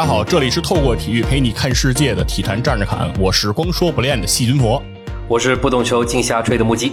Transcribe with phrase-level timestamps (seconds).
[0.00, 4.82] 大家好，这里是透过体育陪你看世界的体坛站着侃，我是光说不练的细菌佛，
[5.28, 6.92] 我是不懂球净瞎吹的木鸡。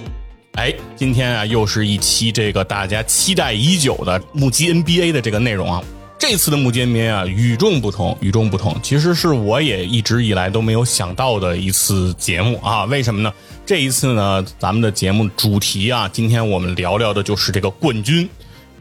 [0.55, 5.81] 哎，今天啊，又是一期这个大家期待已久的木鸡 NBA 的这个内容啊。
[6.19, 12.83] 这次的木鸡 NBA 啊，与众不同，与众不同，其实是我也一直以来都没有想到的一次节目啊。
[12.83, 13.31] 为什么呢？
[13.65, 18.29] 这一次呢，咱们的节目主题啊，今天我们聊聊的就是这个冠军。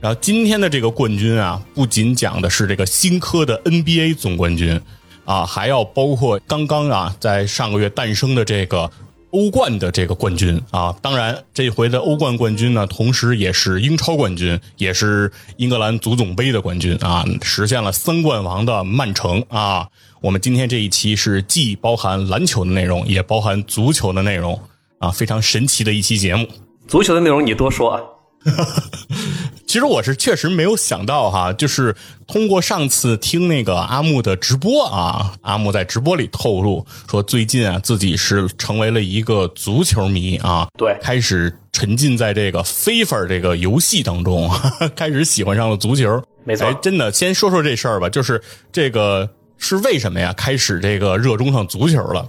[0.01, 4.81] 然后今天的这个冠军啊，不仅讲的是这个新科的 NBA 总冠军，
[5.25, 8.91] 啊，还要包括刚刚啊在上个月诞生的这个
[9.31, 10.95] 欧冠的这个冠军啊。
[11.01, 19.89] 当然，这回的欧冠冠军呢，同时也是英超冠军，也是英格兰足总杯的冠军啊，实现了三冠王的曼城啊。
[20.21, 24.61] 我们今天这一期是既包含篮球的内容，也包含足球的内容
[24.99, 26.47] 啊，非常神奇的一期节目。
[26.87, 28.01] 足球的内容你多说啊。
[29.67, 31.95] 其实我是确实没有想到哈，就是
[32.27, 44.51] 通过上次听那个阿木的直播啊，阿木在直播里透露说，最近啊自己是成为了一个足球迷啊，对，开始沉浸在这个 FIFA 这个游戏当中，
[44.95, 46.23] 开始喜欢上了足球。
[46.45, 50.33] 没错，真的，先说说这事儿吧，就是这个是为什么呀？
[50.35, 52.29] 开始这个热衷上足球了。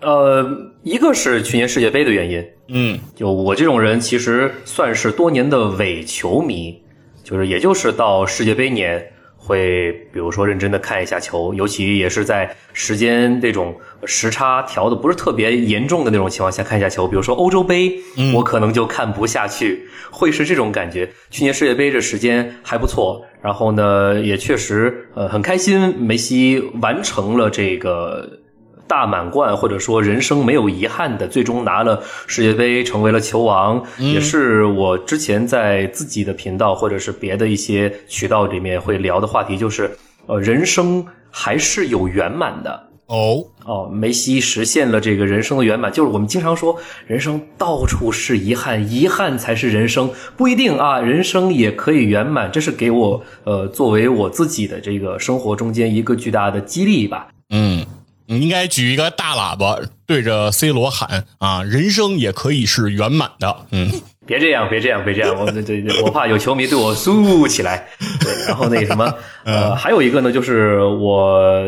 [0.00, 0.42] 呃，
[0.84, 6.78] 一个是去年世界杯的原因，嗯，就我这种人其实算是多年的伪球迷，
[7.24, 9.02] 就是也就是到世界杯年
[9.38, 17.98] 会，比如说认真的看一下球，尤其也是在时间这种时差调的不是特别严重的那种情况下看一下球，比如说欧洲杯，
[18.34, 21.10] 我可能就看不下去，会是这种感觉。
[21.30, 28.40] 去年世界杯这时间还不错，然后呢也确实呃很开心，梅西完成了这个。
[28.88, 39.90] 大满贯，或者说人生没有遗憾的，最终拿了世界杯，成为了球王，也是我之前在自己的频道或者是别的一些渠道里面会聊的话题，就是
[40.26, 42.88] 呃，人生还是有圆满的。
[43.06, 43.44] 哦。
[43.64, 46.74] 哦，梅西实现了这个人生的圆满，就是我们经常说，
[47.06, 57.84] 人生到处是遗憾，遗憾才是人生，不一定啊，人生也可以圆满，这是给我呃作为我自己的这个生活中间一个巨大的激励吧，嗯。
[58.30, 61.62] 你应该举一个大喇叭对着 C 罗喊啊！
[61.62, 63.56] 人生也可以是圆满的。
[63.70, 63.90] 嗯，
[64.26, 65.34] 别这样，别这样，别这样！
[65.34, 67.88] 我这这，我怕有球迷对我肃起来。
[68.20, 69.10] 对，然后那什么，
[69.44, 71.62] 呃，还有一个呢，就是我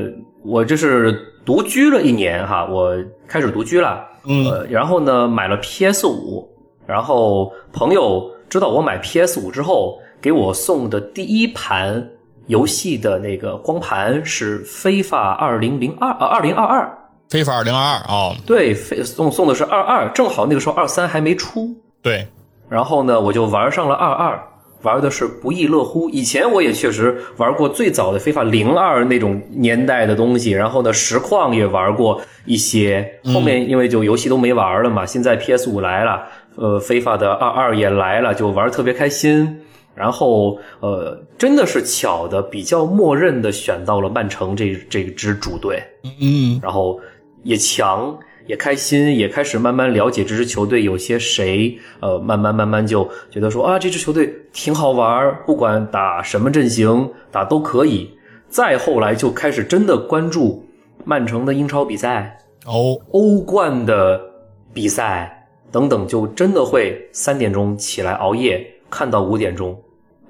[0.45, 2.95] 我就是独居了一年哈，我
[3.27, 4.05] 开始独居了。
[4.27, 6.47] 嗯，然后呢，买了 PS 五，
[6.87, 12.11] 然后朋友知道我买 PS 五之后，给我送的第一盘。
[12.51, 21.69] 游戏的那个光盘是非法二零零二呃二零二二，非法二零二二啊，对，送送的是二二，正好那个时候二三还没出，
[22.03, 22.27] 对，
[22.69, 24.43] 然后呢我就玩上了二二，
[24.83, 26.11] 玩的是不亦乐乎。
[26.11, 36.25] 以前我也确实玩过最早的非法零二那种年代的东西，然后呢实况也玩过一些，后面因为就游戏都没玩了嘛，现在 PS 五来了，
[36.57, 39.60] 呃，非法的二二也来了，就玩特别开心。
[40.01, 46.99] 然后，呃，真的是巧的，比较默认的选到了曼城这这支主队，嗯，然后
[47.43, 58.11] 也强，也开心，也开始慢慢了解这支球队有些谁，呃，慢慢慢慢就觉得说啊，这支球队挺好玩，不管打什么阵型打都可以。
[58.49, 60.65] 再后来就开始真的关注
[61.05, 64.19] 曼城的英超比赛，哦，欧冠的
[64.73, 68.67] 比赛等等，就真的会三点钟起来熬夜。
[68.93, 69.81] 看到五点钟，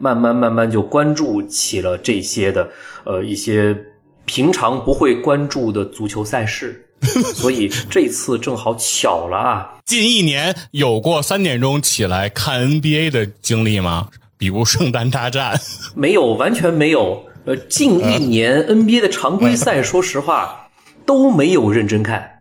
[0.01, 2.69] 慢慢慢慢就关注起了这些的，
[3.05, 3.77] 呃，一些
[4.25, 6.85] 平常不会关注的足球赛事，
[7.35, 9.71] 所以这次正好巧了啊！
[9.85, 14.09] 近一年有过三点钟起来看 NBA 的经历吗？
[14.39, 15.61] 比如圣诞大战？
[15.95, 17.23] 没有，完全没有。
[17.45, 20.69] 呃，近一年 NBA 的常规赛， 说实话
[21.05, 22.39] 都没有认真看。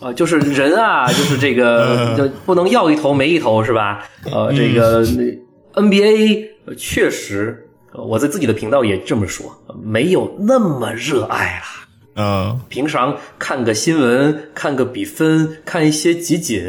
[0.00, 4.04] 啊， 就是人啊，就是这个，就不能要一头没一头，是吧？
[4.24, 5.04] 呃，这个
[5.74, 11.64] NBA 确实，我在自己的频道也这么说，没有那么热爱了。
[12.14, 16.62] 嗯，平常看个新闻，看个比分，看一些集锦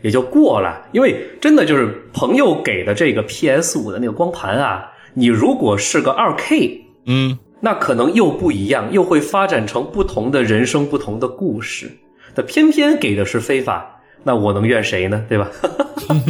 [0.00, 0.86] 也就过了。
[0.92, 11.90] 因为真的就是朋友给的这个 PS 五的那个光盘啊，你如果是个二 K，嗯，那可能又不一样，又会发展成不同的人生、不同的故事。
[12.36, 13.95] 他偏偏给的是非法，
[14.26, 15.24] 那我能怨谁呢？
[15.28, 15.48] 对吧？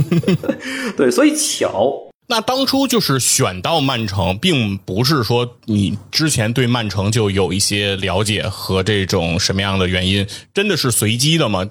[0.98, 1.94] 对，所以巧。
[2.28, 11.66] 那当初就是选到曼城，并不是说你之前对曼城就有一些了解和这种什么样的原因，真的是随机的吗？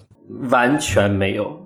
[0.49, 1.61] 完全没有。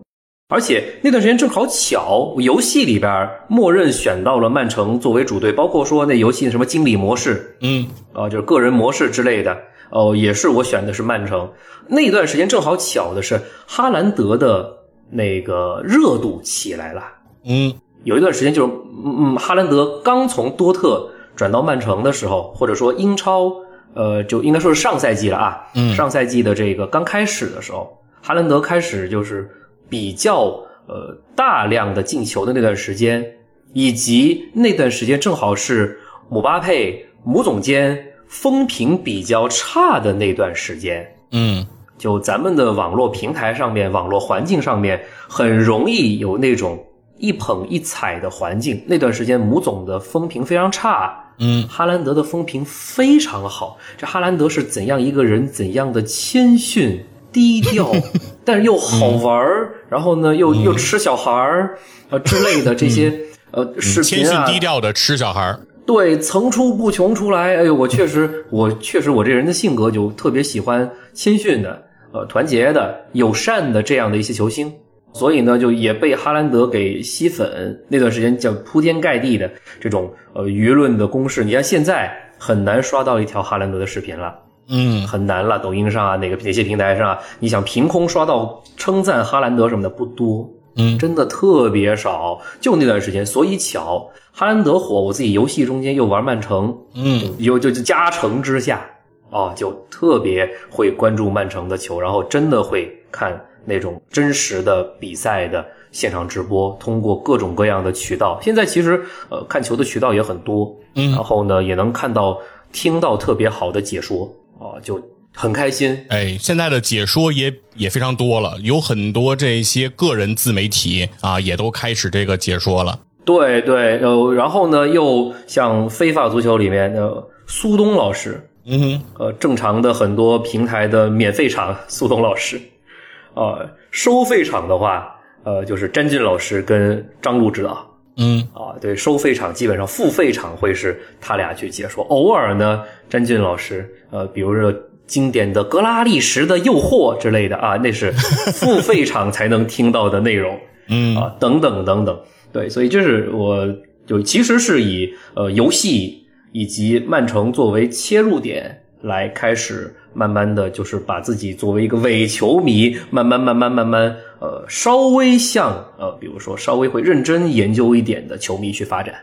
[0.49, 9.55] 而且那段时间正好巧，游戏里边默认选到了曼城作为主队，包括说那游戏的什么经理模式，嗯，啊，就是个人模式之类的，
[9.91, 11.49] 哦，也是我选的是曼城。
[11.87, 14.71] 那段时间正好巧的是，哈兰德的
[15.09, 17.03] 那个热度起来了。
[17.43, 23.51] 嗯，有一段时间就是，嗯嗯，哈兰德刚从多特转到曼城的时候，或者说英超，
[23.95, 25.67] 呃，就应该说是上赛季了啊。
[25.73, 29.49] 嗯上赛季的这个刚开始的时候，哈兰德开始就是
[29.89, 33.25] 比较呃大量的进球的那段时间，
[33.73, 35.99] 以及那段时间正好是
[36.29, 41.05] 姆巴佩姆总监风评比较差的那段时间。
[41.31, 41.65] 嗯，
[41.97, 46.81] 就咱们的网络平台上面、网络环境上面，很容易有那种
[47.17, 48.81] 一捧一踩的环境。
[48.87, 53.77] 那段时间，母总的风评非常差，嗯，哈兰德的风评非常好。
[53.97, 55.47] 这哈兰德是怎样一个人？
[55.47, 57.91] 怎样的谦逊低调，
[58.45, 61.77] 但是又好玩儿，然后呢，又又吃小孩儿
[62.09, 63.13] 呃之类的这些
[63.51, 65.59] 呃视谦逊频啊，低调的吃小孩儿。
[65.89, 67.55] 对，层出不穷出来。
[67.55, 71.81] 哎呦，我确实，我确实，我这人的性格就特别喜欢谦逊的、
[72.11, 74.71] 呃团结的、友善的这样的一些球星，
[75.13, 77.75] 所以呢，就也被哈兰德给吸粉。
[77.87, 79.49] 那段时间叫铺天盖地的
[79.81, 84.35] 这种呃舆论的攻势，你看现在很难刷到一条哈兰德的视频了。
[84.69, 92.39] 嗯，很难了，抖音上啊，哪个哪些平台上啊，你想凭空刷到称赞哈兰德什么的不多，嗯真的特别少。
[92.59, 98.89] 就那段时间，所以巧，哈兰德火，我自己游戏中间又玩曼城，嗯，有就就加成之下，
[99.29, 108.39] 哦，就特别会关注曼城的球，然后真的会看那种真实的比赛的现场直播，通过各种各样的渠道。
[108.41, 112.37] 现在其实呃看球的渠道也很多，嗯然后呢也能看到
[112.71, 115.01] 听到特别好的解说啊、就
[115.39, 115.97] 很开心。
[116.09, 122.99] 哎，现在的解说也也非常多了，有很多这些个人自媒体啊，也都开始这个解说了。
[123.23, 132.59] 对对，呃，然后呢又像非法足球里面的苏东老师，嗯哼，呃，正常的很多平台的免费场，苏东老师，
[133.35, 135.15] 呃，收费场的话，
[135.45, 137.87] 呃，就是詹俊老师跟张璐指导。
[138.17, 138.45] 嗯。
[138.53, 144.73] 啊，对，收费场基本上付费场会是他俩去解说，偶尔呢，詹俊老师，呃，比如说
[145.09, 148.13] 经典的格拉利什的诱惑之类的啊，那是
[148.53, 150.57] 付费场才能听到的内容。
[150.91, 152.19] 嗯啊，等等等等，
[152.51, 153.67] 对，所以就是我
[154.07, 169.13] 就其实是以呃游戏以及曼城作为切入点来开始，慢慢的就是把自己作为一个伪球迷，慢慢慢慢慢慢呃稍微向呃比如说稍微会认真研究一点的球迷去发展。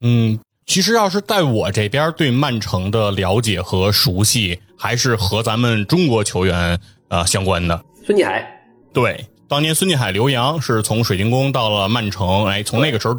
[0.00, 0.36] 嗯，
[0.66, 6.78] 其实要是在我这边对曼城的了解和熟悉，还是和咱们中国球员
[7.08, 7.84] 呃相关的。
[8.06, 8.46] 孙继海，
[8.92, 13.14] 对，当年孙继海留洋是从水晶宫到了曼城，哎，从那个时候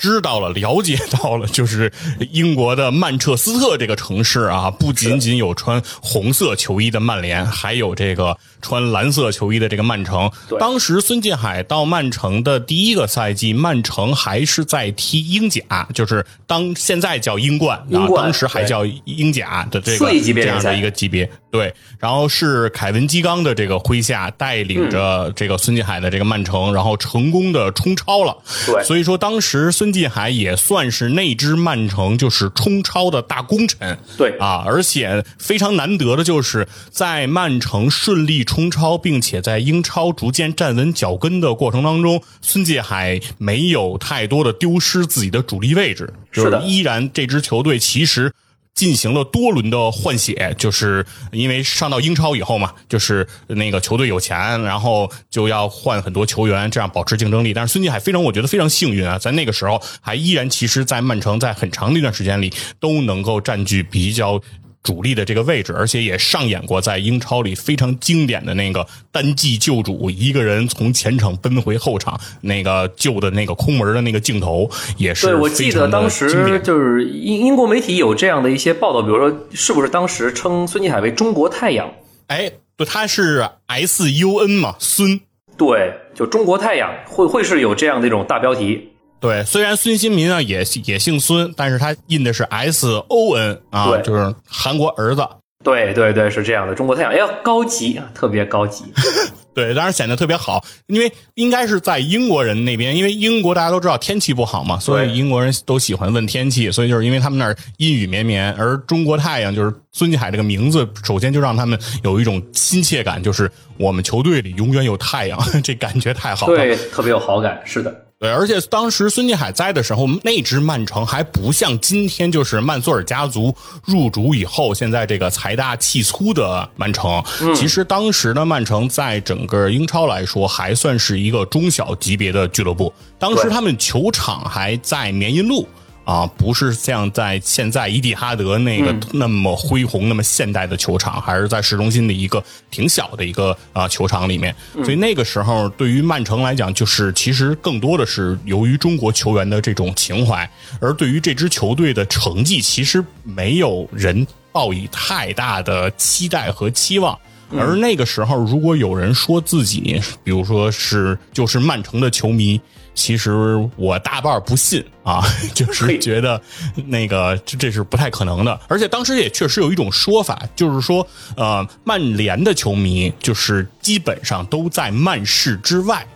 [0.00, 1.92] 知道了、了解到了，就是
[2.32, 10.30] 英国的曼彻斯特这个城市啊，不仅仅有穿红色球衣的曼联，还有这个穿蓝色球衣的这个曼城。
[10.48, 21.30] 对当时孙继海到曼城的第一个赛季，曼城还是在踢英甲，就是当现在叫英冠啊，当时还叫英甲的这个这样的一个级别。
[21.50, 28.36] 对，然后是凯文基冈的这个麾下带领着这个孙继海的这个曼城，然后成功的冲超了。
[28.66, 33.98] 对所以说当时孙继海也算是那支曼城就是冲超的大功臣。
[34.16, 48.32] 对啊，而且非常难得的就是在曼城顺利冲超，并且在英超逐渐站稳脚跟的过程当中，孙继海没有太多的丢失自己的主力位置，是的就是依然这支球队其实。
[48.74, 57.52] 进行了多轮的换血，就是因为上到英超以后嘛，就是那个球队有钱，然后就要换很多球员，这样保持竞争力。
[57.52, 64.40] 但是孙继海非常，我觉得非常幸运啊，在那个时候还依然，其实，在曼城在很长的一段时间里都能够占据比较。
[64.82, 81.92] 主力的这个位置，而且也上演过在英超里非常经典的那个单骑救主，一个人从前场奔回后场，那个救的那个空门的那个镜头，也是对我记得当时就是英英国媒体有这样的一些报道，比如说是不是当时称孙继海为中国太阳？
[82.28, 85.20] 哎，不，他是 S U N 嘛，孙。
[85.58, 88.89] 对，就中国太阳会会是有这样的一种大标题。
[89.20, 95.22] 对，虽然孙兴民啊也也姓孙，但是他印的是 S O N 啊，就是韩国儿子。
[95.62, 98.84] 对对对，是这样的，中国太阳，哎呀，高级啊，特别高级。
[99.52, 116.56] 对，当然显得特别好，因为应该是在英国人那边，因为英国大家都知道天气不好嘛，所以英国人都喜欢问天气，所以就是因为他们那儿阴雨绵绵，而中国太阳就是孙继海这个名字，首先就让他们有一种亲切感，就是我们球队里永远有太阳， 这感觉太好了。
[116.56, 117.60] 对，特别有好感。
[117.66, 127.24] 是的，对，而且当时孙继海在的时候，那支曼城还不像今天，就是曼索尔家族入主以后，现在这个财大气粗的曼城。
[127.56, 132.92] 其实当时的曼城在整个英超来说，还算是一个中小级别的俱乐部。
[133.18, 135.66] 当时他们球场还在绵阴路。
[136.04, 144.54] 啊，不是像在现在伊蒂哈德那个那么恢宏、那么现代的球场，还是在市中心的一个挺小的一个啊、球场里面。
[144.82, 157.16] 所以那个时候，对于曼城来讲，就是其实更多的是由于中国球员的这种情怀，而对于这支球队的成绩，其实没有人抱以太大的期待和期望。
[157.52, 162.60] 而那个时候，如果有人说自己，比如说是就是曼城的球迷，
[163.00, 163.32] 其实
[163.76, 166.38] 我大半不信啊， 就是觉得
[166.84, 168.60] 那个这这是不太可能的。
[168.68, 176.06] 而且当时也确实有一种说法，就是说，呃，曼联的球迷就是基本上都在曼市之外，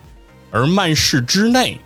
[0.50, 1.80] 而曼市之内。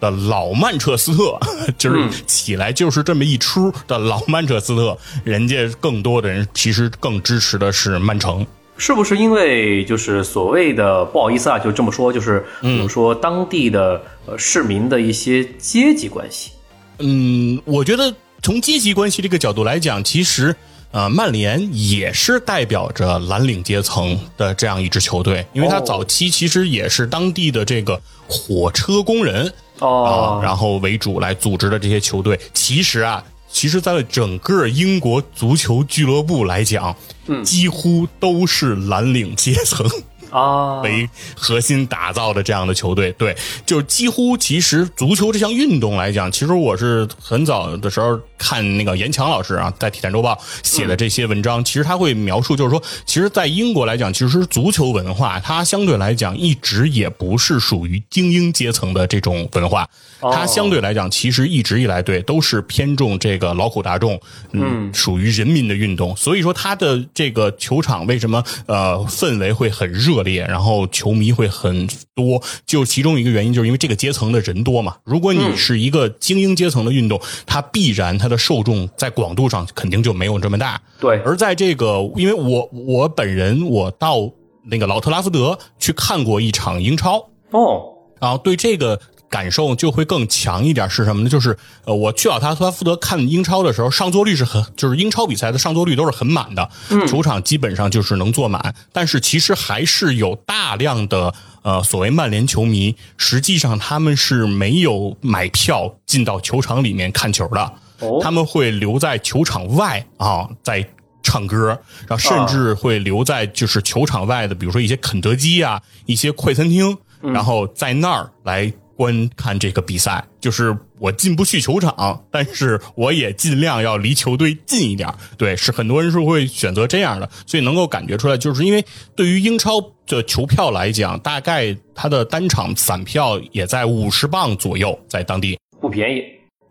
[0.00, 1.38] 的老曼彻斯特，
[1.78, 8.46] 就是起来就是这么一出的老曼彻斯特，人家更多的人其实更支持的是曼城。
[8.76, 16.50] 是不是因为就是所谓的不好意思啊，就这么说，就是比如说当地的呃市民的一些阶级关系？
[16.98, 20.54] 嗯，我觉得从阶级关系这个角度来讲，其实
[20.90, 32.38] 呃，曼联也是代表着蓝领阶层的这样一支球队，因为它哦早期其实也是当地的这个火车工人哦啊，然后为主来组织的这些球队。
[32.52, 36.94] 其实啊，其实在整个英国足球俱乐部来讲，
[37.42, 39.86] 几乎都是蓝领阶层。
[40.34, 59.88] 啊，为核心打造的这样的球队，对，就是几乎其实足球这项运动来讲，其实我是很早的时候看那个严强老师啊，在《体坛周报》写的这些文章，其实他会描述，就是说，其实，在英国来讲，其实足球文化它相对来讲一直也不是属于精英阶层的这种文化，
[60.20, 74.96] 它相对来讲其实一直以来对都是偏重这个劳苦大众，嗯，属于人民的运动，所以说它的这个球场为什么呃氛围会很热烈，然后球迷会很多，就其中一个原因就是因为这个阶层的人多嘛。
[75.04, 80.80] 如果你是一个精英阶层的运动，它必然它的受众在广度上肯定就没有这么大。
[80.98, 84.30] 对，而在这个，因为我我本人我到
[84.64, 87.18] 那个老特拉福德去看过一场英超，
[87.50, 87.84] 哦，
[88.20, 88.98] 然后对这个
[89.34, 90.88] 感受就会更强一点。
[90.88, 91.28] 是什么呢？
[91.28, 96.70] 就是呃，我去老特拉福德看英超的时候，上座率是很，就是英超比赛的上座率都是很满的，
[97.08, 98.72] 球场基本上就是能坐满。
[98.92, 110.88] 但是其实还是有大量的呃所谓曼联球迷，实际上他们是没有买票进到球场里面看球的，哦他们会留在球场外啊，在。
[111.26, 111.68] 唱歌，
[112.06, 120.24] 然后甚至会留在就是球场外的，比如说一些肯德基啊，一些快餐厅，然后在那儿来观看这个比赛。
[120.40, 125.08] 就是我进不去球场，但是我也尽量要离球队近一点。
[125.38, 128.84] 对，是很多人是会选择这样的，所以能够感觉出来，就是因为
[129.16, 135.58] 对于英超的球票来讲，大概它的单场散票也在五十磅左右，在当地。
[135.80, 136.22] 不便宜。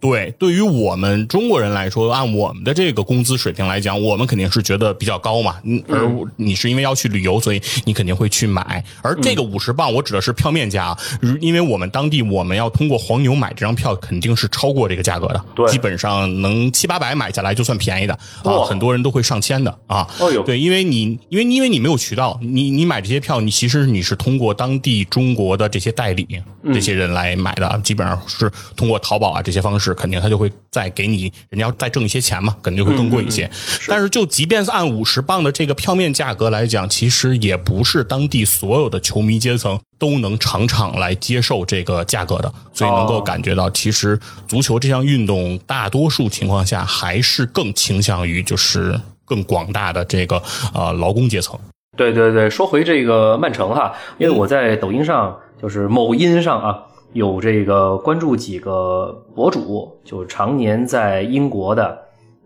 [0.03, 5.55] 对，对于我们中国人来说，按我们的这个工资水平来讲，我们肯定是觉得比较高嘛。
[5.63, 6.05] 嗯，而
[6.35, 8.83] 你是因为要去旅游，所以你肯定会去买。
[9.01, 15.41] 而这个五十磅，我指的是票面价啊，如因为我们当地我们要通过黄牛买这张票，肯定是超过这个价格的。
[15.55, 20.05] 对基本上能七八百买下来就算便宜的啊，很多人都会上千的啊。
[20.19, 26.27] 哦呦对，因为你因为因为你没有渠道，你你买这些票，你其实你是通过当地中国的这些代理、
[26.73, 33.49] 这些人来买的，基本上是通过淘宝啊这些方式，肯定他就会再给你，人家要再挣一些钱嘛，肯定会更贵一些。
[33.87, 50.41] 但是就即便是按五十磅的这个票面价格来讲，其实也不是当地所有的球迷阶层都能场场来接受这个价格的，所以能够哦感觉到，其实足球这项运动大多数情况下还是更倾向于就是更广大的这个
[50.73, 51.59] 呃劳工阶层。
[51.95, 56.79] 对对对，说回这个曼城哈，因为我在抖音上，就是某音上啊，
[57.13, 61.97] 有这个关注几个博主，就常年在英国的，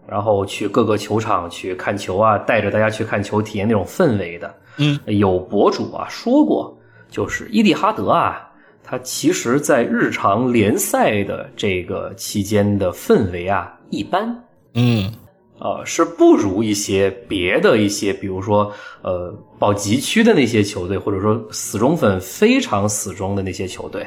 [0.07, 4.53] 然后去各个球场去看球啊，带着大家去看球，体验那种氛围的。
[4.77, 6.77] 嗯，有博主啊说过，
[7.09, 8.47] 就是伊蒂哈德啊，
[8.83, 14.43] 他其实在日常联赛的这个期间的氛围啊一般。
[14.73, 15.11] 嗯
[15.59, 18.71] 呃，是不如一些别的一些，比如说
[19.01, 24.05] 呃保级区的那些球队，或者说死忠粉非常死忠的那些球队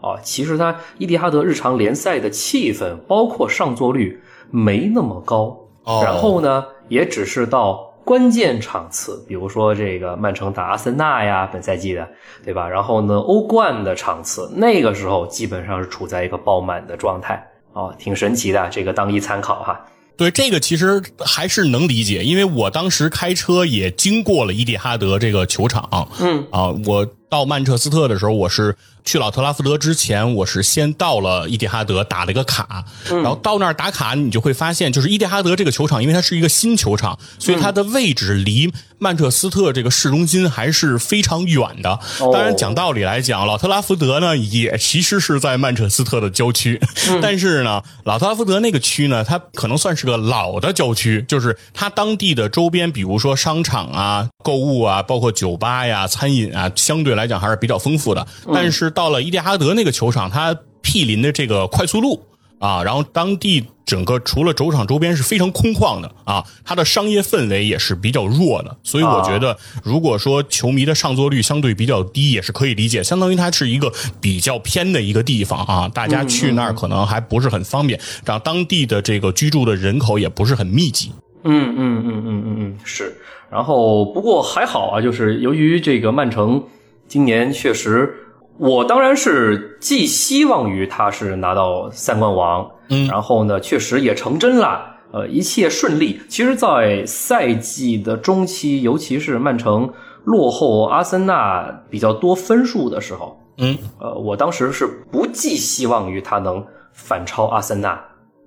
[0.00, 0.20] 啊。
[0.22, 5.58] 其实他伊蒂哈德日常联赛的气氛，包括上座率没那么高，
[6.02, 7.86] 然后呢，也只是到。
[8.02, 12.08] 关键场次，比如说这个曼城打阿森纳呀，本赛季的，
[12.42, 12.66] 对吧？
[12.66, 19.80] 然后呢，欧冠的场次，那个时候基本上是处在一个爆满的状态哦，挺神奇的，这个当一参考哈。
[20.16, 28.76] 对，这个其实还是能理解，因为我当时开车也经过了伊蒂哈德这个球场，嗯啊，我到曼彻斯特的时候，我是。
[29.02, 41.98] 去老特拉福德之前，我是先到了伊蒂哈德打了一个卡，然后到那儿打卡，你就会发现，就是伊蒂哈德这个球场，因为它是一个新球场，所以它的位置离曼彻斯特这个市中心还是非常远的。
[42.18, 46.78] 当然，讲道理来讲，老特拉福德呢也其实是在曼彻斯特的郊区，
[47.22, 58.90] 但是呢，老特拉福德那个区呢，它可能算是个老的郊区，就是它当地的周边，比如说商场啊、购物啊，包括酒吧呀、餐饮啊，相对来讲还是比较丰富的，但是。
[58.90, 62.20] 到了伊蒂哈德那个球场，它毗邻的这个快速路
[62.58, 81.12] 啊，然后当地整个除了球场周边是非常空旷的啊，它的商业氛围也是比较弱的，所以我觉得如果说球迷的上座率相对比较低，也是可以理解，相当于它是一个比较偏的一个地方啊，大家去那儿可能还不是很方便，然后当地的这个居住的人口也不是很密集。
[81.44, 83.16] 嗯嗯嗯嗯嗯嗯，是，
[83.50, 86.62] 然后不过还好啊，就是由于这个曼城
[87.10, 88.14] 今年确实。
[88.56, 96.20] 我当然是寄希望于他是拿到三冠王，嗯，然后呢，确实也成真了，呃，一切顺利。
[96.28, 99.90] 其实，在赛季的中期，尤其是曼城
[100.24, 106.62] 落后阿森纳比较多分数的时候，嗯，呃，我当时是不寄希望于他能
[106.92, 107.98] 反超阿森纳，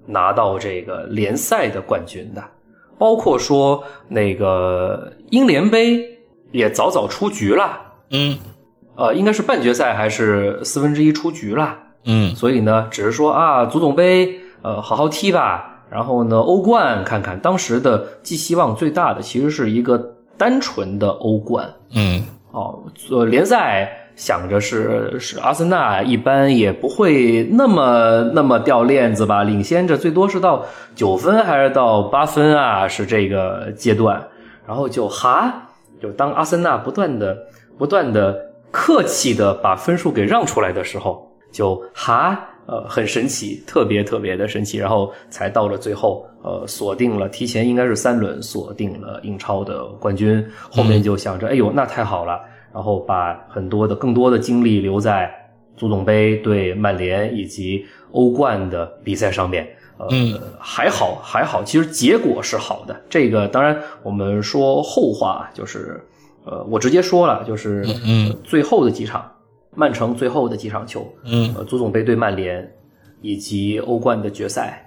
[0.05, 2.43] 拿到这个联赛的冠军的，
[2.99, 6.07] 包括说那个英联杯
[6.51, 8.37] 也早早出局了，嗯。
[8.95, 19.97] 呃，应该是半决赛还是四分之一出局了，嗯，所以呢，只是说啊，足总杯，呃，好好踢吧，然后呢，欧冠看看，当时的寄希望最大的其实是一个
[20.37, 22.21] 单纯的欧冠，嗯，
[22.51, 30.63] 哦，呃，联赛想着是是阿森纳一般也不会那么那么掉链子吧，领先着最多是到
[30.93, 34.21] 九分还是到八分啊，是这个阶段，
[34.67, 37.35] 然后就哈，就当阿森纳不断的
[37.75, 38.52] 不断的。
[38.73, 52.41] 客气的把分数给让出来的时候，就哈，呃，很神奇，特别特别的神奇，然后才到了最后，呃，锁定了提前应该是三轮锁定了英超的冠军，后面就想着，哎呦，那太好了，
[52.73, 55.31] 然后把很多的更多的精力留在
[55.77, 59.67] 足总杯对曼联以及欧冠的比赛上面，
[59.99, 60.07] 呃，
[60.57, 66.03] 还好还好，其实结果是好的，这个当然我们说后话就是。
[66.45, 69.31] 呃，我直接说了，就是嗯，最后的几场，
[69.75, 72.69] 曼城最后的几场球，嗯，足总杯对曼联
[73.21, 74.85] 以及欧冠的决赛，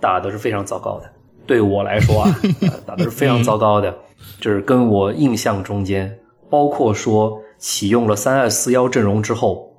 [0.00, 1.10] 打的是非常糟糕的。
[1.46, 2.40] 对我来说啊，
[2.86, 3.94] 打的是非常糟糕的，
[4.40, 9.70] 就是跟我印象中间，包括说启用了三二四幺阵容之后，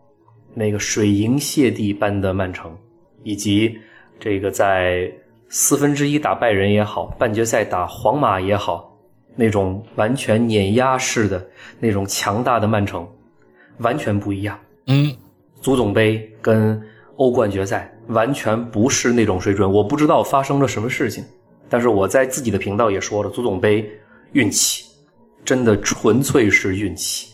[0.54, 2.72] 那个水银泻地般的曼城，
[3.24, 3.76] 以及
[4.20, 5.12] 这个在
[5.50, 8.95] 四分之一打拜仁也好，半决赛打皇马也好。
[9.36, 11.46] 那种完全碾压式的
[11.80, 13.08] 那种强大的曼城，
[13.80, 14.60] 完全不一样。
[14.88, 15.14] 嗯，
[15.62, 16.82] 足总杯跟
[17.18, 19.72] 欧冠决赛完全不是那种水准。
[19.72, 21.24] 我不知道发生了什么事情，
[21.70, 23.90] 但是我在自己的频道也说了，足总杯
[24.34, 24.86] 运气
[25.44, 27.34] 真的纯粹是运气。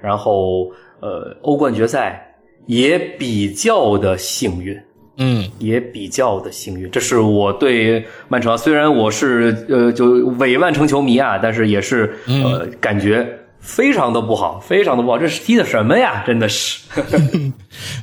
[0.00, 2.34] 然后，呃，欧冠决赛
[2.66, 4.80] 也比较的幸运。
[5.20, 8.58] 嗯，也比较的幸运，这是我对曼城。
[8.58, 13.36] 虽然我是呃就伪曼城球迷啊，但是也是呃感觉。
[13.60, 16.24] 非常的不好，非常的不好，这是踢的什么呀？
[16.26, 16.80] 真的是。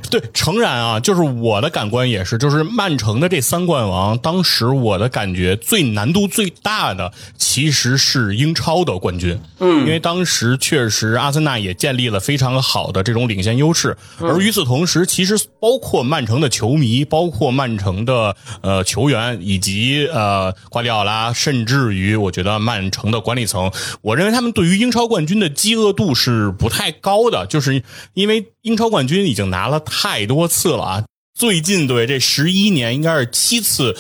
[0.09, 9.37] 对，诚然啊，就是我的感官也是，就是曼城的这三冠王，当时我的感觉最难度最大的其实是英超的冠军。
[9.59, 23.69] 嗯，因为当时确实阿森纳也建立了非常好的这种领先优势，而与此同时，其实包括曼城的球迷，包括曼城的呃球员，以及呃瓜迪奥拉，甚至于我觉得曼城的管理层，
[24.01, 25.46] 我认为他们对于英超冠军的。
[25.49, 27.83] 饥饿度是不太高的，就是
[28.13, 31.03] 因为英超冠军已经拿了太多次了啊。
[31.33, 33.95] 最近对这十一年应该是七次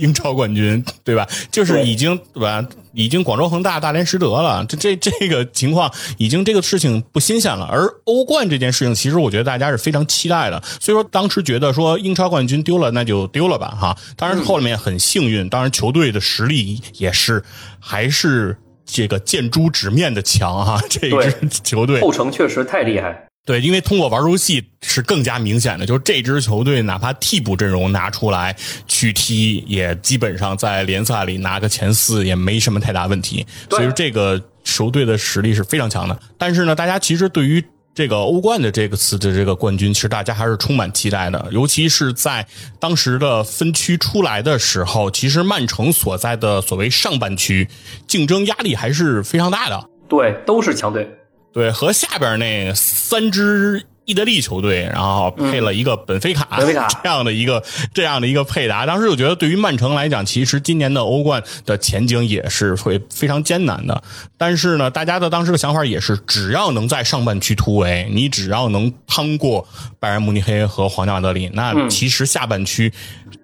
[0.00, 1.28] 英超冠军，对吧？
[1.52, 2.66] 就是已经对吧？
[2.94, 7.66] 已经广州恒大、大连实德了，这这这个情况已经这个事情不新鲜了。
[7.70, 10.62] 而欧冠这件事情，其实我觉得大家是非常期待的。
[10.80, 13.94] 所以说当时觉得说英超冠军丢了那就丢了吧，哈。
[14.16, 17.44] 当然后面很幸运，当然球队的实力也是
[17.78, 18.56] 还是
[18.88, 20.82] 这个见诸纸面的强哈。
[20.90, 23.26] 这支球队后程确实太厉害。
[23.44, 28.54] 对，因为通过玩游戏是更加明显的，就是这支球队哪怕替补阵容拿出来
[28.86, 33.46] 去踢，也基本上在联赛里拿个前四也没什么太大问题。
[33.70, 36.18] 所以说这个球队的实力是非常强的。
[36.36, 37.64] 但是呢，大家其实对于
[37.98, 41.48] 这个欧冠的这个次的这个冠军，其实大家还是充满期待的。
[41.50, 42.46] 尤其是在
[42.78, 47.66] 当时的分区出来的时候，其实曼城所在的所谓上半区
[48.06, 49.84] 竞争压力还是非常大的。
[50.08, 51.10] 对，都是强队。
[51.52, 56.72] 对，和下边那三支意大利球队，然后配了一个本菲卡，这
[57.06, 58.86] 样的一个这样的一个配搭。
[58.86, 64.02] 当时我觉得，对于曼城来讲，其实今年的欧冠的前景也是会非常艰难的。
[64.38, 69.68] 但是呢，大家的当时的想法也是，只要能在上半区突围，你只要能趟过
[70.00, 72.90] 拜仁慕尼黑和皇家马德里，那其实下半区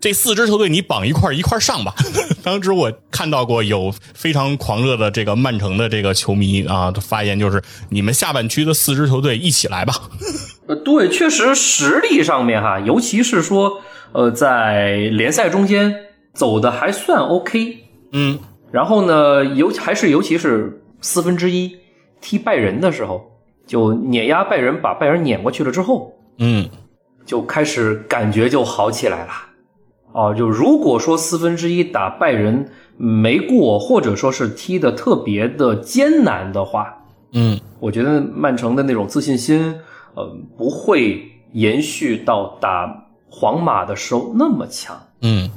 [0.00, 1.94] 这四支球队你绑一块一块上吧。
[2.42, 9.94] 当时我看到过有非常狂热的这个曼城的这个球迷啊发言，就是你们下半区的四支球队一起来吧。
[10.66, 13.80] 呃，对，确实实力上面哈，尤其是说
[14.12, 15.94] 呃，在联赛中间
[16.32, 17.78] 走的还算 OK，
[18.12, 18.38] 嗯，
[18.72, 21.76] 然后呢，尤还是尤其是四分之一
[22.20, 23.30] 踢拜仁的时候，
[23.66, 26.66] 就碾压拜仁，把拜仁碾过去了之后，嗯，
[27.26, 29.32] 就开始感觉就好起来了。
[30.12, 36.94] 哦，就如果说四分之一打拜仁没过，或者说是踢的特别的艰难的话，
[37.32, 39.74] 嗯，我觉得曼城的那种自信心。
[40.14, 41.22] 呃，不会
[41.52, 44.96] 延续到打皇马的时候那么强。
[45.22, 45.50] 嗯，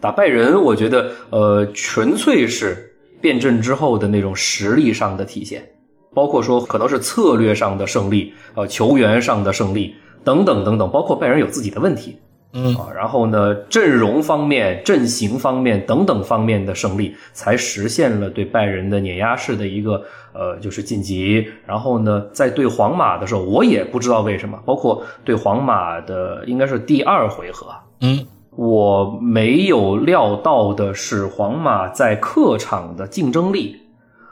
[0.00, 5.68] 打拜仁，我觉得呃，纯粹是变阵之后的那种实力上的体现，
[6.14, 9.94] 包括说可能是策略上的胜利，呃，球员上的胜利
[10.24, 12.18] 等等等等，包括拜仁有自己的问题。
[12.54, 21.46] 嗯啊，然后呢，阵容方面、阵型方面等等方面的胜利，才实现了对拜仁的碾压式的一个呃，就是晋级。
[21.66, 27.66] 然后呢，在对皇马的时候，我也不知道为什么，包括对皇马的应该是第二回合，
[28.00, 33.76] 嗯，我没有料到的是皇马在客场的竞争力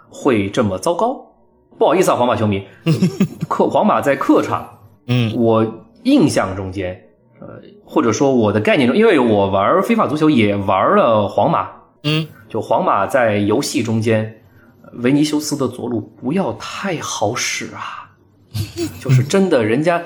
[0.08, 1.24] 会这么糟糕。
[1.78, 2.64] 不好意思啊，皇马球迷，
[3.48, 4.66] 客皇马在客场，
[5.08, 7.02] 嗯，我印象中间。
[7.38, 11.68] 呃，或者说我的概念中，因为我玩非法足球也玩了皇马，
[12.02, 14.40] 嗯，就皇马在游戏中间，
[15.02, 18.10] 维尼修斯的左路不要太好使啊，
[19.00, 20.02] 就是真的，人家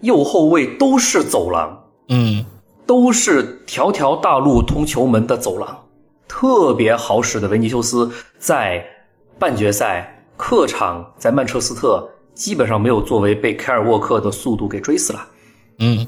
[0.00, 2.44] 右后卫都是走廊，嗯，
[2.86, 5.86] 都是条条大路通球门的走廊，
[6.28, 8.84] 特别好使的维尼修斯在
[9.38, 15.26] 半决赛客场在曼彻斯特基本上没有作为，被凯尔沃克的速度给追死了，
[15.78, 16.06] 嗯。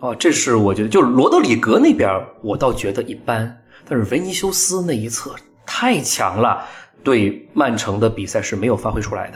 [0.00, 5.34] 哦，这是我觉得，就是罗德里格那边，我倒觉得一般，但是维尼修斯那一侧
[5.78, 6.64] 太强了，
[7.04, 9.34] 对曼城的比赛是没有发挥出来的，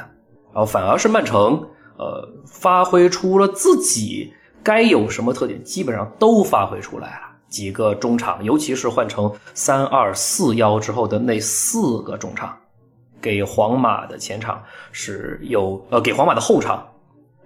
[0.54, 1.62] 然后反而是曼城，
[1.98, 7.26] 呃，发挥出了自己该有什么特点，基本上都发挥出来了。
[7.50, 12.56] 几个中场，尤其是换成三二四幺之后的那四个中场，
[13.20, 16.82] 给皇马的前场是有，呃，给皇马的后场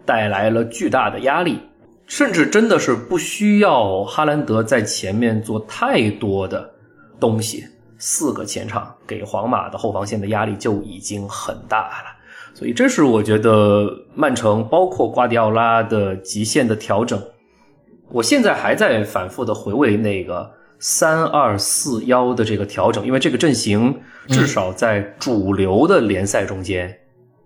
[0.07, 1.59] 带来了巨大的压力。
[2.07, 6.71] 甚至真的是不需要哈兰德在前面做太多的
[7.19, 7.67] 东西，
[8.07, 12.14] 四个前场给皇马的后防线的压力就已经很大了。
[12.53, 17.19] 所以这是我觉得曼城包括瓜迪奥拉的极限的调整。
[18.11, 26.95] 我现在还在反复的回味那个三二四幺的这个调整，因为这个阵型至少在主流的联赛中间，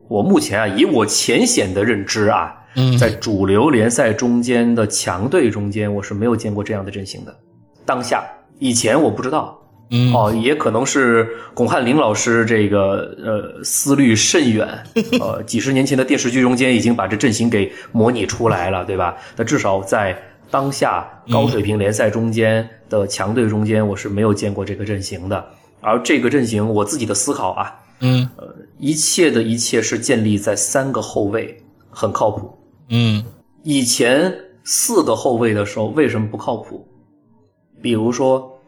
[0.08, 2.56] 我目前啊以我浅显的认知啊。
[2.98, 7.34] 在主流联赛中间的强队中间，我是没有见过这样的阵型的。
[7.84, 8.24] 当下
[8.58, 9.57] 以前我不知道，
[9.90, 14.68] 嗯哦，也可能是巩汉林老师这个呃思虑甚远，
[15.20, 19.16] 呃，几十年前的电视剧中间已经把这阵型给模拟出来了，对吧？
[19.36, 20.20] 那至少在
[20.50, 25.44] 当下高水平联赛中间的强队中间，我是没有见过这个阵型的。
[25.80, 31.56] 而这个阵型，我自己的思考啊，嗯，呃，一切的一切是建立在三个后卫
[31.88, 32.58] 很靠谱。
[32.90, 33.24] 嗯，
[33.62, 36.86] 以前四个后卫的时候为什么不靠谱？
[37.80, 38.60] 比如说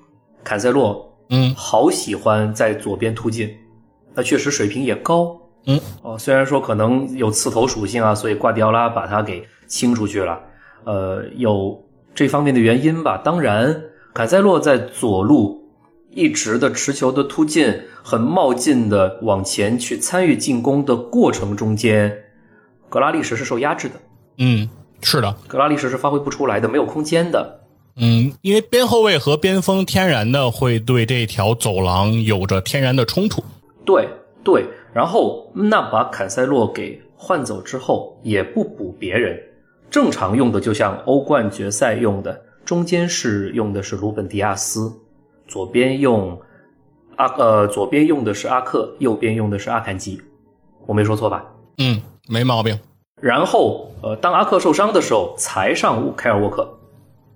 [0.45, 3.49] 坎塞洛，嗯，好喜欢在左边突进，
[4.15, 10.41] 那确实水平也高，嗯，哦，虽然说可能有刺头属性啊，所以瓜迪奥拉把他给清出去了。
[10.85, 11.81] 呃，有
[12.15, 13.21] 这方面的原因吧。
[13.25, 15.71] 当然，坎塞洛在左路
[16.11, 22.25] 一直的持球的突进，很冒进的往前去参与进攻的过程中间，
[22.89, 23.95] 格拉利什是受压制的。
[24.39, 24.69] 嗯，
[25.03, 27.61] 是的，格拉利什是发挥不出来的，没有空间的。
[27.97, 33.43] 嗯，因为边后卫和边锋天然的会对这条走廊有着天然的冲突。
[33.85, 34.09] 对
[34.43, 39.39] 对，然后那把坎塞洛给换走之后，也不补别人，
[39.91, 44.93] 正常用的就像欧冠决赛用的，中间是用的是鲁本迪亚斯，
[45.47, 46.41] 左边用
[47.17, 50.21] 阿呃左边用的是阿克，右边用的是阿坎吉，
[50.87, 51.45] 我没说错吧？
[51.79, 52.79] 嗯，没毛病。
[53.21, 56.67] 然后呃，当阿克受伤的时候，才上凯尔沃克，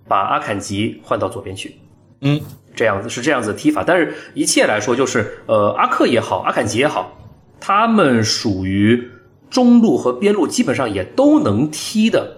[0.07, 1.75] 把阿坎吉换到左边去。
[2.21, 2.39] 嗯，
[2.73, 7.11] 这样子是这样子的踢法，但是一切来说就是，呃，阿克也好，阿坎吉也好，
[7.59, 9.11] 他们属于
[9.49, 12.35] 中路和边路基本上也都能踢的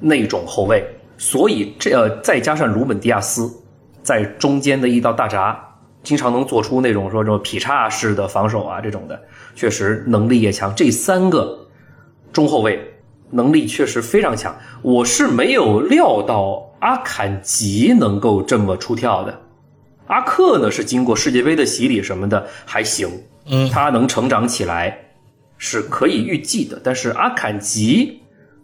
[0.00, 0.84] 那种后卫，
[1.18, 3.50] 所以这呃再加上鲁本迪亚斯
[4.02, 5.58] 在中间的一道大闸，
[6.02, 9.20] 经常能做出那种说这种劈叉式的防守啊这种的，
[9.54, 10.72] 确实能力也强。
[10.74, 11.66] 这三个
[12.32, 12.80] 中后卫
[13.30, 19.36] 能力确实非常强，我是没有料到阿坎吉能够这么出跳的。
[20.06, 23.08] 阿克呢是经过世界杯的洗礼什么的还行，
[23.46, 24.96] 嗯他能成长起来
[25.58, 26.80] 是可以预计的。
[26.84, 28.22] 但是阿坎吉，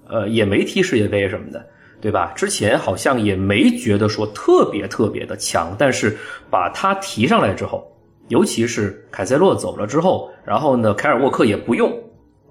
[0.09, 1.67] 呃，也没踢世界杯什么的，
[2.01, 2.33] 对吧？
[2.37, 6.17] 之前好像也没觉得说特别特别的强，但是
[6.49, 7.85] 把他提上来之后，
[8.29, 11.93] 尤其是凯塞洛走了之后，然后呢，凯尔沃克也不用，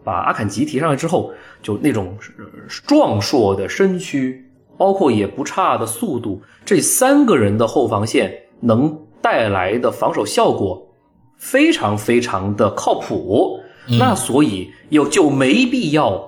[0.04, 2.44] 把阿坎吉提上来之后，就那种呃
[2.86, 4.46] 壮硕的身躯，
[4.82, 10.82] 包括也不差的速度，这三个人的后防线能带来的防守效果
[11.38, 13.60] 非常非常的靠谱。
[14.00, 16.20] 那所以又就没必要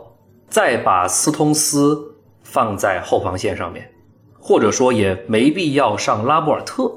[0.48, 1.98] 再把斯通斯
[2.44, 3.90] 放在后防线上面，
[4.40, 6.92] 或者说也没必要上拉波尔特。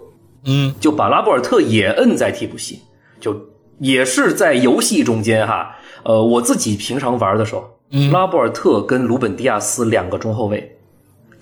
[0.45, 2.81] 嗯就把拉波尔特也摁在替补席，
[3.19, 3.35] 就
[3.79, 5.75] 也是在游戏中间哈。
[6.05, 10.76] 呃，我自己平常玩的时候，嗯拉波尔特跟鲁本迪亚斯两个中后卫，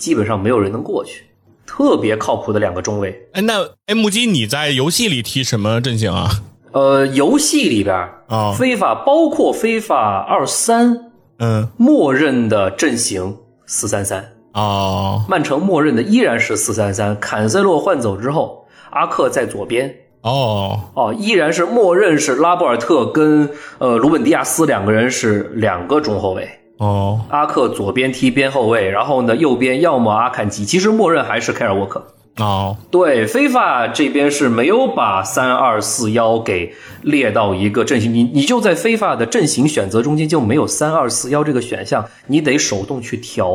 [0.04, 1.24] 基本上没有人能过去，
[1.64, 3.26] 特别靠谱的两个中卫。
[3.32, 6.28] 哎，那哎，木基你在游戏里踢什么阵型啊？
[6.72, 7.96] 呃，游戏里边
[8.28, 17.18] 啊非法包括非法二三，嗯默认的阵型四三三，哦曼城默认的依然是四三三。
[17.18, 19.90] 坎塞洛换走之后，阿克在左边，
[20.20, 26.46] 哦哦，依然是默认是拉波尔特跟呃鲁本迪亚斯两个人是两个中后卫，
[26.78, 32.04] 哦阿克左边踢边后卫，然后呢右边要么阿坎吉，其实默认还是凯尔沃克。
[32.36, 43.50] 哦对，非法这边是没有把三二四幺给列到一个阵型，你你就在非法的阵型选择中间就没有三二四幺这个选项，你得手动去调。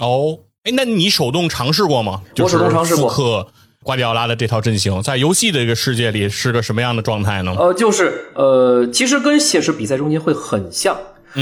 [0.00, 2.22] 哦，哎，那你手动尝试过吗？
[2.38, 3.48] 我手动尝试过
[3.82, 7.54] 瓜迪奥拉的这套阵型，在游戏的这个世界里是个什么样的状态呢？
[7.58, 10.96] 呃，就是呃，其实跟现实比赛中间会很像，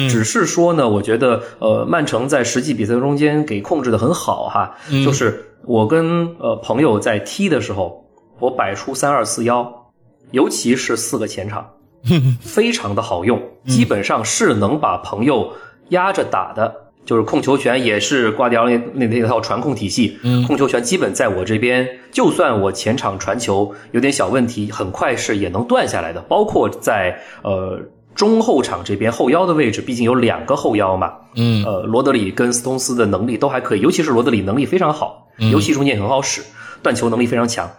[0.09, 8.05] 只是说呢，我觉得呃，曼城在实际比赛中间给控制的很好哈，就是我跟呃朋友在踢的时候，
[8.39, 9.93] 我摆出三二四幺，
[10.31, 11.69] 尤其是四个前场，
[12.41, 15.53] 非常的好用，基本上是能把朋友
[15.91, 16.75] 压着打的。
[17.03, 26.21] 就是控球权也是瓜迪奥那那那套传控体系，控球权基本在我这边，就算我前场传球有点小问题，很快是也能断下来的。
[26.29, 27.81] 包括在呃
[28.15, 31.65] 中后场这边后腰的位置，毕竟有两个后腰嘛，嗯。
[31.65, 36.43] 呃罗德里跟斯通斯的能力都还可以，尤其是罗德里能力非常好，游戏中间也很好使，
[36.83, 37.71] 断球能力非常强，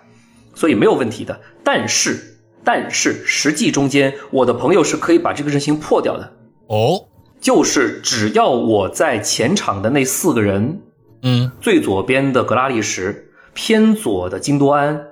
[0.56, 1.40] 所以没有问题的。
[1.64, 6.32] 但是但是实际中间，我的朋友是可以把这个阵型破掉的。
[6.68, 7.06] 哦，
[7.40, 10.82] 就是只要我在前场的那四个人，
[11.24, 11.52] 嗯。
[11.60, 15.08] 最左边的格拉利什，偏左的金多安，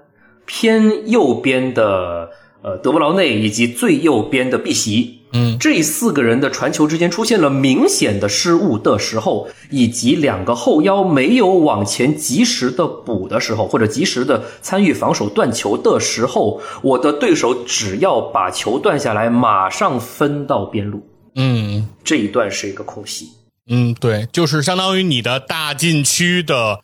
[0.46, 2.30] 偏右边的
[2.62, 23.28] 呃德布劳内以及最右边的碧玺，嗯这四个人的传球之间出现了明显的失误的时候，以及两个后腰没有往前及时的补的时候，或者及时的参与防守断球的时候，我的对手只要把球断下来，马上分到边路，嗯这一段是一个空隙。
[23.68, 26.80] 嗯，对，就是相当于你的大禁区的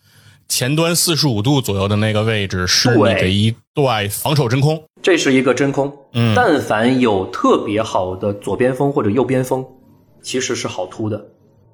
[0.47, 4.83] 前端四十五度左右的那个位置是你的一段防守真空。
[5.05, 5.95] 这是一个真空。
[6.13, 9.63] 嗯但凡有特别好的左边锋或者右边锋，
[10.23, 11.23] 其实是好突的。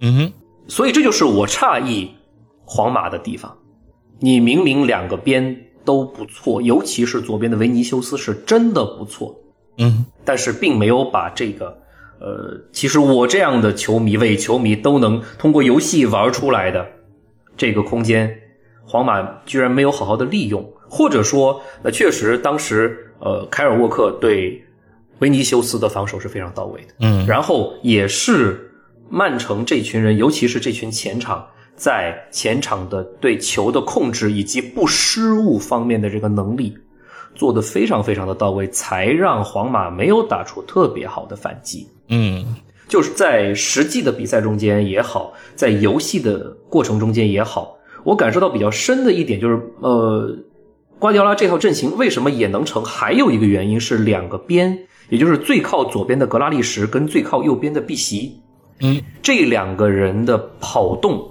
[0.02, 0.34] 嗯哼，
[0.67, 2.12] 所以这就是我诧异
[2.65, 3.58] 皇马的地方。
[4.20, 9.34] 你明明两个边都不错，尤其是左边的维尼修斯是真的不错，
[9.78, 11.67] 嗯但是并没有把这个，
[12.20, 16.86] 呃，其实我这样的球迷、伪球迷都能通过游戏玩出来的
[17.56, 18.30] 这个空间，
[18.84, 24.62] 皇马居然没有好好的利用，或者说，那确实当时呃，凯尔沃克对
[25.19, 28.71] 维尼修斯的防守是非常到位的，嗯，然后也是
[29.10, 36.75] 曼城这群人，尤其是这群前场，在前场的对球的控制以及不失误方面的这个能力
[37.36, 41.88] 做得非常非常的到位，才让皇马没有打出特别好的反击。
[42.10, 42.55] 嗯，
[42.88, 50.36] 就是在实际的比赛中间也好，在游戏的过程中间也好，我感受到比较深的一点就是，呃，
[51.01, 52.83] 瓜迪奥拉这套阵型为什么也能成？
[52.85, 54.77] 还有一个原因是两个边，
[55.09, 58.39] 也就是最靠左边的格拉利什跟最靠右边的碧玺，
[58.81, 61.27] 嗯，这两个人的跑动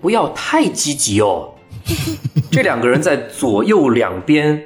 [0.00, 1.48] 不要太积极哦。
[2.50, 4.60] 这两个人在左右两边，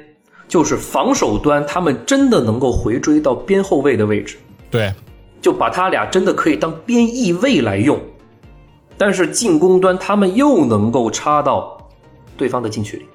[0.47, 4.37] 就是防守端，他们真的能够回追到边后卫的位置。
[4.71, 4.91] 对，
[5.43, 8.01] 就把他俩真的可以当边翼位来用，
[8.97, 11.77] 但是进攻端他们又能够插到
[12.35, 13.05] 对方的禁区里。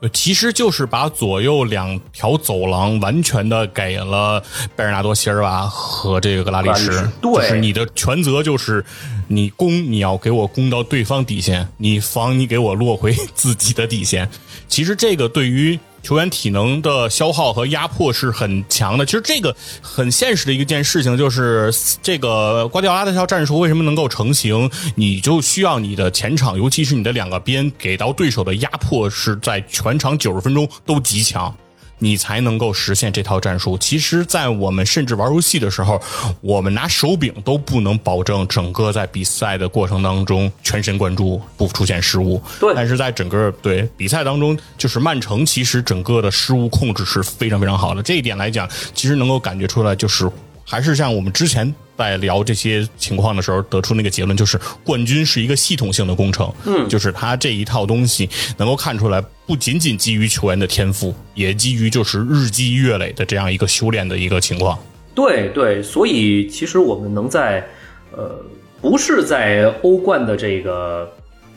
[0.00, 4.42] 对，其实就是把左右两条走廊完全的给了
[4.74, 8.84] 贝尔纳多·席尔瓦和这个格拉利什就是你的全责就是
[9.28, 14.28] 你攻，你要给我攻到对方底线；你防，你给我落回 自己的底线。
[14.68, 19.04] 其实这个对于球员体能的消耗和压迫是很强的。
[19.04, 24.70] 其实这个很现实的一件事情，就是这个瓜迪奥拉这套战术为什么能够成型？
[24.94, 31.52] 你就需要你的前场，尤其是你的两个边，给到对手的压迫是在全场九十分钟都极强。
[31.98, 33.76] 你才能够实现这套战术。
[33.78, 36.00] 其实，在我们甚至玩游戏的时候，
[36.40, 42.42] 我们拿手柄都不能保证整个在比赛的过程当中全神贯注，不出现失误。
[42.60, 48.02] 对但是在整个对比赛当中，就是曼城其实整个的失误控制是非常非常好的。
[48.02, 50.30] 这一点来讲，其实能够感觉出来，就是
[50.68, 56.52] 还是像我们之前在聊这些情况的时候得出那个结论，就是冠军是一个系统性的工程。
[56.66, 64.76] 嗯，就是他这一套东西能够看出来，不仅仅基于球员的天赋，也基于就是日积月累的这样一个修炼的一个情况。
[65.14, 67.64] 对对，所以其实我们能在
[68.10, 68.44] 呃，
[68.82, 71.10] 不是在欧冠的这个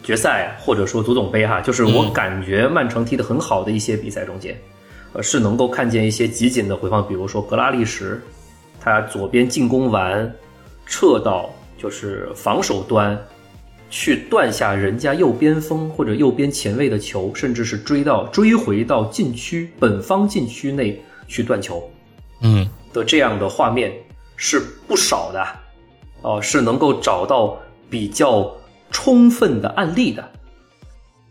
[0.04, 4.56] 决赛或者说足总杯哈，就是我感觉曼城踢得很好的一些比赛中间，
[5.12, 8.18] 呃，是能够看见一些集锦的回放，比如说格拉利什，
[8.80, 10.34] 他左边进攻完，
[10.86, 13.16] 撤到就是防守端。
[13.92, 21.90] 去断下人家右边锋或者右边前卫的球，甚至是追到追回到禁区本方禁区内去断球，
[22.40, 23.92] 嗯，的这样的画面
[24.36, 25.44] 是不少的，
[26.22, 27.58] 哦、是能够找到
[27.90, 28.48] 比较
[28.92, 30.24] 充分的案例的。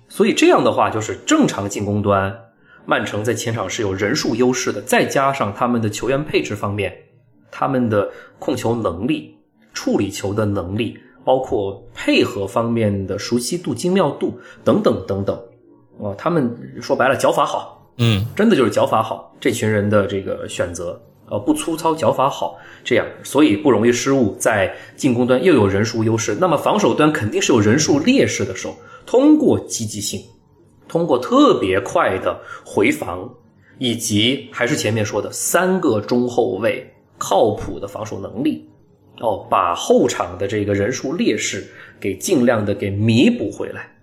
[0.10, 2.38] 所以这样的话，就是正常进攻端，
[2.86, 6.94] 曼城在前场是有人数优势的，再加上他们的球员配置方面，
[7.52, 9.36] 他们的控球能力、
[9.74, 15.40] 处理球的能力，包括配合方面的熟悉度、精妙度等等等等，
[15.98, 16.50] 哦、他们
[16.82, 30.22] 说白了脚法好，嗯，真的就是脚法好，这群人的这个选择，呃，不粗糙，脚法好，这样，所以不容易失误，在进攻端又有人数优势，那么防守端肯定是有人数劣势的时候，通过积极性，
[30.88, 33.30] 通过特别快的回防，
[33.78, 38.68] 以及还是前面说的三个中后卫靠谱的防守能力，
[39.20, 41.68] 哦，把后场的这个人数劣势
[42.00, 43.96] 给尽量的给弥补回来。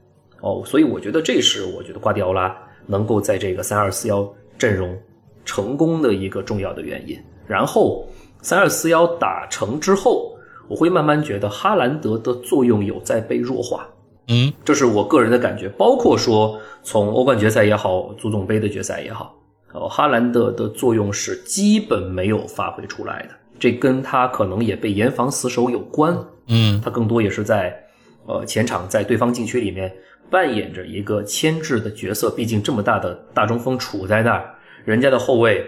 [0.43, 4.97] 哦，所以我觉得这是我觉得瓜迪奥拉能够在这个三二四幺阵容
[5.45, 7.19] 成功的一个重要的原因。
[7.47, 8.07] 然后
[8.43, 10.37] 三二四幺打成之后，
[10.69, 13.89] 我会慢慢觉得哈兰德的作用有在被弱化。
[14.29, 15.69] 嗯，这是我个人的感觉。
[15.71, 19.35] 包括说从欧冠决赛也好，足总杯的决赛也好，
[19.77, 23.31] 哦，哈兰德的作用是基本没有发挥出来的。
[23.59, 26.17] 这跟他可能也被严防死守有关。
[26.49, 27.75] 嗯，他更多也是在
[28.27, 29.93] 呃前场在对方禁区里面
[30.31, 32.31] 扮演着一个牵制的角色。
[32.31, 35.65] 毕竟这么大的大中锋处在那儿，人家的后卫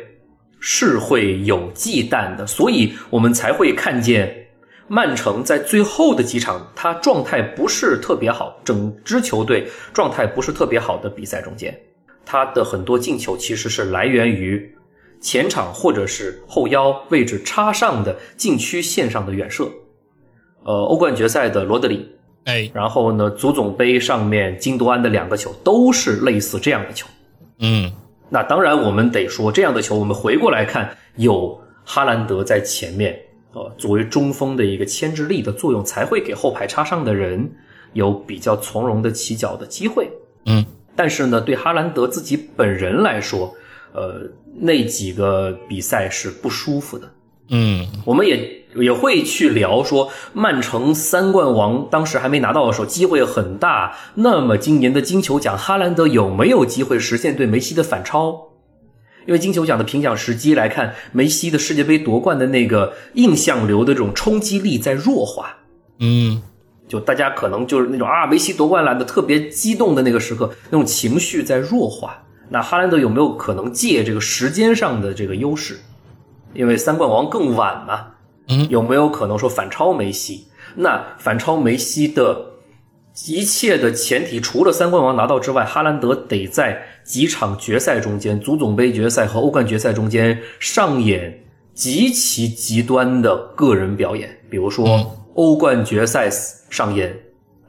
[0.61, 4.47] 是会有忌惮的，所以我们才会看见
[4.87, 11.79] 曼城在最后的几场，他状态不是特别好，整支球队状态不是特别好的比赛中间，
[12.31, 14.71] 他的很多进球其实是来源于
[15.19, 19.67] 前场或者是后腰位置插上的禁区线上的远射。
[20.63, 22.07] 呃，欧冠决赛的罗德里，
[22.45, 27.07] 哎，然后呢，足总杯上面金多安的两个球都是类似这样的球。
[27.61, 27.91] 嗯，
[28.29, 33.19] 那当然，我们得说这样的球，我们回过来看，有哈兰德在前面，
[33.55, 37.51] 呃，作为中锋的一个牵制力的作用，才会给后排插上的人
[37.95, 40.11] 有比较从容的起脚的机会。
[40.45, 40.65] 嗯，
[40.99, 43.55] 但是呢，对哈兰德自己本人来说，
[43.93, 44.29] 呃，
[44.59, 47.09] 那几个比赛是不舒服的，
[47.51, 53.95] 嗯我们也也会去聊说，曼城三冠王当时还没拿到的时候，机会很大。
[54.17, 58.49] 那么今年的金球奖，哈兰德有没有机会实现对梅西的反超？
[59.25, 65.59] 因为金球奖的评奖时机来看，梅西的世界杯夺冠的那个印象流的这种冲击力在弱化。
[66.01, 66.43] 嗯
[66.89, 72.25] 就大家可能就是那种啊，梅西夺冠了的特别激动的那个时刻，那种情绪在弱化。
[72.49, 75.79] 那哈兰德有没有可能借这个时间上的这个优势，
[76.55, 78.07] 因为三冠王更晚嘛，
[78.49, 80.47] 嗯有没有可能说反超梅西？
[80.75, 82.47] 那反超梅西的
[83.27, 96.29] 一切的前提，除了三冠王拿到之外，哈兰德得在几场决赛中间，足总杯决赛和欧冠决赛中间上演极其极端的个人表演，比如说欧冠决赛
[96.69, 97.17] 上演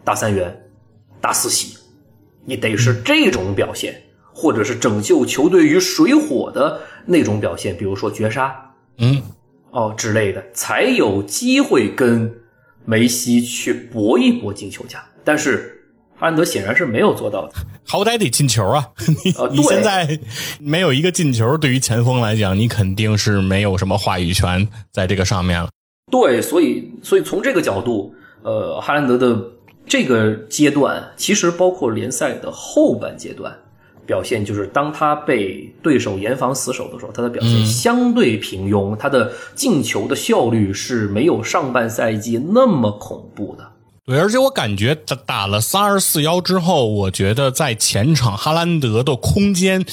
[0.03, 0.59] 大三元、
[1.21, 1.77] 大四喜，
[2.43, 4.01] 你得是这种表现，
[4.33, 8.55] 或者是拯救球队于水火的那种表现，比如说绝杀，
[8.97, 9.21] 嗯
[9.69, 12.33] 哦之类的，才有机会跟
[12.85, 14.99] 梅西去搏一搏进球奖。
[15.23, 15.79] 但是
[16.17, 17.53] 哈兰德显然是没有做到的。
[17.85, 18.89] 好歹得进球啊！
[19.23, 20.19] 你、呃你现在
[20.59, 25.69] 没有一个进球，对于前锋来讲，你肯定是没有什么话语权在这个上面了。
[26.09, 29.39] 对，所以所以从这个角度，呃，哈兰德的
[29.85, 33.55] 这个阶段，其实包括联赛的后半阶段
[34.05, 43.67] 表现，就是当他被对手严防死守的时候，他的表现相对平庸，他的进球的效率是没有上半赛季那么恐怖的。
[44.05, 49.85] 对，而且我感觉打打了三二四幺之后，我觉得在前场哈兰德的空间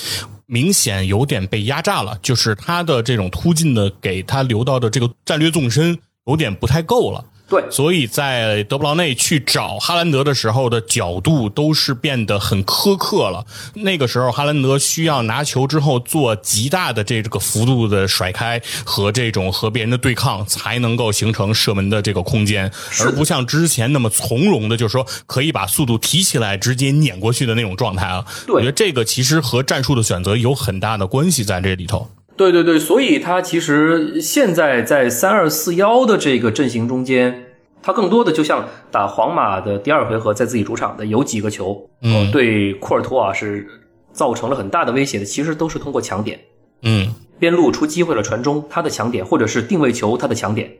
[0.47, 7.25] 明显有点被压榨了，就是他的这种突进的给他留到的这个战略纵深有点不太够了。
[7.49, 13.47] 对，所以在德布劳内去找哈兰德的时候的角度都是变得很苛刻了。
[13.75, 22.69] 那个时候，哈兰德需要拿球之后做极大的这个幅度的甩开和这种和别人的对抗，才能够形成射门的这个空间，
[23.01, 28.27] 而不像之前那么从容的，就是说可以把速度提起来直接碾过去的那种状态啊。
[28.45, 32.11] 对我觉得这个其实和战术的选择有很大的关系在这里头。
[32.37, 37.47] 对对对，所以他其实现在在三二四幺的这个阵型中间，
[37.83, 42.27] 他更多的就像打皇马的第二回合，在自己主场的有几个球，嗯。
[42.27, 43.67] 呃对库尔图瓦是
[44.13, 46.39] 造成了很大的威胁的，其实都是通过抢点，
[46.83, 47.15] 嗯。
[47.39, 50.71] 边路出机会了传中，他的抢点，或者是定位球他的抢点，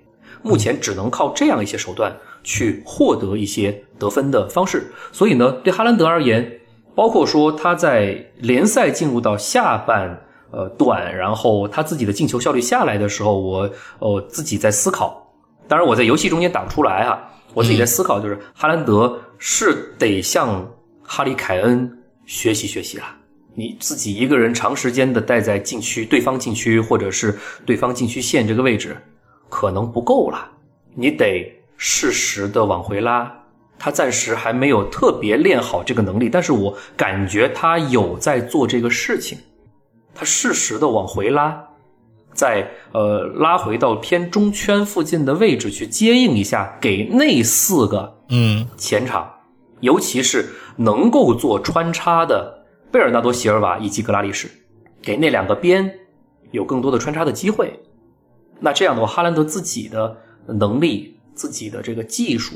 [0.43, 4.91] 目前只能靠这样一些手段去获得一些得分的方式。
[5.13, 6.61] 所以呢，对哈兰德而言，
[6.95, 15.27] 包括说他在联赛进入到下半呃短，然后他自己的进球效率下来的时候，我呃自己在思考，
[15.67, 17.19] 当然我在游戏中间打不出来啊，
[17.55, 20.67] 我自己在思考，就是哈兰德是得向
[21.03, 21.91] 哈里凯恩
[22.25, 23.17] 学习学习啊。
[23.55, 28.97] 你自己一个人长时间的待在禁区，对方禁区或者是对方禁区线这个位置，
[29.49, 30.51] 可能不够了。
[30.95, 33.33] 你得适时的往回拉。
[33.79, 39.37] 他暂时还没有特别练好这个能力，但是我感觉他有在做这个事情。
[40.17, 41.69] 他适时的往回拉，
[42.33, 49.31] 再呃拉回到偏中圈附近的位置去接应一下，给那四个嗯前场，
[49.81, 54.49] 尤其是能够做穿插的贝尔纳多·席尔瓦以及格拉利什，
[55.03, 55.99] 给那两个边
[56.51, 57.79] 有更多的穿插的机会。
[58.59, 62.55] 那这样的话，哈兰德自己的能力、自己的这个技术，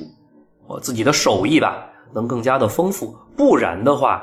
[0.66, 3.14] 呃，自己的手艺吧，能更加的丰富。
[3.36, 4.22] 不然的话，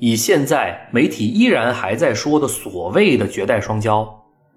[0.00, 4.08] 以现在媒体依然还在说的所谓的绝代双骄，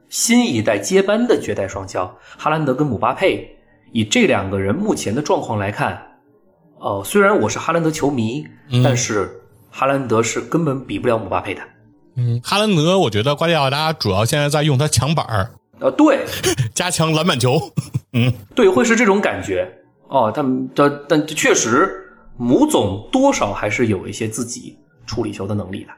[0.10, 3.46] 新一代接班的绝代双骄，哈兰德跟姆巴佩，
[3.92, 6.02] 以这两个人目前的状况来看，
[6.80, 8.46] 哦、虽然我是哈兰德球迷，
[8.84, 9.30] 但是
[9.70, 11.62] 哈兰德是根本比不了姆巴佩的。
[12.16, 16.20] 嗯，哈兰德，我觉得瓜迪奥拉主要现在在用他抢板儿，呃，对
[16.74, 17.60] 加强篮板球。
[18.14, 19.68] 嗯对，会是这种感觉
[20.08, 20.32] 哦。
[20.34, 21.92] 但但但确实，
[22.38, 25.92] 姆总多少还是有一些自己处理球的能力的，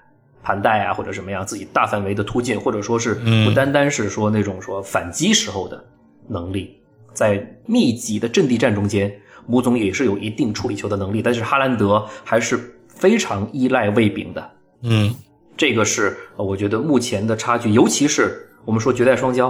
[0.43, 5.83] 盘带啊或者什么样，自己大范围的突进，或者说是不单单是说那种说反击时候的
[6.27, 6.79] 能力，
[7.13, 9.13] 在密集的阵地战中间，
[9.47, 14.51] 姆总也是有一定处理球的能力，但是哈兰德还是非常依赖卫饼的。
[14.81, 15.13] 嗯。
[15.57, 19.49] 这个是呃我觉得目前的差距，尤其是我们说绝代双骄，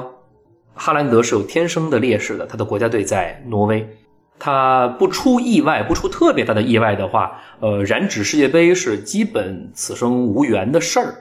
[0.76, 3.90] 哈兰德是有天生的劣势的，他的国家队在挪威，
[4.38, 11.16] 他不出意外，不出特别大的意外的话，呃，染指世界杯是基本此生无缘的事儿。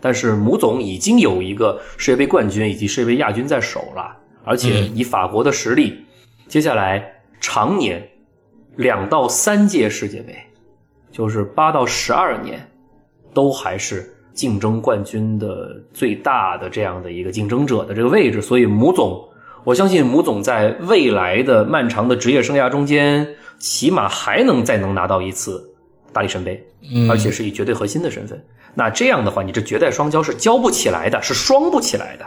[0.00, 6.04] 但是姆总已经有一个世界杯冠军以及世界杯亚军在手了，而且以法国的实力，
[6.46, 7.02] 接下来
[7.40, 8.06] 常年
[8.76, 10.36] 两到三届世界杯，
[11.10, 12.68] 就是八到十二年，
[13.32, 19.26] 都还是竞争冠军的最大的这样的一个竞争者的这个位置，所以姆总，
[19.64, 23.26] 我相信姆总在未来的漫长的职业生涯中间，
[23.58, 25.70] 起码还能再能拿到一次
[26.12, 28.44] 大力神杯，嗯而且是以绝对核心的身份。
[28.74, 32.26] 那这样的话，你这绝代双骄是交不起来的，是双不起来的。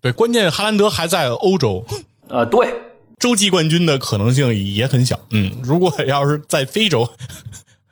[0.00, 1.84] 对，关键哈兰德还在欧洲，
[2.28, 2.72] 呃，对，
[3.18, 5.18] 洲际冠军的可能性也很小。
[5.30, 7.08] 嗯，如果 要是在非洲，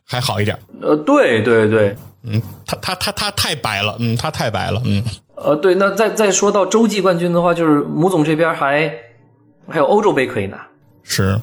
[0.05, 0.57] 还好一点。
[0.81, 5.03] 呃，对对对，嗯，他他他他太白了，嗯，他太白了，嗯，
[5.43, 5.75] 呃，对。
[5.75, 8.93] 那再再说到洲际冠军的话，就是母总这边还
[9.69, 10.67] 还有欧洲杯可以拿，
[11.03, 11.39] 是，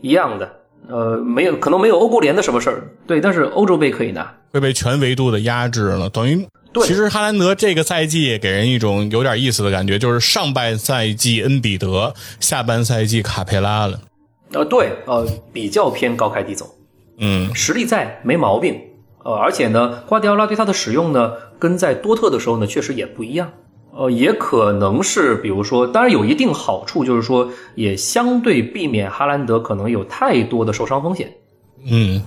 [0.00, 0.50] 一样的。
[0.88, 4.32] 呃，没有，可能没有欧国联的什么事儿，对，但是欧洲杯可以拿。
[4.52, 6.46] 会被全维度的压制了，等于。
[6.72, 13.98] 对其实哈兰德这个赛季给人一种有点意思的感觉，就是上半赛季恩比德，下半赛季卡佩拉了。
[14.52, 16.66] 呃，对，呃，比较偏高开低走，
[17.18, 18.78] 嗯，实力在，没毛病。
[19.24, 23.50] 呃，而且呢，瓜迪奥拉对他的使用呢，跟在多特的时候呢，确实也不一样。
[23.92, 31.32] 呃，也可能是，比如说，当然有一定好处，就是说，也相对避免哈兰德可能有太多的受伤风险。
[31.90, 32.22] 嗯，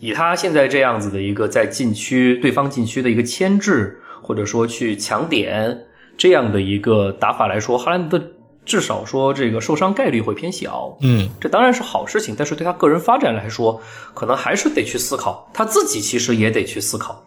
[0.00, 8.20] 以他现在这样子的一个在禁区对方禁区的一个牵制，或者说去抢点这样的一个打法来说，哈兰德
[8.64, 10.96] 至少说这个受伤概率会偏小。
[11.02, 13.80] 嗯，这当然是好事情，但是对他个人发展来说，
[14.12, 17.24] 可能还是得去思考，他自己其实也得去思考，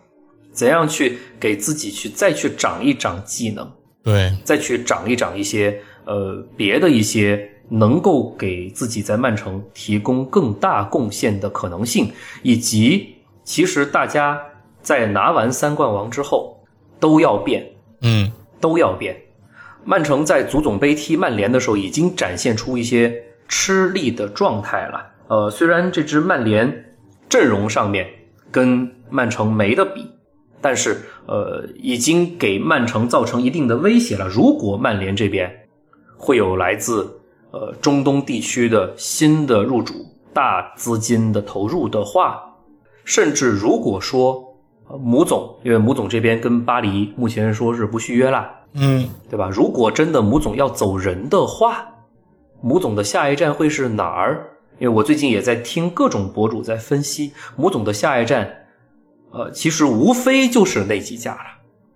[0.56, 3.70] 怎样去给自己去再去长一长技能，
[4.03, 12.10] 对，再去长一长一些呃别的一些能够给自己在曼城提供更大贡献的可能性，
[12.41, 14.41] 以及其实大家
[14.82, 16.64] 在拿完三冠王之后
[16.99, 17.68] 都要变，
[18.01, 18.32] 嗯，
[18.62, 19.16] 都要变。
[19.84, 25.06] 曼城在足总杯踢曼联的时候，已经展现出一些吃力的状态了。
[25.28, 26.95] 呃，虽然这支曼联
[27.28, 28.08] 阵容上面
[28.49, 30.10] 跟曼城没得比，
[30.66, 34.28] 但是呃，已经给曼城造成一定的威胁了。
[34.28, 35.47] 如果曼联这边
[36.18, 39.93] 会有来自呃中东地区的新的入主、
[40.34, 42.41] 大资金的投入的话，
[43.03, 44.43] 甚至如果说
[44.88, 49.47] 呃姆总，因为姆总这边跟巴黎目前说是不续约啦，嗯，对吧？
[49.53, 51.86] 如果真的姆总要走人的话，
[52.59, 54.49] 姆总的下一站会是哪儿？
[54.80, 58.64] 因为我最近也在听各种博主在分析姆总的下一站，
[59.32, 61.41] 呃，其实无非就是那几家了。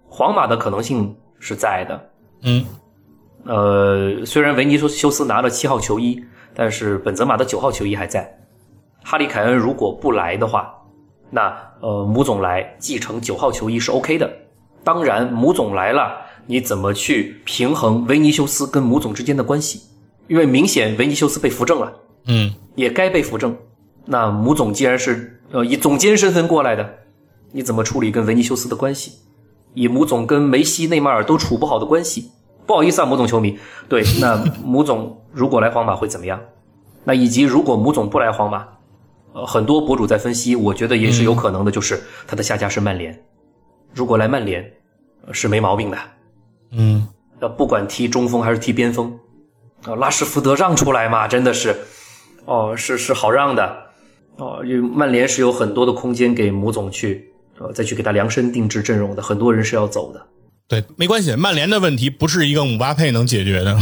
[0.07, 2.09] 皇马的可能性是在的，
[2.41, 2.65] 嗯，
[3.45, 6.23] 呃，虽然维尼修斯拿了七号球衣，
[6.53, 8.38] 但是本泽马的九号球衣还在。
[9.03, 10.73] 哈里凯恩如果不来的话，
[11.30, 14.30] 那呃姆总来继承九号球衣是 OK 的。
[14.84, 19.82] 当然，姆总来了，你怎么去平衡维尼修斯跟姆总之间的关系？
[20.27, 21.93] 因为明显维尼修斯被扶正了，
[22.25, 23.55] 嗯，也该被扶正。
[24.05, 26.97] 那姆总既然是呃以总监身份过来的，
[27.52, 29.14] 你怎么处理跟维尼修斯的关系？
[29.74, 32.32] 以母总跟梅西、内马尔都处不好的关系，
[32.66, 33.58] 不好意思啊，母总球迷。
[33.88, 36.39] 对，那母总如果来皇马会怎么样？
[37.04, 38.68] 那以及如果母总不来皇马，
[39.34, 43.18] 呃，很多博主在分析，我觉得也是有可能的，就是他的下家是曼联。
[43.93, 44.64] 如果来曼联，
[45.28, 45.97] 呃是没毛病的。
[46.72, 47.08] 嗯，
[47.39, 49.18] 那不管踢中锋还是踢边锋，
[49.84, 51.76] 啊，拉什福德让出来嘛，真的是，
[52.45, 53.78] 哦，是是好让的，
[54.38, 57.28] 哦，因为曼联是有很多的空间给母总去，
[57.60, 60.26] 呃，再去给他量身定制阵容的，很多人是要走的。
[60.68, 63.78] 对，没关系，曼联的问题不是一个姆巴佩能解决的。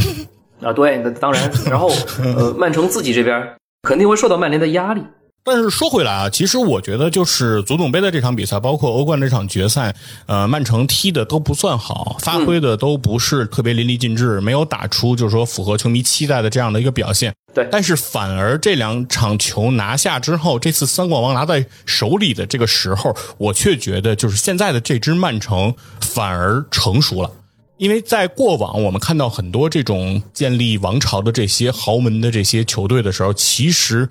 [0.60, 1.90] 啊，对，那当然，然后
[2.22, 5.02] 呃，曼城自己这边肯定会受到曼联的压力。
[5.48, 9.94] 但是说回来啊，其实我觉得就是足总杯的这场比赛，包括欧冠这场决赛，
[10.26, 17.32] 呃，曼城踢的都不算好，发挥的都不是特别淋漓尽致，没有打出就是说符合球迷期待的这样的一个表现。
[17.54, 27.30] 对但是反而这两场球拿下之后，这次三冠王拿在手里的这个时候，我却觉得就是现在的这支曼城反而成熟了。
[27.78, 34.08] 因为在过往，我们看到很多这种建立王朝的这些豪门的这些球队的时候，其实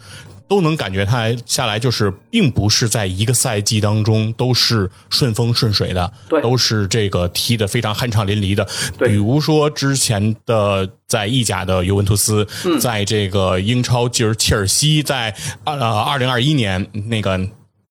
[0.48, 6.42] 都能感觉他下来就是，并不是在一个赛季当中都是顺风顺水的，对。
[6.42, 8.68] 都是这个踢的非常酣畅淋漓的。
[8.98, 9.10] 对。
[9.10, 12.48] 比如说之前的在意甲的尤文图斯，
[12.80, 17.40] 在这个英超就是切尔西在二呃二零二一年那个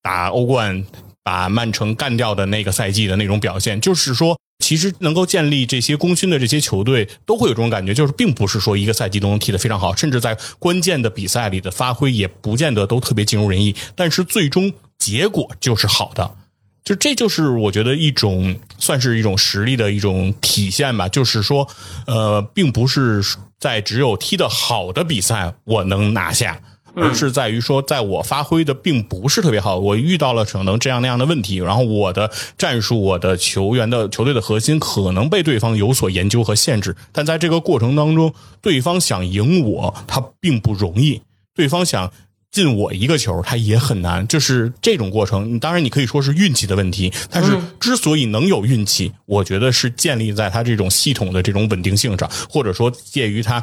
[0.03, 0.85] 打欧冠
[1.27, 4.39] 把曼城干掉的那个赛季的那种表现，就是说。
[4.59, 16.35] 其实能够建立这些功勋的这些球队，都会有这种感觉，就是并不是说一个赛季都能踢得非常好，甚至在关键的比赛里的发挥也不见得都特别尽如人意，但是最终结果就是好的。
[16.83, 21.69] 就这就是我觉得一种算是一种实力的一种体现吧，就是说，
[22.07, 23.23] 呃，并不是
[23.61, 26.59] 在只有踢得好的比赛我能拿下，
[26.97, 41.23] 而是在于说，在我发挥的并不是特别好，我遇到了可能这样那样的问题，然后我的战术、我的球员的球队的核心可能被对方有所研究和限制，但在这个过程当中，对方想赢我，他并不容易，
[41.55, 42.11] 对方想。
[42.53, 45.59] 进我一个球，他也很难，就是这种过程。
[45.59, 53.63] 当然，你可以说是运气的问题，但是之所以能有运气，我觉得是建立在他这种系统的这种稳定性上，或者说介于他。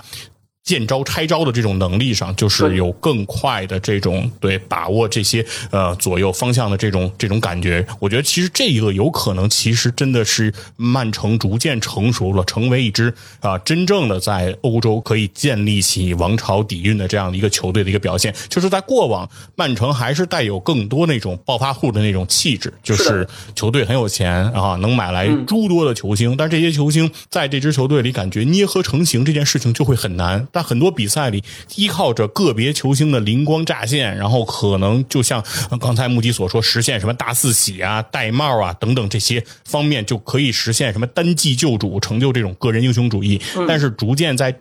[0.64, 7.86] 见招拆招的这种能力上，就是有更快的这种对把握这些呃左右方向的这种这种感觉。
[8.00, 18.34] 我觉得其实这一个有可能，其实真的是曼城逐渐成熟了，成为一支啊真正的在欧洲可以建立起王朝底蕴的这样的一个球队的一个表现。
[18.48, 30.48] 就是在过往，曼城还是带有更多那种暴发户的那种气质，就是球队很有钱啊，能买来诸多的球星，但这些球星在这支球队里感觉捏合成型这件事情就会很难。
[30.54, 31.44] 但很多比赛里，
[31.76, 35.44] 依靠着个别球星的灵光乍现，然后可能就像
[35.82, 43.42] 刚才穆迪所说，实现什么大四喜啊、戴帽啊等等这些方面，就可以实现什么单季救主，成就这种个人英雄主义。
[43.68, 44.52] 但是逐渐在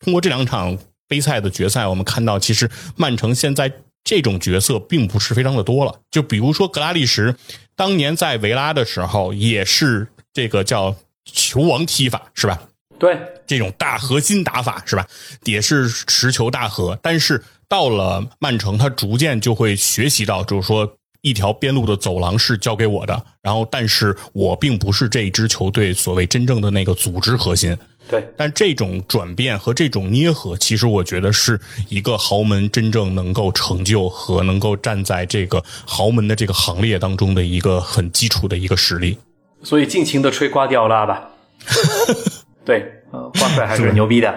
[0.00, 3.70] 通过这两场杯赛的决赛，我们看到，其实曼城现在
[4.02, 5.94] 这种角色并不是非常的多了。
[6.10, 7.36] 就比如说格拉利什，
[7.76, 12.62] 当年在维拉的时候，也是这个叫球王踢法，是吧？
[13.02, 15.04] 对，这种大核心打法是吧，
[15.42, 16.96] 也是持球大核。
[17.02, 20.88] 但是到了曼城，他逐渐就会学习到，就是说
[21.20, 23.20] 一条边路的走廊是交给我的。
[23.42, 27.76] 然后，但是我并不是这支球队所谓真正的那个组织核心。
[28.08, 39.18] 对，但这种转变和这种捏合，其实我觉得是一个豪门真正能够成就和能够站在这个豪门的这个行列当中的一个很基础的一个实力。
[39.64, 41.30] 所以尽情的吹瓜迪奥拉吧。
[42.64, 44.32] 对，呃，瓜帅还是牛逼的。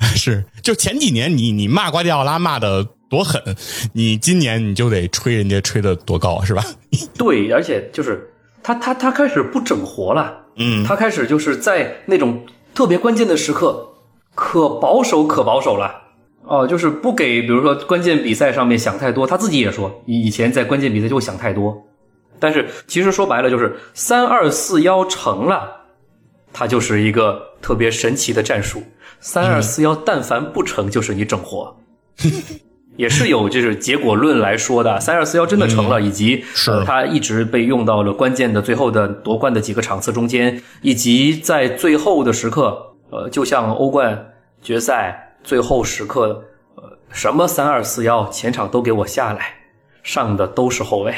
[0.16, 3.42] 是，就前几年你你骂瓜迪奥拉骂的多狠，
[3.92, 6.64] 你今年你就得吹人家吹的多高，是吧？
[7.16, 8.30] 对，而且就是
[8.62, 13.88] 他他他开始不整活了，嗯，他开始就是在那种特别关键的时刻
[14.34, 15.94] 可保守可保守了，
[16.44, 19.26] 哦，就是不给，比如说关键比赛上面想太多。
[19.26, 21.76] 他自己也说，以以前在关键比赛就会想太多，
[22.38, 25.78] 但是其实说白了就是三二四幺成了。
[26.52, 28.82] 他就是一个特别神奇的战术，
[29.20, 31.76] 三二四幺，但凡不成就是你整活，
[32.96, 34.98] 也是有就是结果论来说的。
[35.00, 36.44] 三二四幺真的成了，以及
[36.84, 44.32] 它一直被用到了关键的最后的夺冠的几个场次中间，以及在最后的时刻，呃，就像欧冠
[44.62, 46.44] 决赛最后时刻，
[46.74, 49.54] 呃，什么三二四幺，前场都给我下来，
[50.02, 51.14] 上的都是后卫，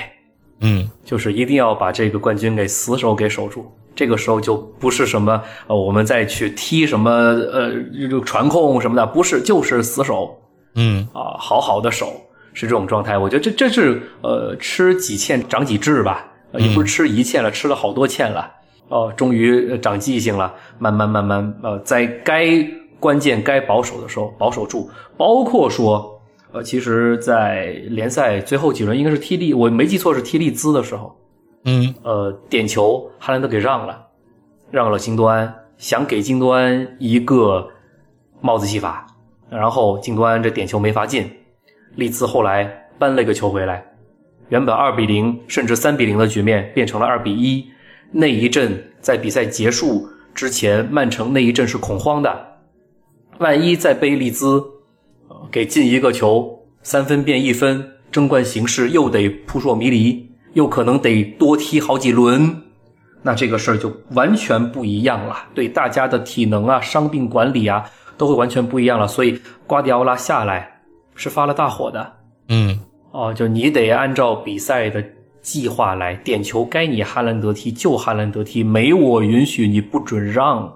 [0.60, 3.72] 嗯，就是一定要把这个冠军给死守给守住。
[3.94, 7.72] 这个时候就不是什么呃，我们再去踢什么呃
[8.24, 10.36] 传控什么的，不是，就是死守，
[10.74, 12.12] 嗯啊，好好的守
[12.54, 13.18] 是这种状态。
[13.18, 16.26] 我觉得这这是呃吃几堑长几智吧，
[16.58, 18.50] 也不是吃一堑了，吃了好多堑了，
[18.88, 22.46] 哦，终于长记性了，慢慢慢慢呃，在该
[22.98, 26.20] 关键该保守的时候保守住，包括说
[26.52, 31.16] 呃，其实，在联赛最后几轮应该是踢利，我没记错是踢利兹的时候。
[31.64, 34.06] 嗯，呃，点球哈兰德给让了，
[34.70, 37.68] 让了金多安，想给金多安一个
[38.40, 39.06] 帽子戏法，
[39.48, 41.30] 然后金多安这点球没法进，
[41.94, 43.84] 利兹后来扳了一个球回来，
[44.48, 47.64] 原本二比零甚至三比零的局面变成了二比一，
[48.10, 52.58] 那一阵在比赛结束之前，曼城那一阵是恐慌的，
[53.38, 54.60] 万一再被利兹
[55.50, 60.31] 给进一个球，三分变一分，争冠形势又得扑朔迷离。
[60.54, 62.62] 又可能得多踢好几轮，
[63.22, 65.44] 那这个事儿就完全不一样了。
[65.54, 67.84] 对大家的体能啊、伤病管理啊，
[68.18, 69.06] 都会完全不一样了。
[69.06, 70.80] 所以瓜迪奥拉下来
[71.14, 72.12] 是发了大火的。
[72.48, 72.78] 嗯，
[73.12, 75.02] 哦，就你得按照比赛的
[75.40, 80.70] 计划来，点球该你哈兰德踢就哈兰德踢，没我允许你不准让。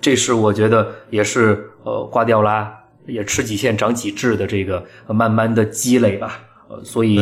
[0.00, 2.72] 这是我觉得也是呃瓜迪奥拉
[3.06, 6.38] 也吃几堑长几智的这个慢慢的积累吧。
[6.68, 7.18] 呃，所以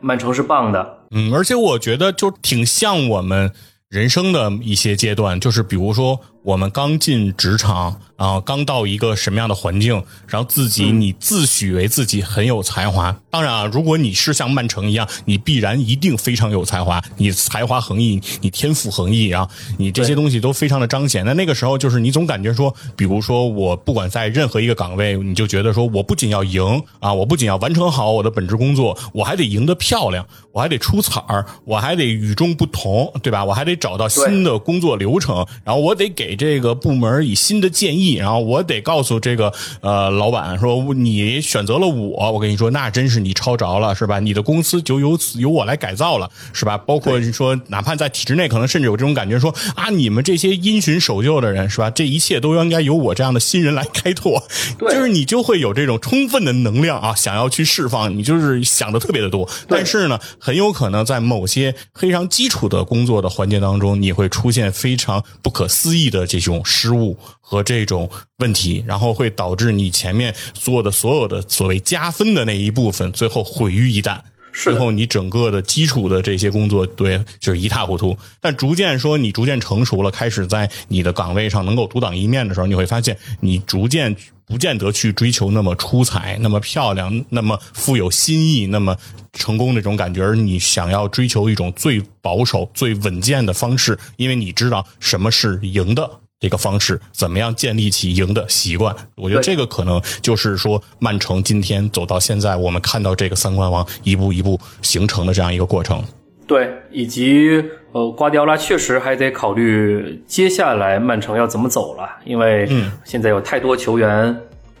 [0.00, 0.98] 曼城是棒的。
[1.10, 3.50] 嗯，而且我觉得就挺像我们
[3.88, 8.00] 人生的一些阶段，就是比如说我们刚进职场。
[8.18, 13.16] 啊，刚到一个什么样的环境，然后自己你自诩为自己很有才华。
[13.30, 21.24] 当然啊，如果你是像曼城一样，你必然一定非常有才华，你才华横溢，你天赋横溢啊，你这些东西都非常的彰显。
[21.24, 33.44] 那那个时候，就是你总感觉说，比如说我不管在任何一个岗位，你就觉得说我不仅要赢啊，我不仅要完成好我的本职工作，我还得赢得漂亮，我还得出彩儿，我还得与众不同，对吧？
[33.44, 44.20] 我还得找到新的工作流程，然后我得给这个部门以新的建议，然后我得告诉这个呃老板说，你选择了我，我跟你说，那真是你抄着了，是吧？
[44.20, 46.78] 你的公司就由此由我来改造了，是吧？
[46.86, 51.90] 包括说，哪怕在体制内，可能甚至有这种感觉，说啊，你们这些因循守旧的人，是吧？
[51.90, 54.42] 这一切都应该由我这样的新人来开拓，
[54.78, 59.48] 就是你就会有这种充分的能量啊，想要去释放，你就是想的特别的多。
[59.68, 74.20] 但是呢，很有可能在某些非常基础的工作的环节当中，你会出现非常不可思议的的这种失误和这种问题，然后会导致你前面做的所有的所谓加分的那一部分，最后毁于一旦。
[74.52, 78.16] 是最后你整个的基础的这些工作，对，就是一塌糊涂。
[78.40, 84.14] 但逐渐说你逐渐成熟了，开始在你的岗位上能够独当一面的时候，你会发现你逐渐
[84.46, 88.96] 不见得去追求那么出彩、那么漂亮、那么富有新意、那么
[89.32, 96.10] 成功那种感觉，而你想要追求一种最保守、最稳健的方式，因为你知道什么是赢的。
[96.40, 98.94] 这个方式怎么样建立起赢的习惯？
[99.16, 106.00] 我觉得这个可能就是说，曼城今天走到现在，我们看到这个三冠王一步一步形成的这样一个过程。
[106.46, 112.68] 对，以及呃，瓜迪奥拉确实还得考虑接下来曼城要怎么走了，因为
[113.04, 114.34] 现在有太多球员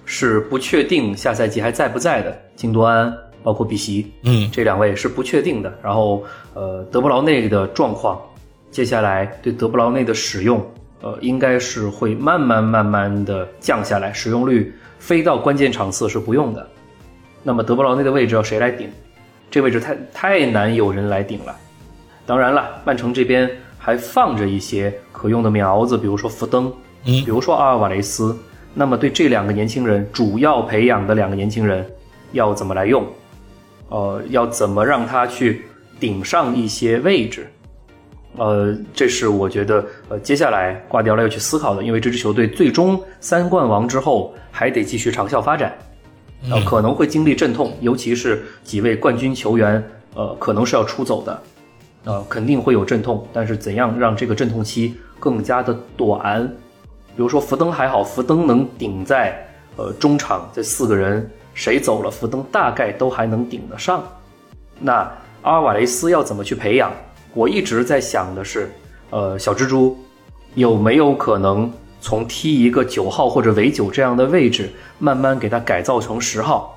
[0.04, 5.76] 是不确定下赛季还在不在的，京多安包括比席，嗯，这两位是不确定的。
[5.82, 8.18] 然后呃，德布劳内的状况，
[8.70, 10.64] 接下来对德布劳内的使用。
[11.00, 16.68] 呃，应该是会慢慢慢慢的降下来，使用率飞到关键场次是不用的。
[17.42, 18.90] 那么德布劳内的位置要谁来顶？
[19.50, 21.56] 这位置太太难有人来顶了。
[22.26, 26.72] 当然了，曼城这边还放着一些可用的苗子，比如说福登，
[27.04, 28.36] 嗯，比如说阿尔瓦雷斯。
[28.74, 31.84] 那么对这两个年轻人主要培养的两个年轻人，
[32.32, 33.04] 要怎么来用？
[33.88, 35.62] 呃，要怎么让他去
[35.98, 37.50] 顶上一些位置？
[38.38, 45.76] 呃，这是我觉得，呃，接下来挂掉了要去思考的，因为这支球队最终三冠王之后还得继续长效发展，
[46.50, 49.82] 呃，可能会经历阵痛，尤其是几位冠军球员，
[50.14, 51.42] 呃，可能是要出走的，
[52.04, 56.48] 呃，肯定会有阵痛，但是怎样让这个阵痛期更加的短？
[57.16, 59.36] 比如说福登还好，福登能顶在
[59.76, 64.00] 呃中场这四个人谁走了，福登大概都还能顶得上。
[64.78, 65.10] 那
[65.42, 66.92] 阿尔瓦雷斯要怎么去培养？
[67.38, 68.68] 我一直在想的是，
[69.10, 69.96] 呃，小蜘蛛
[70.56, 74.68] 有没有可能从踢一个九号或者尾九这样的位置，
[74.98, 76.76] 慢慢给它改造成十号？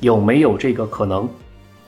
[0.00, 1.28] 有没有这个可能？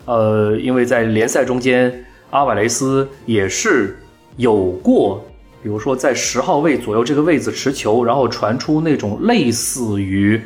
[0.05, 1.93] 呃，因为在联赛中间，
[2.31, 3.99] 阿瓦雷斯也是
[4.37, 5.21] 有过，
[5.61, 10.41] 比如说在十号位左右这个位置持球，然后传出那种类似于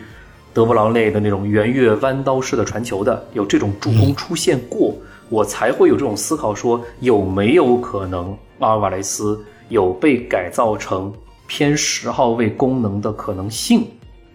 [0.55, 4.97] 德布劳内的那种圆月弯刀式的传球的，有这种助攻出现过。
[5.33, 11.11] 我才会有这种思考，说有没有可能阿尔瓦雷斯有被改造成
[11.47, 13.87] 偏十号位功能的可能性？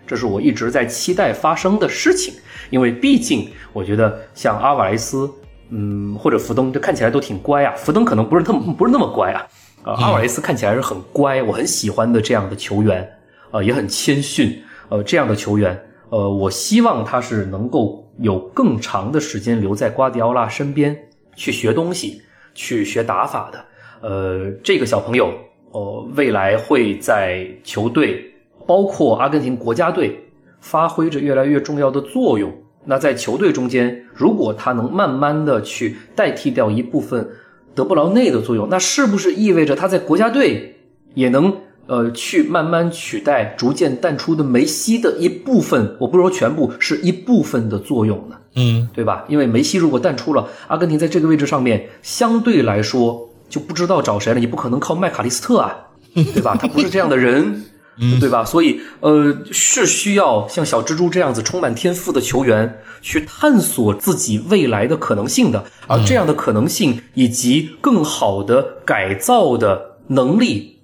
[0.08, 2.34] 这是我一直在期待发生的事情。
[2.72, 5.30] 因为毕竟我觉得像阿尔瓦雷斯，
[5.70, 7.76] 嗯，或者福登，这看起来都挺乖啊。
[7.78, 9.46] 福登可能不是那么不是那么乖啊，
[9.84, 13.08] 阿尔瓦雷斯看起来是很乖，我很喜欢的这样的球员，
[13.52, 15.80] 呃，也很谦逊，呃，这样的球员，
[16.10, 18.04] 呃，我希望他是能够。
[18.20, 20.98] 有更长的时间留在瓜迪奥拉身边
[21.36, 22.20] 去学东西，
[22.56, 23.64] 去学打法的，
[24.02, 25.32] 呃，这个小朋友，
[25.70, 28.26] 呃，未来会在球队，
[28.66, 30.20] 包括阿根廷国家队，
[30.60, 32.52] 发挥着越来越重要的作用。
[32.84, 37.30] 那在球队中间，如果他能慢慢的去代替掉一部分
[37.76, 40.76] 德布劳内的作用，那是不是意味着他在国家队
[41.14, 41.56] 也能？
[41.88, 49.24] 呃，去慢慢取代逐渐淡出的梅西的一部分，我不说全部，是一部分的作用呢，嗯，对吧？
[49.28, 55.76] 因为梅西如果淡出了，阿根廷在这个位置上面相对来说就不知道找谁了，你不可能靠麦卡利斯特啊，
[56.14, 56.58] 对吧？
[56.60, 57.64] 他不是这样的人，
[58.20, 58.44] 对吧？
[58.44, 70.77] 所以，呃，是需要像小蜘蛛这样子充满天赋的球员去探索自己未来的可能性的，而这样的可能性以及更好的改造的能力。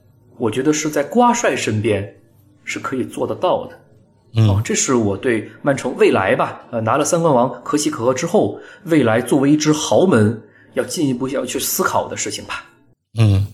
[0.43, 2.03] 我觉得是在瓜帅身边
[2.65, 3.79] 是可以做得到的，
[4.35, 10.41] 嗯，这是我对曼城未来吧，呃，拿了三冠王可喜可贺之后，未来作为一支豪门
[10.73, 12.65] 要进一步要去思考的事情吧，
[13.17, 13.47] 嗯。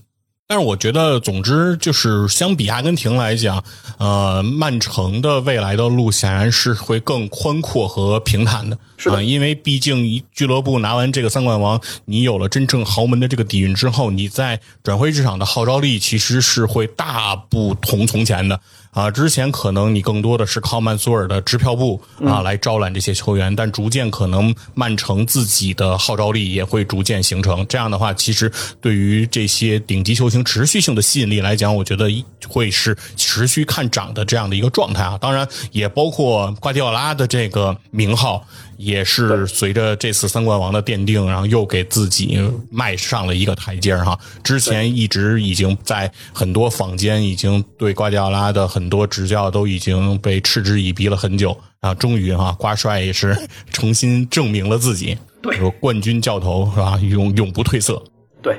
[0.50, 3.62] 但是我觉得，总之就是相比阿根廷来讲，
[3.98, 18.60] 呃，曼城的未来的路显然是会更宽阔和平坦的，是的，因为毕竟一俱乐部拿完这个三冠王，你有了真正豪门的这个底蕴之后，你在转会市场的号召力其实是会大不同从前的。
[18.90, 19.10] 啊。
[19.10, 27.66] 之前可能你更多的是靠曼苏尔的支票部啊来招揽这些球员，但逐渐可能曼城自己的号召力也会逐渐形成。
[27.66, 32.08] 这样的话，其实对于这些顶级球星持续性的吸引力来讲，我觉得
[32.48, 35.18] 会是持续看涨的这样的一个状态啊。
[35.20, 38.46] 当然，也包括瓜迪奥拉的这个名号。
[38.82, 44.18] 也是随着这次三冠王的奠定，然后又给自己迈上了一个台阶哈。
[44.42, 53.36] 之前一直已经在很多坊间已经对瓜迪奥拉的很多执教都已经被嗤之以鼻了很久啊，终于哈瓜帅也是
[53.70, 56.98] 重新证明了自己，对，冠军教头是吧？
[57.02, 58.02] 永永不褪色，
[58.40, 58.58] 对。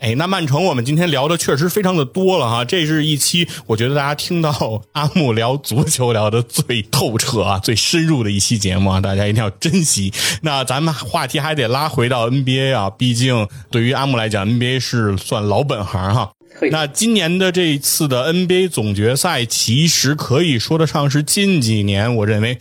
[0.00, 10.10] 哎，那曼城我们今天聊的确实非常的多了哈，这是一期我觉得大家听到 阿木聊足球聊的最透彻啊、最深入的一期节目啊，大家一定要珍惜。
[10.40, 16.32] 那咱们话题还得拉回到 NBA 啊，毕竟对于阿木来讲，NBA 是算老本行哈。
[16.70, 22.58] 那今年的这一次的 NBA 总决赛，其实可以说得上是近几年我认为。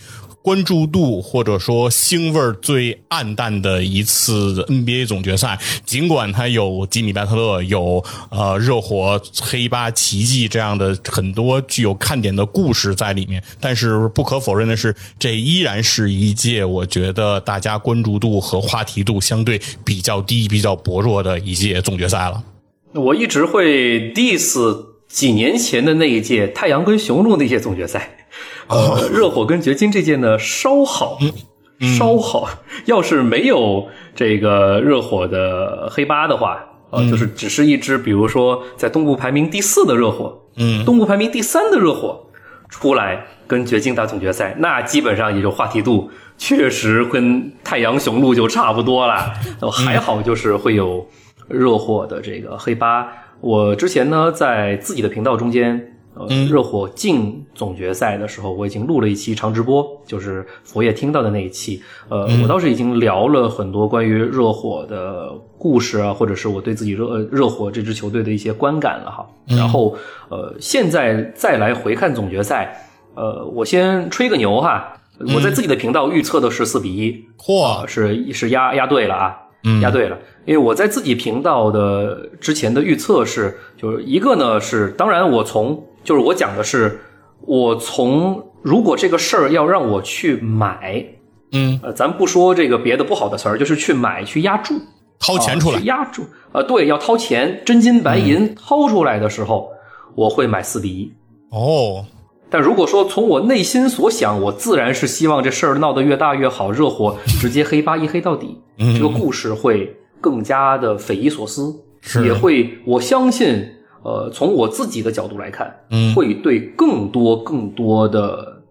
[0.50, 22.44] 关注度或者说腥味最暗淡的一次 NBA 总决赛，尽管它有吉米·巴特勒，有呃热火黑八奇迹这样的很多具有看点的故事在里面，但是不可否认的是，这依然是一届我觉得大家关注度和话题度相对比较低、比较薄弱的一届总决赛了。
[22.96, 24.58] 我一直会 diss
[25.08, 28.19] 几年前的那一届太阳跟雄鹿那届总决赛。
[28.70, 31.18] 呃，热火跟掘金这届呢稍好，
[31.98, 32.48] 稍好。
[32.86, 42.28] 要是没有这个热火的黑八的话，啊，就是只是一支，比如说在东部排名第四的热火，嗯，东部排名第三的热火
[42.70, 49.34] 出来跟掘金打总决赛，那基本上也就话题度确实跟太阳雄鹿就差不多了。
[49.72, 51.04] 还好就是会有
[51.48, 53.08] 热火的这个黑八。
[53.42, 55.96] 我之前呢在自己的频道中间。
[56.20, 61.82] 呃，热火进总决赛的时候，我已经录了一期长直播，就是佛爷听到的那一期。
[62.10, 69.26] 呃，我倒是已经聊了很多关于热火的故事啊，或者是我对自己热热火这支球队的一些观感了哈。
[69.48, 69.96] 然后，
[70.28, 74.94] 呃，现在再来回看总决赛，呃，我先吹个牛哈，
[75.34, 79.38] 我在自己的频道预测的是四比一，嚯，是是压压对了啊，
[79.82, 87.00] 压对了，因为我在自己频道的之前的预测是，就是一个呢是，当然我从就是我讲的是，
[87.42, 91.06] 我从如果这个事儿要让我去买，
[91.52, 94.74] 嗯，呃，咱不说这个别的不好的词儿，就是去买去压注，
[95.20, 95.80] 掏钱出来。
[95.82, 99.70] 压注，呃，对，要掏钱，真金白银掏出来的时候，
[100.16, 101.14] 我会买四比一。
[101.52, 102.04] 哦，
[102.50, 108.60] 但如果说从我内心所想，我自然是希望这事儿闹得越大越好，热火直接黑八一黑到底，
[108.96, 111.72] 这个故事会更加的匪夷所思，
[112.26, 113.64] 也会我相信。
[114.04, 118.62] 呃，从我自己的角度来看，嗯，会对更多更多的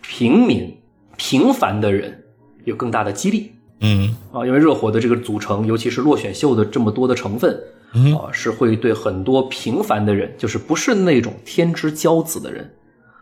[0.00, 0.74] 平民、
[1.16, 2.24] 平凡的人
[2.64, 7.58] 有更大的激励，嗯啊，因为热火的这个组成，尤其是落选秀的这么多的成分，
[7.94, 12.70] 嗯啊，是会对很多平凡的人，就是不是那种天之骄子的人，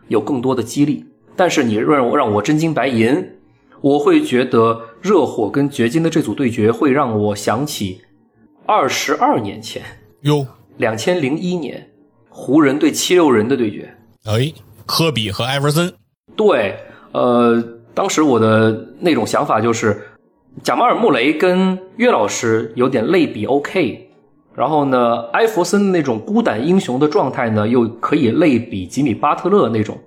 [0.08, 1.04] 有更多的激励。
[1.34, 3.30] 但是你让我让我真金白银，
[3.80, 8.00] 我会觉得热火跟掘金的这组对决会让我想起
[8.64, 9.82] 二十二年前
[10.22, 10.46] 哟。
[10.78, 11.88] 两千零一年，
[12.28, 13.88] 湖人对七六人的对决。
[14.24, 14.52] 哎，
[14.84, 15.92] 科比和艾弗森。
[16.36, 16.76] 对，
[17.12, 17.62] 呃，
[17.94, 20.00] 当时我的那种想法就是，
[20.62, 24.08] 贾马尔·穆雷跟岳老师有点类比 OK，
[24.54, 29.98] 然后呢，艾弗森那种孤胆英雄的状态呢，又可以类比吉米·巴特勒那种，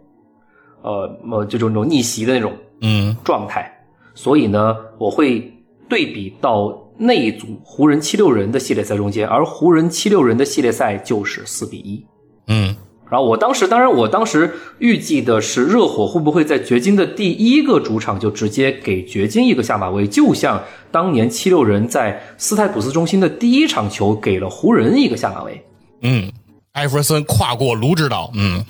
[0.82, 3.72] 呃，呃，就这种逆袭的那种嗯状态。
[4.14, 5.52] 所以呢，我会
[5.88, 6.78] 对比到。
[7.02, 12.06] 那一组湖人七六人的系列赛中间，而湖人七六人的系列赛就是四比一。
[12.48, 12.76] 嗯，
[13.10, 25.66] 然后我当时，当然我当时预计的是热火会不会在掘金的第一个主场就直接给掘金一个下马威，就像当年七六人在斯泰普斯中心的第一场球给了湖人一个下马威。
[26.02, 26.30] 嗯，
[26.74, 28.30] 艾弗森跨过卢指导。
[28.36, 28.62] 嗯，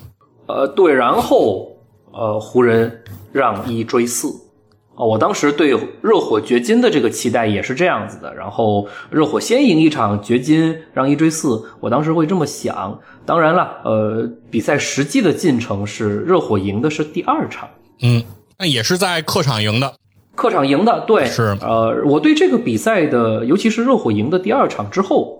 [0.45, 1.71] 呃，对，然后
[2.11, 4.27] 呃，湖人让一追四。
[4.99, 5.69] 啊，我当时对
[6.01, 12.99] 热火掘金的这个期待也是这样子的，然后热火先赢一场，掘金让一追四，我当时会这么想。
[13.25, 17.69] 当然了，呃，比赛实际的进程是热火赢的是第二场，
[18.01, 18.21] 嗯，
[18.57, 19.93] 那也是在客场赢的，
[20.35, 25.38] 客场赢的，对，是，呃，我对这个比赛的，尤其是热火赢的第二场之后。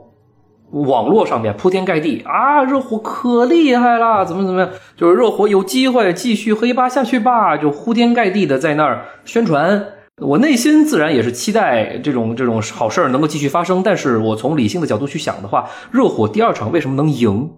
[0.72, 4.70] 网络上面铺天盖地啊，热火可厉害啦，怎么怎么样？
[4.95, 9.84] 就是热火有机会继续黑八下去吧，就铺天盖地的在那儿宣传。
[10.22, 13.82] 我内心自然也是期待这种这种好事儿能够继续发生。
[13.82, 17.49] 但是我从理性的角度去想的话，热火第二场为什么能赢？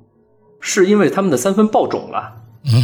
[0.60, 2.34] 是因为他们的三分爆种了。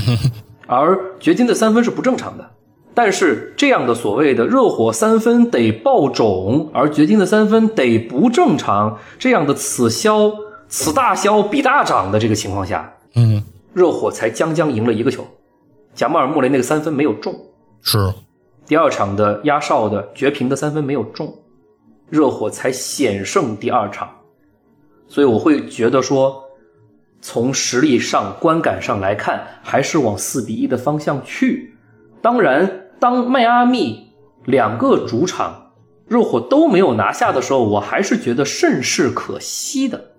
[0.67, 2.49] 而掘金的三分是不正常的。
[2.98, 10.32] 但是这样的所谓的热火三分得爆种，而掘金的三分得不正常，这样的此消
[10.68, 15.24] 此大消彼大涨的这个情况下，嗯，热火才将将赢了一个球。
[15.93, 17.36] 贾马尔穆雷那个三分没有中，
[17.84, 18.12] 是，
[18.66, 21.32] 第二场的压哨的绝平的三分没有中，
[22.10, 24.10] 热火才险胜第二场。
[25.08, 26.43] 所以我会觉得说，
[27.22, 31.76] 从实力上、观感上来看，还是往四比一的方向去。
[32.24, 32.86] 当然。
[33.00, 34.08] 当迈阿密
[34.45, 35.74] 两个主场
[36.08, 40.12] 热火都没有拿下的时候，我还是觉得甚是可惜的，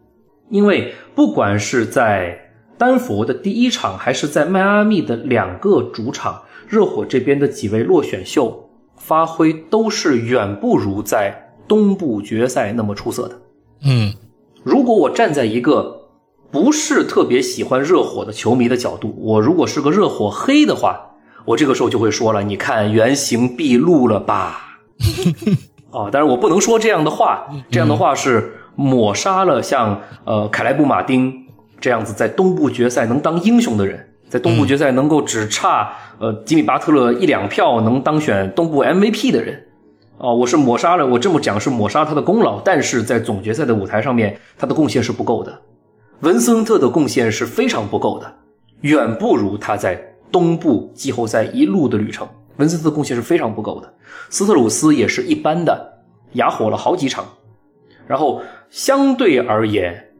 [0.50, 13.40] 因为不管是在丹佛的第一场，还是在迈阿密的两个主场，热火这边的几位落选秀发挥都是远不如在东部决赛那么出色的。
[13.84, 14.12] 嗯，
[14.62, 16.10] 如果我站在一个
[16.52, 21.06] 不是特别喜欢热火的球迷的角度，我如果是个热火黑的话。
[21.48, 24.76] 我这个时候就会说了，你看原形毕露了吧？
[25.90, 31.32] 哦，但是我不能说这样的话，这样的话是抹杀了像呃凯莱布马丁
[31.80, 39.58] 这样子在东部决赛能当英雄的人，在东部决赛能够只差呃吉米巴特勒一两票能当选东部 MVP 的人。
[40.18, 45.58] 哦，我是抹杀了，我这么讲是抹杀他的功劳，但是在总决赛的舞台上面，他的贡献是不够的。
[46.20, 48.30] 文森特的贡献是非常不够的，
[48.82, 49.98] 远不如他在。
[50.30, 53.94] 东部季后赛一路的旅程，文森特贡献是非常不够的。
[54.30, 56.02] 斯特鲁斯也是一般的，
[56.32, 57.26] 哑火了好几场。
[58.06, 60.12] 然后相对而言，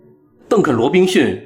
[0.49, 1.41] 邓肯·罗宾逊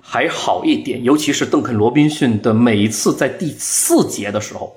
[0.00, 4.76] 还好一点，尤其是邓肯·罗宾逊的每一次在第四节的时候，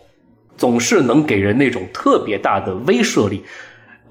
[0.58, 3.44] 总是能给人那种特别大的威慑力。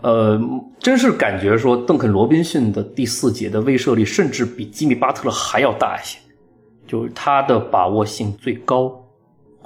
[0.00, 0.40] 呃，
[0.78, 6.18] 真是感觉说邓肯·罗宾逊的第四节的威慑力，甚至比吉米·巴特勒还要大一些，
[6.86, 9.04] 就是他的把握性最高。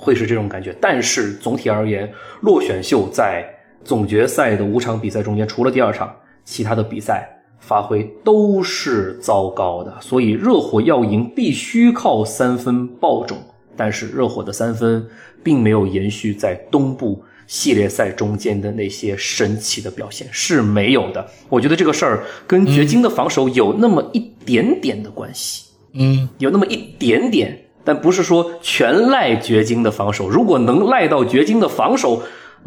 [0.02, 3.48] 会是这种感觉，但是总体而言，落选秀在
[3.84, 6.12] 总决赛的五场比赛中间，除了第二场，
[6.44, 7.28] 其他的比赛
[7.60, 9.96] 发挥都是糟糕的。
[10.00, 13.38] 所以热火要赢，必须靠三分爆种。
[13.76, 15.06] 但是热火的三分
[15.42, 21.24] 并没有延续在东部系列赛中间的那些神奇的表现，是没有的。
[21.48, 27.56] 我觉得这个事儿跟掘金的防守有那么一点点的关系，嗯，有那么一点点。
[27.84, 32.22] 但不是说全赖掘金的防守，如果能赖到掘金的防守，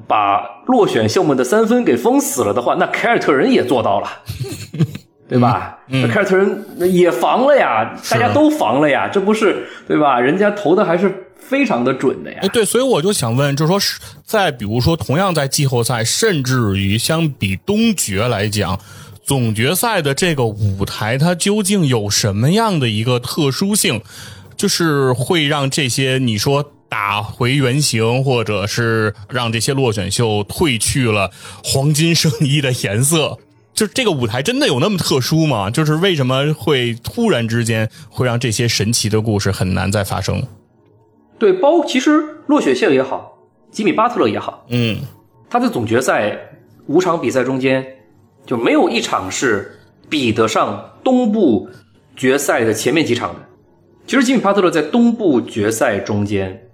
[0.08, 4.10] 把落选秀们的三分给封死了的话，那凯尔特人也做到了，
[5.30, 5.80] 对吧？
[5.88, 10.20] 那凯尔特人也防了呀，大家都防了呀，这不是对吧？
[10.20, 12.42] 人家投的还是非常的准的呀。
[12.52, 18.78] 对，所以我就想问，就是说，是在比如说，同样在季后赛，甚至于相比东决来讲，
[19.24, 24.02] 总决赛的这个舞台，它究竟有什么样的一个特殊性？
[24.58, 31.32] 就是会让这些你说打回原形，或者是让这些落选秀褪去了
[31.64, 33.38] 黄金圣衣的颜色，
[33.74, 35.70] 就这个舞台真的有那么特殊吗？
[35.70, 40.42] 就是为什么会突然之间会让这些神奇的故事很难再发生？
[41.38, 43.38] 对，包其实落选秀也好，
[43.72, 45.00] 吉米巴特勒也好，嗯，
[45.50, 46.38] 他在总决赛
[46.88, 47.86] 五场比赛中间
[48.46, 49.78] 就没有一场是
[50.10, 51.68] 比得上东部
[52.16, 53.42] 决赛的前面几场的。
[54.08, 56.70] 其实吉米巴特勒在东部决赛中间，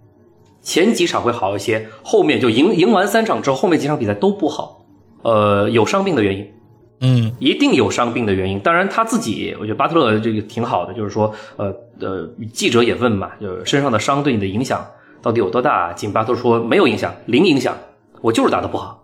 [0.61, 4.85] 前几场会好一些，后面就赢赢完三场之后，后面几场比赛都不好。
[5.23, 6.51] 呃，有伤病的原因，
[6.99, 8.59] 嗯，一定有伤病的原因。
[8.59, 14.85] 当然他自己，我觉得巴特勒这个挺好的，就是说，呃呃，记者也问嘛，就是身上的伤对你的影响
[15.21, 15.93] 到底有多大？
[15.93, 17.77] 吉米巴特勒说没有影响，零影响，
[18.19, 19.03] 我就是打得不好，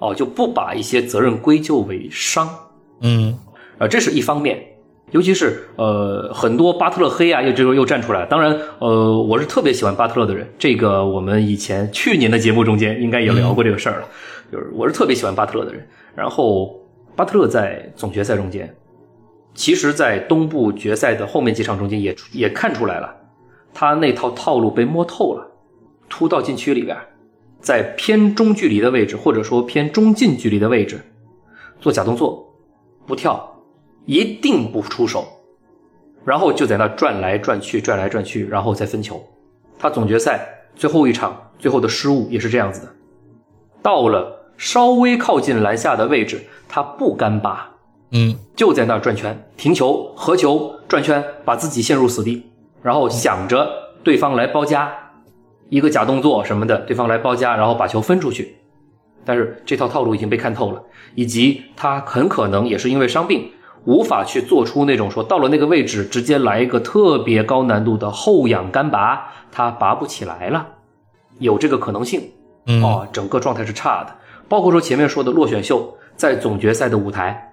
[0.00, 2.48] 哦，就不把一些责任归咎为伤，
[3.00, 3.38] 嗯，
[3.78, 4.73] 呃，这是一方面。
[5.10, 8.26] 尤其是呃，很多巴特勒黑啊，又这个又站出来。
[8.26, 10.48] 当然，呃，我是特别喜欢巴特勒的人。
[10.58, 14.08] 这个我们以前去年的节目中间应该也聊过这个事儿了。
[14.50, 15.86] 就是我是特别喜欢巴特勒的人。
[16.16, 16.80] 然后，
[17.14, 18.74] 巴特勒在总决赛中间，
[19.54, 23.14] 其实，在东部决赛的后面几场中间也也看出来了，
[23.72, 25.46] 他那套套路被摸透了。
[26.08, 26.96] 突到禁区里边，
[27.60, 31.00] 在偏中距离的位置，或者说偏中近距离的位置，
[31.80, 32.52] 做假动作，
[33.06, 33.53] 不跳。
[34.06, 35.26] 一定不出手，
[36.24, 39.22] 然后就在那转来转去，转来转去，然后再分球。
[39.78, 40.46] 他总决赛
[40.76, 42.88] 最后一场最后的失误也是这样子的，
[43.82, 47.70] 到了稍微靠近篮下的位置，他不干拔，
[48.12, 52.44] 嗯，就在那转圈，停球、合球、转圈，把自己陷入死地，
[52.82, 53.68] 然后想着
[54.02, 54.92] 对方来包夹，
[55.70, 58.56] 一个假动作什么的，对方来包夹，然后把球分出去。
[59.24, 60.82] 但是这套套路已经被看透了，
[61.14, 63.50] 以及他很可能也是因为伤病。
[63.84, 70.66] 无法去做出那种说到了那个位置直接来一个特别高难度的后仰干拔，他拔不起来了，
[71.38, 72.22] 有这个可能性。
[72.82, 74.16] 哦，整个状态是差的。
[74.48, 77.52] 包括说前面说的落选秀在总决赛的舞台，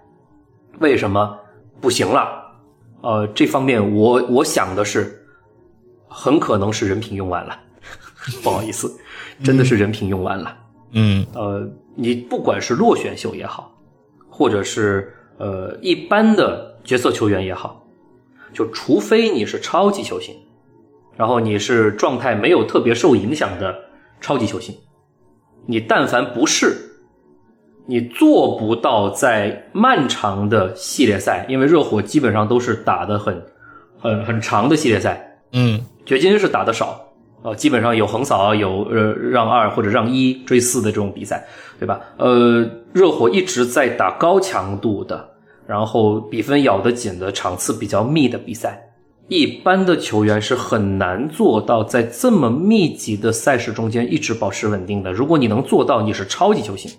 [0.79, 1.37] 为什么
[1.81, 2.27] 不行了？
[3.01, 5.25] 呃，这方面我我想的是，
[6.07, 7.59] 很可能是人品用完了。
[8.43, 8.89] 不好意思，
[9.43, 10.55] 真的是人品用完了。
[10.91, 13.69] 嗯，呃，你不管是落选秀也好，
[14.29, 17.85] 或者是呃一般的角色球员也好，
[18.53, 20.35] 就除非你是超级球星，
[21.15, 23.75] 然后你是状态没有特别受影响的
[24.19, 24.75] 超级球星，
[25.65, 26.75] 你但凡不是，
[27.85, 33.43] 你做不到在漫长的系列赛，因为热火基本上都是打的很
[33.99, 36.99] 很很长的系列赛，嗯，掘金是打的少。
[37.43, 41.45] 呃，基本上有横扫，有呃让二或者让一追四的这种比赛，
[41.79, 41.99] 对吧？
[42.17, 45.27] 呃，热火一直在打高强度的，
[45.65, 48.79] 然后比分咬得紧的场次比较密的比赛，
[49.27, 55.11] 一般的球员是很难做到在这么密集的赛事中间一直保持稳定的。
[55.11, 56.91] 如果你能做到，你是超级球星。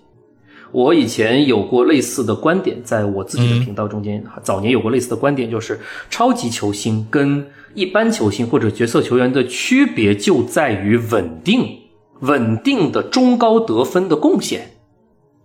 [0.73, 5.79] 我以前有过类似的观点，在我自己的频道中间，早年有过类似的观点，就是
[6.09, 11.79] 超级球星跟一般球星或者角色球员的区别就在于稳定，
[12.21, 14.71] 稳定的中高得分的贡献，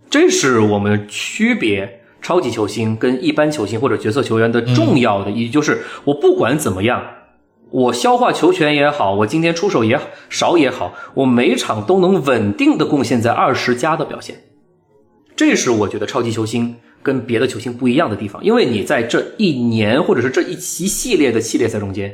[0.09, 7.03] 这是我们区别超级球星跟一般球星或者角色球员的重要的意义，就是我不管怎么样，
[7.71, 14.43] 我消化球权也好，我今天出手也好少也好，我每场都能稳定的贡献在二十加的表现。
[15.35, 22.13] 这是我觉得超级球星跟别的球星不一样的地方，因为你在这一年或者是这一期系列的系列赛中间，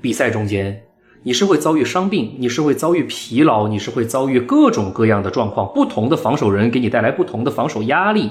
[0.00, 0.82] 比赛中间，
[1.22, 8.30] 你是会遭遇伤病，你是会遭遇疲劳，你是会遭遇各种各样的状况，不同的防守人给你带来不同的防守压力，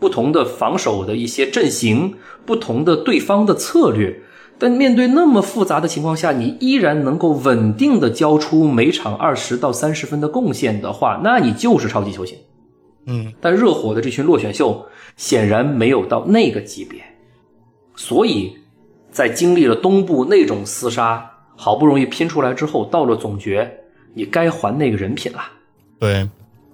[0.00, 2.14] 不同的防守的一些阵型，
[2.44, 4.20] 不同的对方的策略，
[4.58, 12.36] 但面对那么复杂的情况下，你依然能够稳定的交出每场二十到三十分的贡献的话，那你就是超级球星。
[13.06, 14.86] 嗯，但热火的这群落选秀
[15.16, 17.02] 显然没有到那个级别，
[17.96, 18.56] 所以，
[19.10, 23.70] 在经历了东部那种厮杀，好不容易拼出来之后，到了总决，
[24.14, 25.40] 你该还那个人品了。
[25.98, 26.28] 对，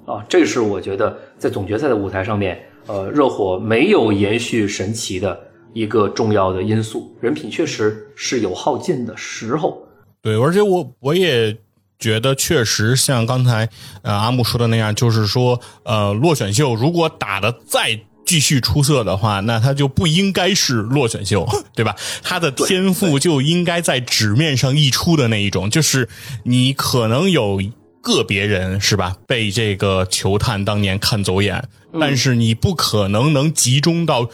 [0.04, 5.38] 啊，这是我觉得在总决赛的舞台上面，呃，热火没有延续神奇的
[5.72, 9.82] 一个重要的因素，人品确实是有耗尽的时候。
[10.20, 11.56] 对，而且我我也。
[11.98, 13.68] 觉得确实像刚才
[14.02, 21.96] 呃阿木说的那样，就是说呃落选秀如果打的再继续出色的话，那他就不应该是落选秀， 对吧？
[22.22, 26.08] 他的天赋就应该在纸面上溢出的那一种，就是
[26.44, 27.60] 你可能有
[28.00, 31.68] 个别人是吧被这个球探当年看走眼，
[31.98, 34.28] 但是你不可能能集中到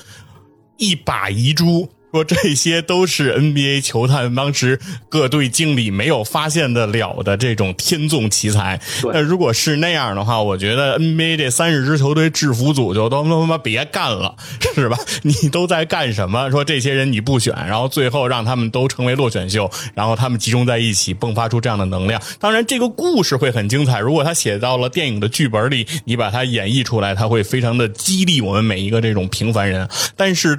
[0.76, 1.88] 一把遗珠。
[2.14, 8.80] 说这些都是 NBA 球探当时各队经理没有发现的了的这种天纵奇才。
[9.12, 14.36] 那如果是那样的话，我觉得 NBA 这三十支球队制服组就都他妈别干了，
[14.76, 14.96] 是吧？
[15.22, 16.48] 你都在干什么？
[16.52, 22.22] 说这些人你不选，然后最后让他们都成为落选秀，然后他们集中在一起，迸发出这样的能量。
[22.38, 23.98] 当然，这个故事会很精彩。
[23.98, 29.88] 如果他写到了电影的剧本里，你把它演绎出来，他会非常的激励我们每一个这种平凡人。
[30.16, 30.56] 但是。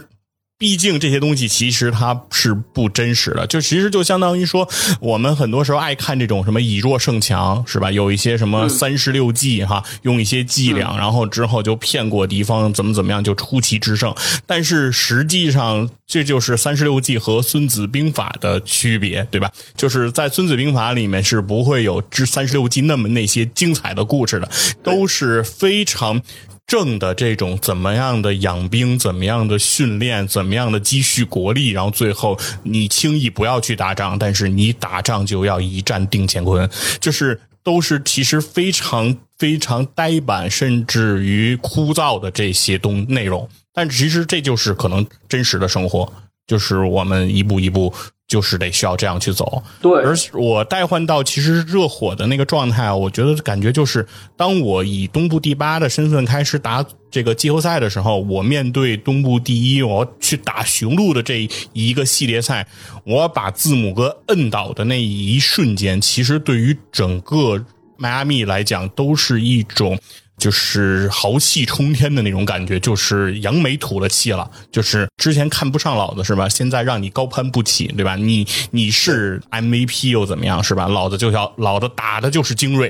[0.58, 4.68] 毕竟这些东西其实它是不真实的，就其实就相当于说，
[5.01, 7.91] 我们很多时候爱看这种什么以弱胜强，是吧？
[7.91, 14.16] 有一些什么三十六计哈，用一些伎俩，然后之后就骗过敌方，怎么怎么样就出奇制胜。
[14.45, 19.51] 但是实际上，这就是三十六计和孙子兵法的区别，对吧？
[19.76, 24.49] 就是在孙子兵法里面是不会有这三十六计那么那些精彩的故事的，
[24.82, 26.22] 都是非常。
[26.68, 46.11] 正的这种怎么样的养兵，怎么样的训练，怎么样的积蓄国力，然后最后你轻易不要去打仗，但是你打仗就要一战定乾坤，就是都是其实非常非常呆板，甚至于枯燥的这些东内容，但其实这就是可能真实的生活，
[46.47, 47.93] 就是我们一步一步。
[48.36, 49.93] 就是得需要这样去走，对。
[50.03, 54.05] 而我代换到其实热火的那个状态啊，我觉得感觉就是，
[54.36, 62.67] 当我以东部第八的身份开始打这个季后赛的时候，我面对东部第一，我去打雄鹿的这一个系列赛，
[63.05, 67.63] 我把字母哥摁倒的那一瞬间，其实对于整个
[67.95, 69.97] 迈阿密来讲，都是一种
[70.38, 74.49] 就是豪气冲天的那种感觉，就是扬眉吐了气了。
[74.72, 76.49] 就是之前看不上老子是吧？
[76.49, 78.15] 现在让你高攀不起，对吧？
[78.15, 80.88] 你你是 MVP 又怎么样是吧？
[80.88, 82.89] 老子就要老子打的就是精锐，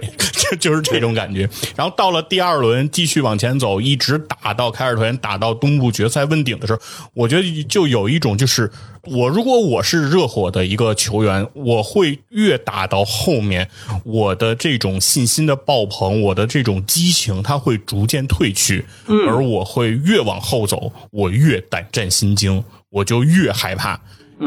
[0.52, 1.48] 就 就是这种感觉。
[1.76, 6.80] 然后到了第二轮，继续往前走，一直打到凯尔特人打到东部决赛问鼎的时候，
[7.14, 8.70] 我觉得就有一种就是。
[9.08, 13.70] 我如果我是热火的一个球员，我会越打到后面，
[14.04, 18.86] 我的这种信心的爆棚，我的这种激情，它会逐渐褪去，
[19.28, 24.00] 而我会越往后走，我越胆战心惊，我就越害怕，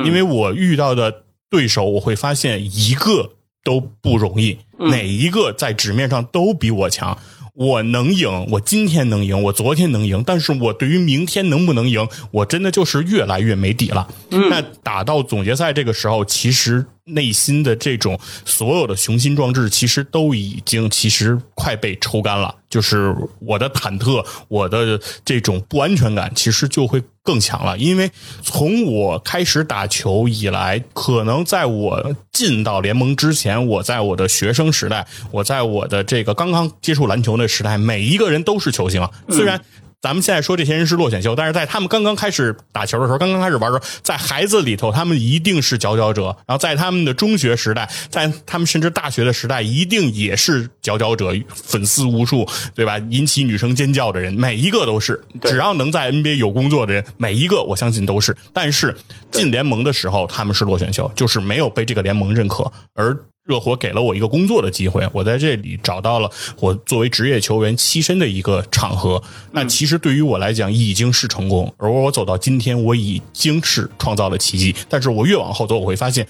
[0.05, 3.33] 因为我遇到的对手，我会发现一个
[3.63, 7.17] 都不容易，哪一个在纸面上都比我强。
[7.59, 14.09] 我能赢，我今天能赢，我昨天能赢，但是我对于明天能不能赢，我真的就是越来越没底了。
[14.31, 16.87] 那打到总决赛这个时候，其实。
[17.11, 22.55] 内心的这种所有的雄心壮志，其实都已经其实快被抽干了。
[22.69, 27.77] 就是我的忐忑，我的这种不安全感，其实就会更强了。
[27.79, 28.11] 因为
[28.43, 39.11] 从我开始打球以来，可能在我进到联盟之前，我在我的学生时代，我在我的这个刚刚接触篮球的时代，每一个人都是球星啊。
[39.31, 39.61] 虽然。
[40.01, 46.27] 咱们现在说这些人是落选秀，但是在他们刚刚开始打球的时候，刚刚开始玩的时候，在孩子里头，他们一定是佼佼者。
[46.47, 52.97] 然后在他们的中学时代，在他们甚至大学的时代，一定也是佼佼者，粉丝无数，对吧？
[53.11, 55.21] 引起女生尖叫的人，每一个都是。
[55.43, 58.37] 只要能在 NBA 有工作的人，每一个我相信都是。
[58.53, 58.97] 但是
[59.33, 63.17] 进联盟的时候，他们是落选秀，就是没有被这个联盟认可，而。
[63.49, 66.31] 热火给了我一个工作的机会，我在这里找到了
[66.61, 69.21] 我作为职业球员栖身的一个场合。
[69.53, 74.77] 那其实对于我来讲已经是成功，而我走到今天，我已经是创造了奇迹。
[74.87, 76.27] 但是我越往后走，我会发现，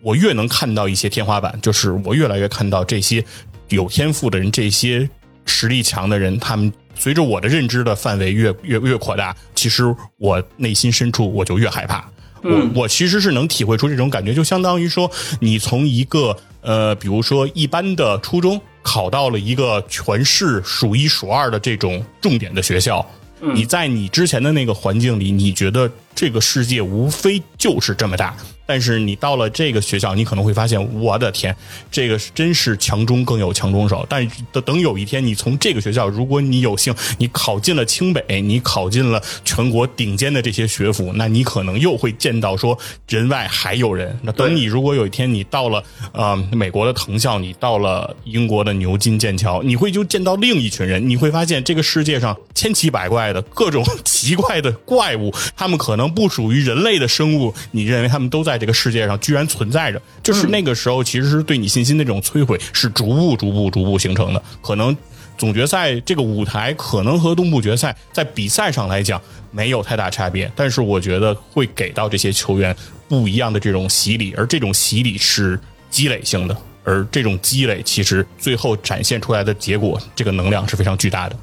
[0.00, 3.22] 我越能看到一些天花板，就是我越来越看到这些
[3.68, 5.06] 有天赋的人，这些
[5.44, 12.10] 实力强的人，他们随着我的认知的范围越越越扩大，其实我内心深处我就越害怕。
[12.42, 15.10] 我我其实是能体会出这种感觉，就相当于说
[15.40, 16.34] 你从一个。
[16.64, 23.06] 呃，比如说一般的初中考到了一个全市数一数二的这种重点的学校，
[23.40, 28.34] 你在你之前的那个环境里，你觉得这个世界无非就是这么大。
[28.66, 31.54] 但是你到了这个学校，你可能会发现，我的天，
[31.90, 34.06] 这个真是强中更有强中手。
[34.08, 44.18] 但等等有一天，你从这个学校，如果你有幸你考进了清北，你考进了全国顶尖的这些学府，那你可能又会见到说人外还有人。
[44.22, 58.54] 那等你如果有一天你到了呃美国的藤校，你到了英国的牛津、剑桥，你会就见到另一群人，你会发现这个世界上千奇百怪的各种奇怪的怪物，他们可能不属于人类的生物，你认为他们都在。
[58.54, 64.40] 在这个世界上居然存在着，就是那个时候，其实是对你信心的这种摧毁是逐步、逐步、逐步形成的。
[64.62, 64.96] 可能
[65.36, 69.20] 总决赛这个舞台可能和东部决赛在比赛上来讲
[69.50, 72.72] 没有太大差别，但是我觉得会给到这些球员
[73.08, 75.58] 不一样的这种洗礼，而这种洗礼是
[75.90, 81.36] 积累性的，而这种积累其实最后展现出来的结果，这个能量是非常巨大的。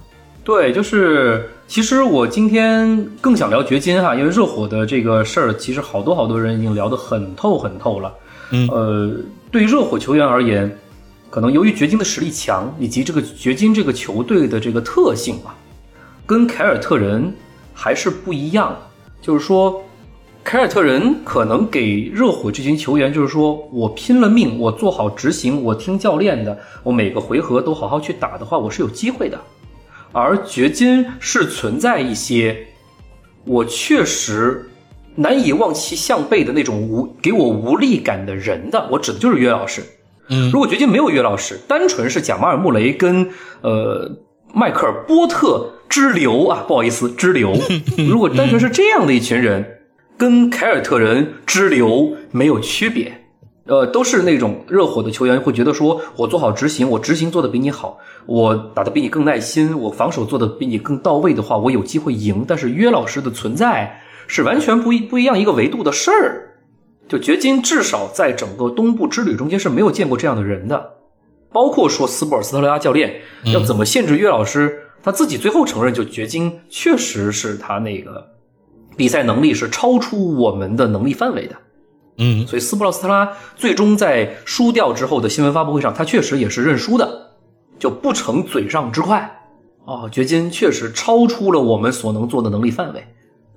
[0.43, 1.49] 对，就是。
[1.72, 8.13] 其实我今天更想聊掘金哈，因为热火的这个事儿，其实好多好多人已经聊得很透很透了。
[8.49, 9.09] 嗯，呃，
[9.49, 10.69] 对于热火球员而言，
[11.30, 15.55] 可能由于掘金的实力强，以及这个掘金这个球队的这个特性啊，
[16.26, 17.34] 跟凯尔特人
[17.73, 18.76] 还是不一样。
[19.22, 19.81] 就是说，
[20.43, 29.39] 凯尔特人可能给热火这群球员，就是说我拼了命，我做好执行，我听教练的，我每个回合都好好去打的话，我是有机会的。
[30.11, 32.67] 而掘金是存在一些
[33.45, 34.69] 我确实
[35.15, 39.81] 难以望其项背的那种无给我无力感的人的，我指的就是约老师。
[40.29, 43.29] 嗯，如果掘金没有约老师，单纯是贾马尔穆雷跟
[43.61, 44.09] 呃
[44.53, 47.53] 迈克尔波特支流啊，不好意思支流，
[48.09, 49.79] 如果单纯是这样的一群人，
[50.17, 53.20] 跟凯尔特人支流没有区别。
[53.72, 62.43] 呃，都是那种热火的球员会觉得说，我做好执行，我执行做的比你好，我打的比你更耐心，我防守做的比你更到位的话，我有机会赢。
[62.45, 66.49] 但是约老师的存在是完全不一不一样一个维度的事儿。
[67.07, 70.91] 就掘金至少在整个东部之旅中间是没有见过这样的人的，
[71.53, 73.22] 包括说斯波尔斯特拉教练
[73.53, 78.27] 要怎么限制约老师，他自己最后承认，就掘金确实是他那个
[78.98, 81.56] 比赛能力是超出我们的能力范围的。
[82.17, 87.31] 嗯，所以斯普劳斯特拉最终在输掉之后的新闻发布会上，他确实也是认输的，
[87.79, 89.19] 就不逞嘴上之快
[89.85, 90.07] 啊。
[90.09, 93.03] 掘金确实超出了我们所能做的能力范围，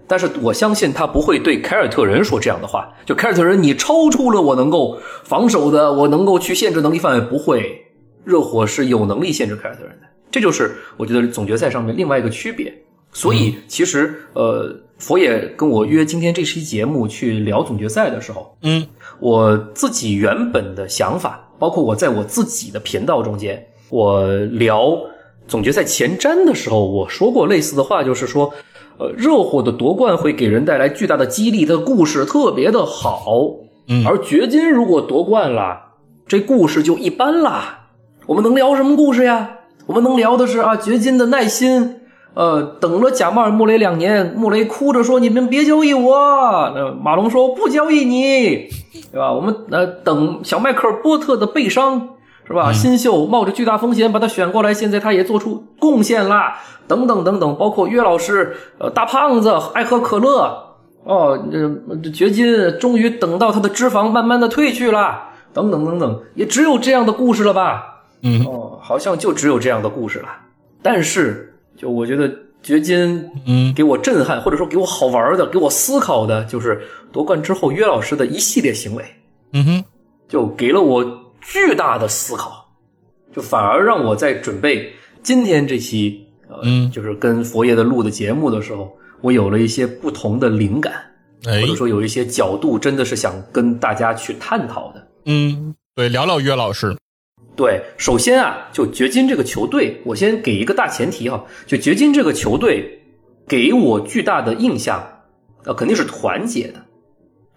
[0.06, 2.88] 但是我相信他不会对凯尔特人说这样的话。
[3.04, 7.80] 就凯尔特人，你超出了我能够防守的，我能够去限制能力范围，不会。
[8.24, 12.72] 热火是有能力限制凯尔特人的，这就是我觉得总决赛上面另外一个区别。
[13.12, 18.86] 所以其实呃，佛爷跟我约今天这期节目去聊总决赛的时候，嗯
[19.20, 24.96] 我自己原本的想法，包括我在我自己的频道中间，我聊
[25.46, 28.52] 总决赛前瞻的时候，我说过类似的话，就是说，
[28.98, 33.26] 呃，热火的夺冠会给人带来巨大的激励，的故事特别的好，
[33.88, 35.80] 嗯而掘金如果夺冠了，
[36.26, 37.88] 这故事就一般啦。
[38.26, 39.58] 我们能聊什么故事呀？
[39.86, 42.00] 我们能聊的是啊，掘金的耐心。
[42.34, 46.14] 呃，等了贾马尔·穆雷两年，穆雷哭着说：“你们别交易我。”
[46.74, 48.68] 呃，马龙说：“不交易你，
[49.12, 49.32] 对吧？
[49.32, 52.08] 我们呃等小迈克尔·波特的背伤，
[52.46, 52.72] 是吧？
[52.72, 56.58] 新秀冒着巨大风险把他选过来，现在他也做出贡献啦，
[56.88, 60.74] 等等等等，包括约老师，呃，大胖子爱喝可乐，
[61.04, 61.70] 哦，这
[62.02, 62.46] 这掘金
[62.80, 68.02] 终于等到他的脂肪慢慢的褪去了，等等等等，也只有这样的故事了吧？
[68.22, 70.28] 嗯哦，好像就只有这样的故事了。
[70.82, 72.30] 但是，就我觉得
[72.62, 73.72] 掘金，嗯。
[73.74, 76.82] 给我震撼，或者说给我好玩的，给我思考的，就是
[77.12, 79.04] 夺冠之后约老师的一系列行为，
[79.52, 79.84] 嗯哼，
[80.28, 82.66] 就给了我巨大的思考，
[83.34, 84.92] 就反而让我在准备
[85.22, 86.90] 今天这期，呃，嗯。
[86.90, 90.92] 就是跟佛爷的录的节目的时候，我有了一些不同的灵感，
[91.46, 91.60] 哎。
[91.60, 95.08] 或者说有一些角度，真的是想跟大家去探讨的。
[95.26, 96.96] 嗯，对，聊聊约老师，
[97.56, 103.00] 对，首先啊，就掘金这个球队，我先给一个大前提哈，就掘金这个球队
[103.46, 105.00] 给我巨大的印象，
[105.64, 106.84] 呃，肯定是团结的，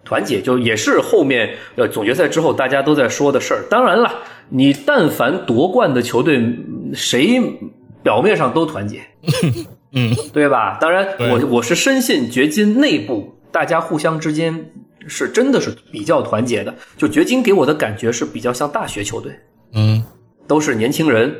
[0.04, 3.64] 团结就也是后面呃总决赛之后大家都在说的事儿。
[3.68, 7.40] 当然了，你但凡夺冠的球队，嗯谁
[8.02, 9.00] 表面上都团结，
[9.92, 10.78] 嗯 对吧？
[10.80, 14.70] 当然，我我是深信掘金内部大家互相之间
[15.08, 16.72] 是真的是比较团结的。
[16.96, 19.32] 就掘金给我的感觉是比较像大学球队。
[19.72, 20.02] 嗯。
[20.46, 21.34] 都是年轻人，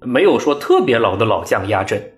[0.00, 2.12] 没有说特别老的老将压阵，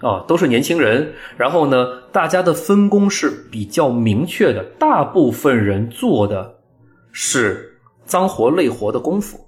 [0.00, 1.12] 啊，都是年轻人。
[1.36, 6.54] 然后呢，大家的分工是比较明确的，大部分人做的
[7.10, 9.44] 是脏活累活的功夫，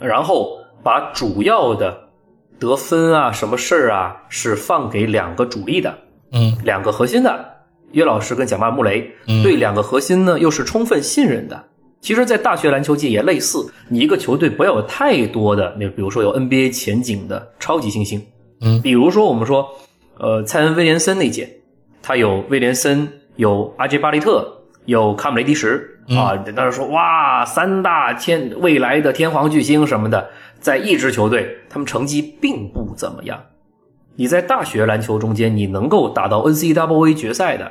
[0.00, 1.96] 然后把主要的
[2.58, 5.96] 得分啊、什么事儿啊，是放给两个主力的，
[6.32, 6.58] 嗯。
[6.64, 7.52] 两个核心的，
[7.92, 9.44] 岳老师跟贾马尔·穆雷，嗯。
[9.44, 11.64] 对两个核心呢又是充分信任的。
[12.00, 18.24] 其实，在大学篮球界也类似，你一个球队不要有太多的那，比如说有 NBA 前景的超级新星，
[18.60, 18.80] 嗯。
[18.80, 19.68] 比如说我们说，
[20.18, 21.60] 呃，蔡恩·威廉森那届，
[22.00, 24.46] 他有威廉森，有阿杰·巴利特，
[24.84, 25.68] 有卡姆雷迪什
[26.16, 30.30] 啊，当时说哇，三大天未来的天皇巨星什么的，
[30.60, 33.38] 在一支球队，他们成绩并不怎么样。
[34.16, 37.70] 你在大学篮球中间，你能够打到 NCAA 决赛的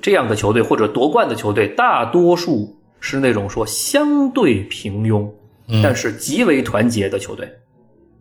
[0.00, 5.28] 这样的球队或者夺冠的球队，大多数是那种说相对平庸，
[5.82, 7.48] 但是极为团结的球队。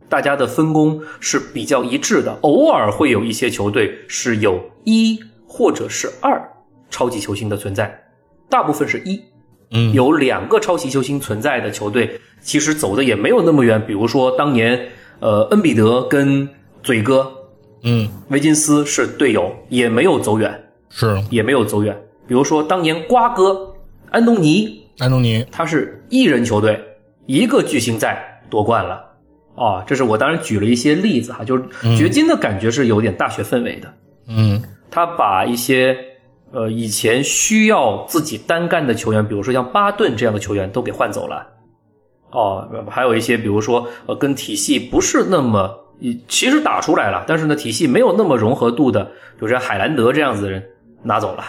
[0.08, 6.42] 大家的分工是比较一致的，偶尔会有一些球队是有一或者是二
[6.90, 8.04] 超级球星的存在，
[8.50, 9.20] 大部分是一。
[9.72, 13.84] 嗯有两个超级球星存在的球队，其实走的也没有那么远。
[13.86, 14.90] 比如说当年，
[15.20, 16.48] 呃，恩比德跟
[16.84, 17.30] 嘴哥
[17.82, 22.00] 嗯维金斯是队友，也没有走远，是也没有走远。
[22.28, 23.75] 比如说当年瓜哥
[24.16, 26.82] 安东尼，安东尼，他是一人球队，
[27.26, 28.18] 一个巨星在
[28.50, 29.04] 夺冠了。
[29.58, 31.64] 啊，这是我当然举了一些例子哈，就是
[31.98, 33.94] 掘金的感觉是有点大学氛围的。
[34.30, 35.98] 嗯他把一些
[36.52, 41.46] 呃以前需要自己单干的球员，比如说像巴顿这样的球员都给换走了。
[42.32, 45.70] 哦，还有一些比如说呃跟体系不是那么，
[46.30, 50.64] 其实打出来了，但是呢体系没有那么融合度的，比如说海兰德这样子的人
[51.04, 51.44] 拿走了。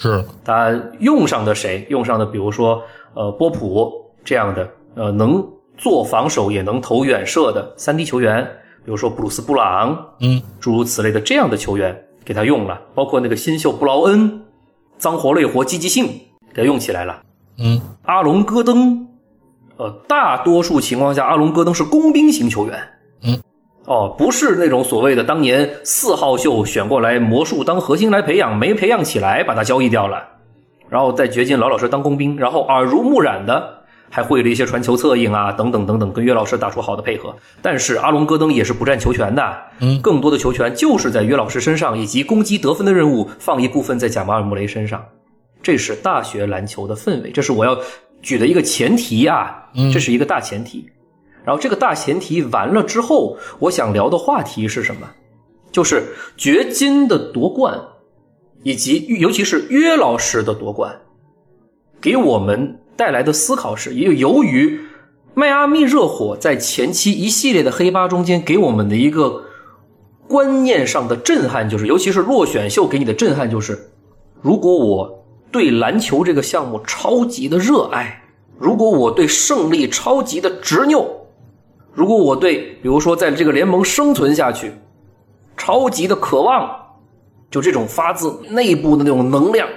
[0.00, 0.70] 是他
[1.00, 1.84] 用上的谁？
[1.90, 2.80] 用上的比如说
[3.14, 3.92] 呃波普
[4.24, 5.44] 这样的呃能
[5.76, 8.44] 做防守也能投远射的三 D 球员，
[8.84, 14.40] 比如说布鲁斯布朗，嗯诸如此类的这样的球员给他用了，包括那个新秀布劳恩，
[14.98, 16.06] 脏活累活积极性
[16.54, 17.20] 给他用起来了。
[17.58, 19.08] 嗯阿隆戈登，
[19.78, 22.78] 呃，大多数情况下阿隆戈登是工兵型球员。
[23.88, 30.22] 嗯，哦，不是那种所谓的当年四号秀选过来魔术当核心来培养，没培养起来把他交易掉了，
[30.88, 37.34] 然后在掘金老老实当工兵，然后耳濡目染的还会了一些传球策应啊，等等等等，跟约老师打出好的配合。
[37.60, 45.04] 但是阿隆戈登也是不占球权的，嗯更多的球权就是在约老师身上，以及攻击得分的任务放一部分在贾马尔·穆雷身上。
[45.62, 47.76] 这是大学篮球的氛围，这是我要
[48.22, 50.88] 举的一个前提啊，这是一个大前提。
[51.44, 55.08] 然后这个大前提完了之后，我想聊的话题是什么？
[55.70, 56.02] 就是
[56.36, 57.78] 掘金的夺冠，
[58.62, 60.98] 以及尤其是约老师的夺冠，
[62.00, 64.80] 给我们带来的思考是：由由于
[65.34, 69.44] 迈阿密热火在前期一系列的黑八中间给我们的一个
[70.26, 73.90] 观念上的震撼，就是尤其是落选秀给你的震撼，就是
[74.40, 78.22] 如果我对篮球这个项目超级的热爱，
[78.58, 81.17] 如果我对胜利超级的执拗，
[81.92, 84.72] 如果我对比如说在这个联盟生存下去
[85.56, 86.70] 超级的渴望，
[87.50, 89.68] 就这种发自内部的那种能量，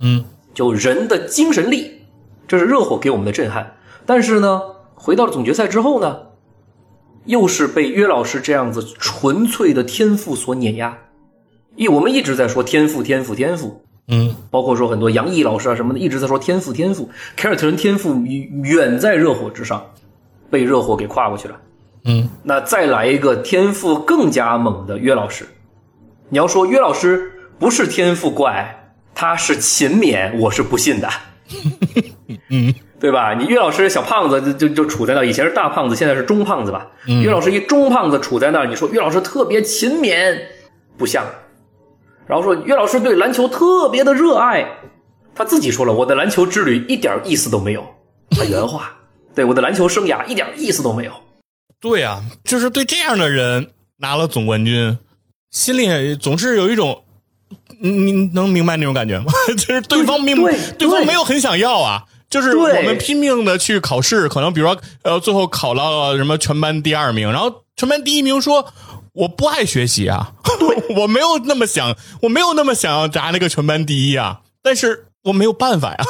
[0.00, 0.24] 嗯，
[0.54, 2.00] 就人的精神力，
[2.46, 3.76] 这是热火给我们的震撼。
[4.04, 4.60] 但是呢，
[4.94, 6.16] 回到了总决赛之后呢，
[7.26, 10.98] 又是被约老师这样子纯粹的天赋所碾压。
[11.76, 17.08] 一我们一直在说天赋，天赋，天赋，嗯，包括说很多杨毅老师啊什么的一直在说天赋，天赋。
[17.36, 18.16] 凯尔特人天赋
[18.64, 19.84] 远在热火之上，
[20.50, 21.56] 被热火给跨过去了。
[22.04, 25.46] 嗯，那再来一个天赋更加猛的约老师，
[26.28, 31.08] 你要说约老师不是天赋怪，他是勤勉，我是不信的。
[32.50, 33.34] 嗯， 对吧？
[33.34, 36.86] 你岳老师小胖子就就就处在那，以前是大胖子，现在是中胖子吧？
[37.06, 40.38] 岳老师一中胖子处在那，你说岳老师特别勤勉，
[40.96, 41.24] 不像。
[42.26, 44.66] 然后说岳老师对篮球特别的热爱，
[45.34, 47.84] 他自己说了，我的篮球之旅一点意思都没有，
[48.30, 48.92] 他原话，
[49.38, 51.12] 对我的篮球生涯一点意思都没有。
[51.80, 54.98] 对啊，就是对这样的人拿了总冠军，
[55.52, 57.04] 心里总是有一种，
[57.80, 59.32] 你你能明白那种感觉吗？
[59.56, 68.66] 就是对方并对对方没有很想要啊，就是我们拼命的去考试，可能比如说呃最后考到了什么全班第二名，然后全班第一名说
[69.12, 70.32] 我不爱学习啊，
[70.96, 76.04] 我没有那么想，我没有那么想要拿那个全班第一啊，但是我没有办法呀。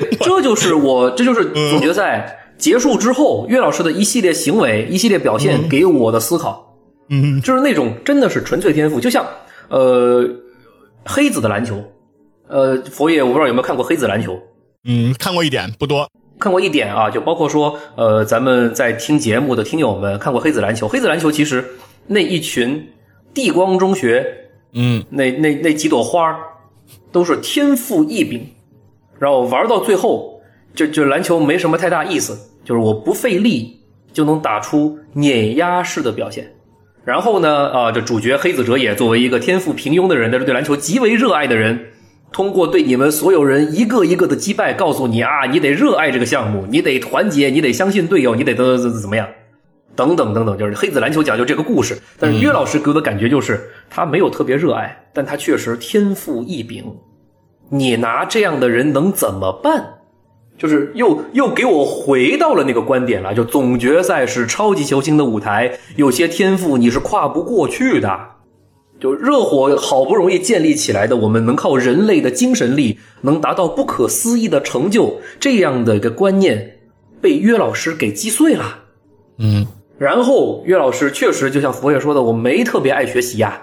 [0.00, 6.76] 对， 这就是我，这就是总决赛结束之后，岳老师的一系列行为、一系列表现给我的思考。
[7.10, 9.26] 嗯，就是那种真的是纯粹天赋，就像
[9.68, 10.26] 呃
[11.04, 11.82] 黑子的篮球，
[12.48, 14.38] 呃佛爷我不知道有没有看过黑子篮球，
[14.84, 16.08] 嗯，看过一点不多，
[16.38, 21.62] 看过一点啊，就包括说呃咱们在听节目的听友们看过黑子篮球，黑子篮球其实
[22.06, 22.88] 那一群
[23.34, 24.26] 地光中学
[24.72, 25.04] 嗯。
[25.10, 26.34] 那那那几朵花
[27.12, 28.46] 都是天赋异禀，
[29.18, 30.40] 然后玩到最后，
[30.74, 33.80] 就就篮球没什么太大意思，就是我不费力
[34.12, 36.50] 就能打出碾压式的表现。
[37.04, 41.78] 然后呢，啊，这主角黑子哲也作为一个天赋平庸的人，但是对篮球极为热爱的人，
[42.32, 49.28] 通过对你们所有人一个一个的击败，告诉你啊，你得热爱这个项目，你得团结，你得相信队友，你得怎怎怎么样，
[49.94, 51.96] 等等等等，就是黑子篮球讲究这个故事。
[52.18, 53.60] 但是约老师给我的感觉就是，
[53.90, 56.84] 他没有特别热爱，但他确实天赋异禀。
[57.74, 59.98] 你拿这样的人能怎么办？
[60.56, 68.08] 就是又又给我回到了那个观点了，就总决赛是超级球星的舞台，有些天赋你是跨不过去的。
[69.00, 76.78] 就热火好不容易建立起来的，我们能靠人类的精神力能达到不可思议的成就，这样的一个观念
[77.20, 78.78] 被约老师给击碎了。
[79.38, 79.66] 嗯
[79.98, 83.60] 然后约老师确实就像佛爷说的，我没特别爱学习呀、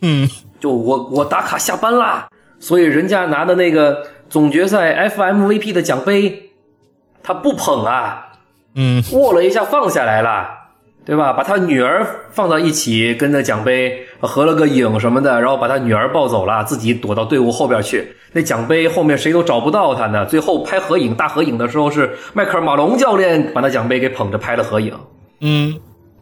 [0.00, 0.28] 嗯
[0.60, 2.28] 就我我打卡下班啦，
[2.58, 6.50] 所以人家拿的那个总决赛 FMVP 的奖杯，
[7.22, 8.32] 他不捧啊，
[8.74, 10.48] 嗯握了一下放下来了，
[11.04, 11.32] 对吧？
[11.32, 18.14] 把他女儿放到一起，跟那奖杯合了个影什么的，然后把他女儿抱走了，自己躲到队伍后边去。
[18.32, 20.26] 那奖杯后面谁都找不到他呢。
[20.26, 24.94] 最后拍合影大合影的时候，是迈克尔马龙教练把那奖杯给捧着拍了合影。
[25.40, 25.80] 嗯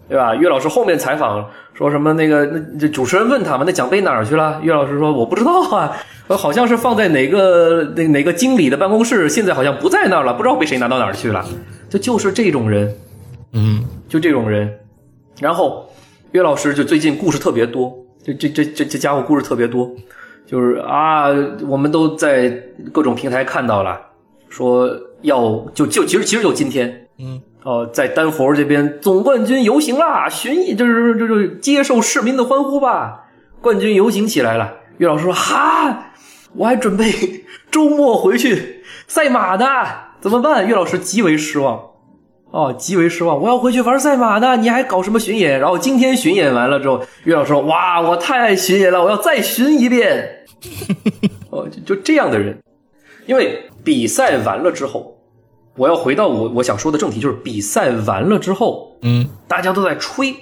[0.08, 0.34] 对吧？
[0.34, 4.60] 岳老师后面采访说什么那个那这主持人问他们那奖杯哪儿去了？
[4.62, 5.96] 岳老师说我不知道啊，
[6.28, 11.44] 呃好像是放在哪个那哪个经理的办公室，现在好像不在那儿了，不知道被谁拿到哪儿去了。
[11.88, 12.94] 就就是这种人，
[13.52, 14.72] 嗯就这种人。
[15.40, 15.88] 然后
[16.32, 17.92] 岳老师就最近故事特别多，
[18.24, 19.90] 这这这这这家伙故事特别多，
[20.46, 21.26] 就是啊，
[21.68, 22.48] 我们都在
[22.92, 24.00] 各种平台看到了，
[24.48, 24.88] 说
[25.22, 33.24] 要就就其实其实就今天，嗯哦，在丹佛这边总冠军游行啦，巡演就是就是接受市民的欢呼吧，
[33.60, 34.72] 冠军游行起来了。
[34.98, 36.12] 岳老师说：“哈，
[36.54, 37.12] 我还准备
[37.68, 39.66] 周末回去赛马呢，
[40.20, 41.90] 怎么办？”岳老师极为失望，
[42.52, 43.42] 哦，极为失望。
[43.42, 45.58] 我要回去玩赛马呢，你还搞什么巡演？
[45.58, 50.46] 然后今天巡演完了之后，岳老师说：“哇，我太爱巡演了，我要再巡一遍。
[51.50, 52.56] ”哦，就就这样的人，
[53.26, 55.15] 因为比赛完了之后。
[55.76, 59.28] 我要回到我我想说的正题，就是比赛完了之后，嗯。
[59.46, 60.34] 大家都在吹，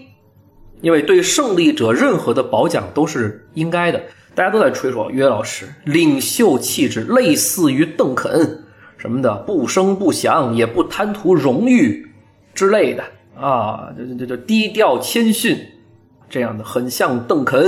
[0.81, 4.01] 因为对胜利者任何的褒奖都是应该的，
[4.35, 8.65] 大家都在吹说约老师领袖气质类似于邓肯
[8.97, 12.09] 什么的，不声不响，也不贪图荣誉
[12.55, 13.05] 之类的。
[13.39, 15.59] 啊，就就就低调谦逊
[16.31, 17.61] 这样的，很像邓肯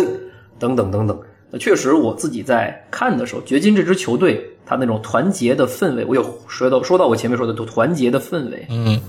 [0.59, 1.21] 等等等等。
[1.51, 9.01] 那确实，我自己在看的时候，掘金这支球队，他那种团结的氛围，我有说到说到我前面说的团结的氛围，嗯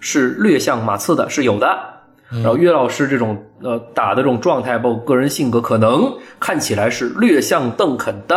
[0.00, 1.94] 是略像马刺的，是有的。
[2.42, 8.36] 然后岳老师这种呃打的这种状态，包括个人性格，可能看起来是略像邓肯的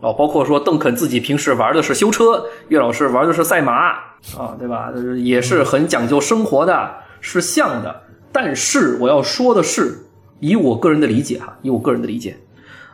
[0.00, 0.12] 哦。
[0.14, 3.90] 包括说邓肯自己平时玩的是修车，岳老师玩的是赛马
[4.36, 4.90] 啊，对吧？
[5.18, 6.90] 也是很讲究生活的，
[7.20, 7.94] 是像的。
[8.32, 9.98] 但是我要说的是，
[10.40, 12.36] 以我个人的理解哈，以我个人的理解，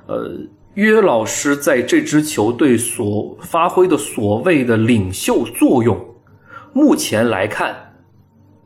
[0.07, 0.31] 呃，
[0.75, 5.97] 约老师在这支球队所发挥的所谓的领袖作用，
[6.73, 7.75] 目前来看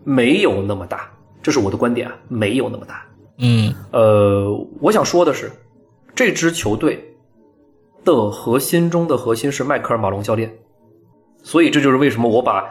[0.05, 1.11] 没有那么大。
[1.43, 3.07] 这是我的观点啊，没有那么大。
[3.39, 5.53] 嗯，呃，我想说的是，
[6.15, 7.15] 这支球队
[8.05, 10.53] 的核心中的核心是迈克尔·马龙教练，
[11.43, 12.65] 所以这就是为什么我把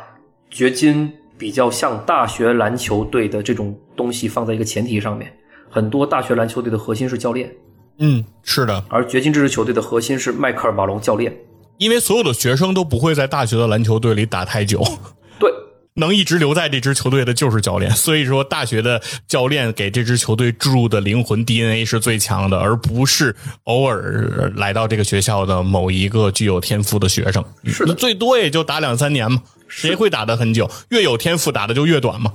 [0.50, 5.32] 掘金比较像大学篮球队的这种东西放在一个前提上面。
[5.70, 7.54] 很多大学篮球队的核心是教练，
[8.00, 11.36] 嗯，是的，而掘金这支球队的核心是迈克尔·马龙教练，
[11.78, 14.84] 因为所有的学生都不会在大学的篮球队里打太久。
[15.40, 15.52] 对。
[16.00, 27.44] 能一直留在这支球队的就是教练，所以说大学的教练给这支球队注入的灵魂 DNA 是最强的，而不是偶尔来到这个学校的某一个具有天赋的学生。
[27.66, 30.70] 是的，最多也就打两三年嘛，谁会打得很久？
[30.90, 32.32] 越有天赋打的就越短嘛。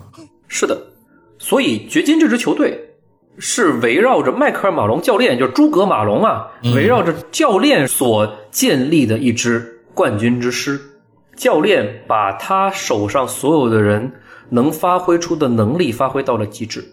[0.48, 0.76] 是的，
[1.38, 2.76] 所以掘金这支球队
[3.38, 10.80] 是围绕着迈克尔·马龙教练，就是诸葛马龙啊，围绕着教练所建立的一支冠军之师。
[11.34, 14.12] 教练把他手上所有的人
[14.50, 16.84] 能发挥出的能力发挥到了极致，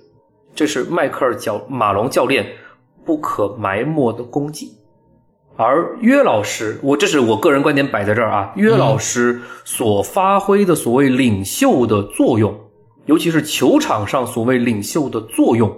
[0.56, 2.48] 这是迈克尔教马龙教练
[3.06, 4.72] 不可埋没的功绩。
[5.58, 12.58] 而约老师，我这是我个人观点摆在这儿啊，约老师所发挥的所谓领袖的作用，
[13.08, 15.70] 尤其是球场上所谓领袖的作用，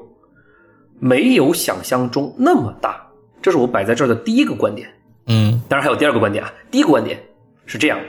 [1.02, 3.06] 没有想象中那么大。
[3.42, 4.88] 这是我摆在这儿的第一个观点。
[5.26, 7.20] 嗯，当然还有第二个观点啊，第一个观点
[7.66, 8.06] 是这样的。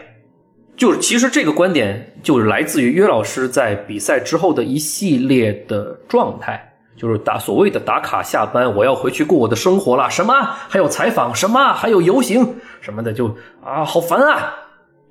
[0.77, 10.11] 就是其实这个观点就是来自于约老师在比赛之后的一系列的状态，就是打所谓的打卡下班，我要回去过我的生活了。
[10.11, 10.35] 什么
[10.69, 13.29] 还有采访，什么还有游行什么的，就
[13.63, 14.55] 啊好烦啊，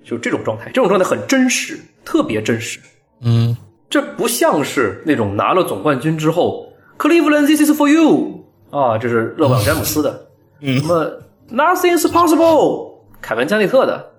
[0.03, 2.79] 就这种状态，这种状态很真实，特别真实。
[3.21, 3.55] 嗯，
[3.89, 6.70] 这不像是那种拿了总冠军之后
[7.01, 8.45] ，Cleveland this is for you.
[8.69, 10.27] 啊，这是勒布朗詹姆斯的，
[10.59, 11.11] 那么
[11.49, 14.11] Nothing is possible，凯文加内特的，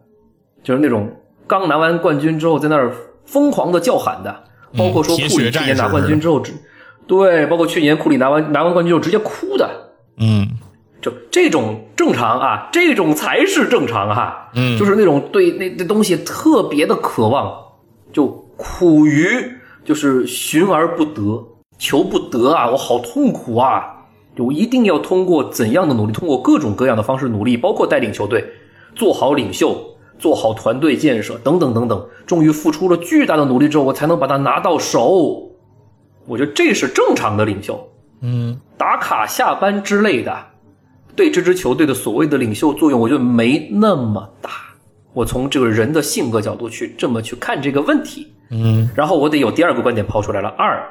[0.64, 1.08] 就是那种。
[1.44, 2.94] 刚拿完冠军之后，在那儿
[3.26, 4.44] 疯狂的叫喊的，
[4.78, 6.52] 包括说库里去年拿冠军之后，直
[7.06, 9.68] 对，包括去年库里拿完拿完冠军之后直接哭的，
[10.18, 10.48] 嗯，
[11.02, 17.52] 就这种正常啊，这种才是正常哈，嗯，就是那种对那那东西特别的渴望，
[18.12, 19.28] 就苦于
[19.84, 21.44] 就是寻而不得，
[21.82, 23.82] 求不得啊，我好痛苦啊，
[24.36, 28.44] 我一定要通过怎样的努力，通过各种各样的方式努力，包括带领球队，
[28.94, 29.76] 做好领袖。
[30.18, 35.50] 做好团队建设等等等等，终于付出了巨大的努力之后，我才能把它拿到手。
[36.28, 37.88] 我觉得这是正常的领袖。
[38.20, 40.32] 嗯，打卡下班之类的，
[41.16, 44.50] 对这支球队的所谓的领袖作用，我觉得没那么大。
[45.12, 48.32] 我从这个人的性格角度去这么去看这个问题。
[48.52, 50.50] 嗯，然后我得有第二个观点抛出来了。
[50.50, 50.88] 二，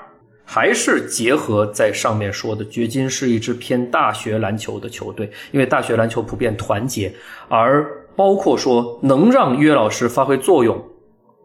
[0.53, 7.13] 还是结合在上面说的，掘金是一支偏大学篮球的球队，因为大学篮球普遍团结，
[7.47, 7.89] 而。
[8.13, 10.77] 包括说能让约老师发挥作用，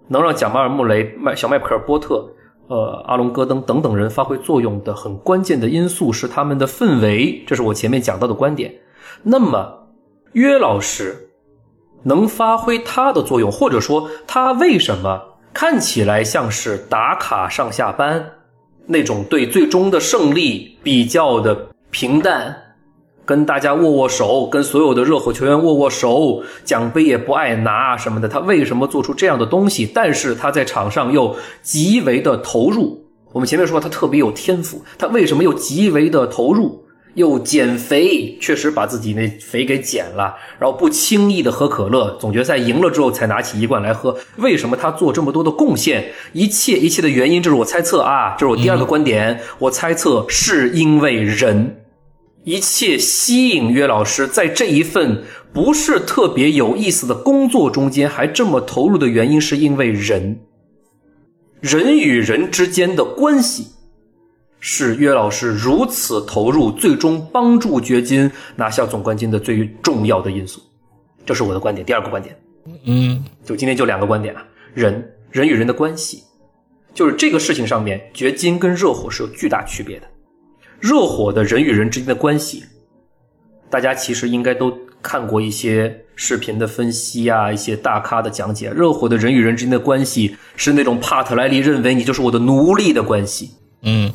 [0.09, 2.29] 能让贾马尔·穆雷、麦小麦克尔·波特、
[2.67, 8.75] 呃阿隆·戈登等等人发挥作用的很关键的因素是他们的氛围，这是我前面讲到的观点。
[9.23, 9.87] 那么
[10.33, 11.31] 约老师
[12.03, 15.23] 能发挥他的作用，或者说他为什么
[15.55, 18.33] 看起来像是打卡上下班
[18.87, 22.57] 那种对最终的胜利比较的平淡？
[23.25, 28.29] 跟大家握握手，跟所有的热火球员握握手，奖杯也不爱拿什么的。
[28.29, 29.85] 他为什么做出这样的东西？
[29.93, 33.05] 但是他在场上又极为的投入。
[33.33, 36.86] 我们前面说他特别有天赋，他为什么又极为的投入？
[37.17, 42.17] 又减肥，确实把自己那肥给减了，然后不轻易的喝可乐。
[42.21, 44.17] 总决赛赢了之后才拿起一罐来喝。
[44.37, 46.13] 为什么他做这么多的贡献？
[46.35, 49.41] 一切一切的原因，这是我猜测啊，这是我第二个观点。
[49.59, 51.83] 我猜测是因为人。
[52.45, 60.39] 一切吸引约老师在这一份不是特别有意思的工作中间还这么投入的原因，是因为人，
[61.61, 63.69] 人与人之间的关系，
[64.61, 70.61] 是约老师如此投入，最终帮助掘金拿下总冠军的最重要的因素。
[71.25, 72.37] 这是我的观点，第二个观点。
[72.85, 76.25] 嗯，就今天就两个观点啊，人人与人的关系，
[76.95, 80.07] 就是这个事情上面，掘金跟热火是有巨大区别的。
[80.81, 82.65] 热火的人与人之间的关系，
[83.71, 93.51] 大家其实应该都看过一些视频的分析啊，一些大咖的讲解，热火的人与人之间的关系是那种帕特莱利认为你就是我的奴隶的关系。
[93.83, 94.13] 嗯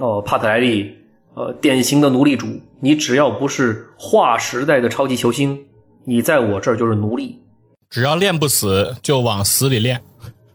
[0.00, 0.96] 哦，帕特莱利，
[1.34, 2.46] 呃，典型的奴隶主，
[2.80, 5.66] 你只要不是划时代的超级球星，
[6.04, 7.38] 你在我这儿就是奴隶，
[7.88, 10.00] 只要练不死，就往死里练。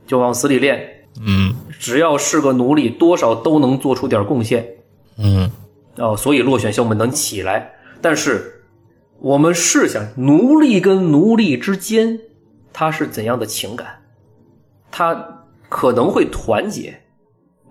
[0.08, 1.08] 就往死里练。
[1.22, 4.68] 嗯只要是个奴隶，多少都能做出点贡献。
[5.18, 5.50] 嗯
[5.98, 7.72] 哦，所以落选秀们能起来。
[8.02, 8.64] 但是
[9.20, 12.20] 我们试想，奴隶跟奴隶之间，
[12.74, 14.02] 他是怎样的情感？
[14.92, 17.02] 他可能会团结，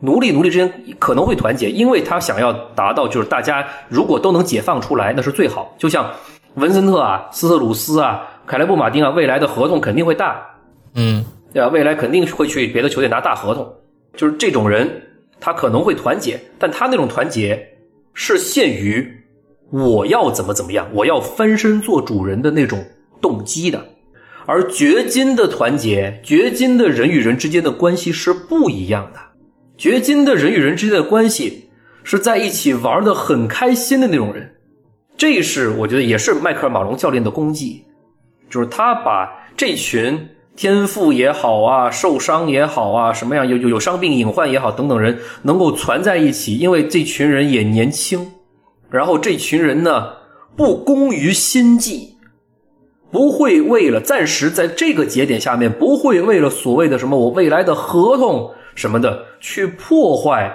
[0.01, 5.75] 奴隶奴隶之间可能会团结，因为他想要达到就是大家如果都能解放出来，那是最好。
[5.79, 6.11] 就像
[6.55, 10.45] 文森特啊、斯特鲁斯啊、凯莱布马丁啊，未来的合同肯定会大，
[10.95, 11.69] 嗯对吧？
[11.69, 13.73] 未来肯定会去别的球队拿大合同，
[14.17, 15.03] 就是这种人，
[15.41, 17.67] 他可能会团结，但他那种团结
[18.13, 19.09] 是限于
[19.71, 22.85] 我要怎么怎么样，我要翻身做主人的那种
[23.21, 23.83] 动机的。
[24.47, 29.21] 而掘金的团结，掘金的人与人之间的关系是不一样的。
[29.77, 31.69] 掘金的人与人之间的关系
[32.03, 34.55] 是在一起玩的很开心的那种人，
[35.17, 37.85] 这是我觉得也是迈克尔马龙教练的功绩，
[38.49, 48.33] 就是他把这群天赋也好啊，受伤也好啊，什么样有有有伤病隐患也好等等人能够攒在一起，因为这群人也年轻，
[48.91, 50.13] 然后这群人呢
[50.57, 52.11] 不攻于心计。
[53.11, 60.53] 不会为了暂时在这个节点下面，不会为了所谓的什么我未来的合同什么的去破坏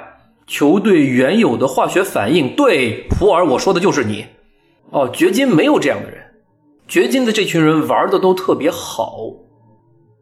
[0.47, 2.55] 球队原有的化学反应。
[2.55, 4.25] 对，普洱，我说的就是你。
[4.91, 6.19] 哦，掘金没有这样的人，
[6.87, 9.19] 掘金的这群人玩的都特别好，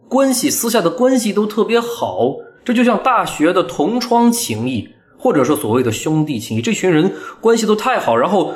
[0.10, 6.62] 关系私下的关系都特别好，这就像大学的同窗情谊，或者说所谓的兄弟情谊。
[6.62, 8.54] 这群人关系都太好，然后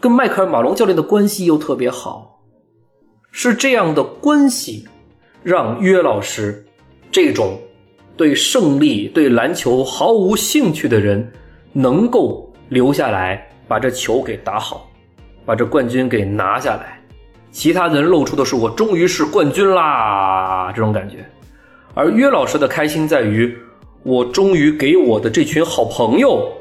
[0.00, 2.40] 跟迈克尔马龙教练的关系又特别好。
[3.30, 4.88] 是这样的关系，
[5.42, 6.64] 让约老师
[7.12, 7.58] 这种
[8.16, 11.30] 对胜利、对篮球毫无兴趣的人，
[11.72, 14.88] 能够留下来，把这球给打好，
[15.44, 17.00] 把这冠军给拿下来。
[17.50, 21.24] 其他人露出的是我终于是冠军啦这种感觉，
[21.94, 23.56] 而约老师的开心在于，
[24.02, 26.52] 我终于给我的这群好朋友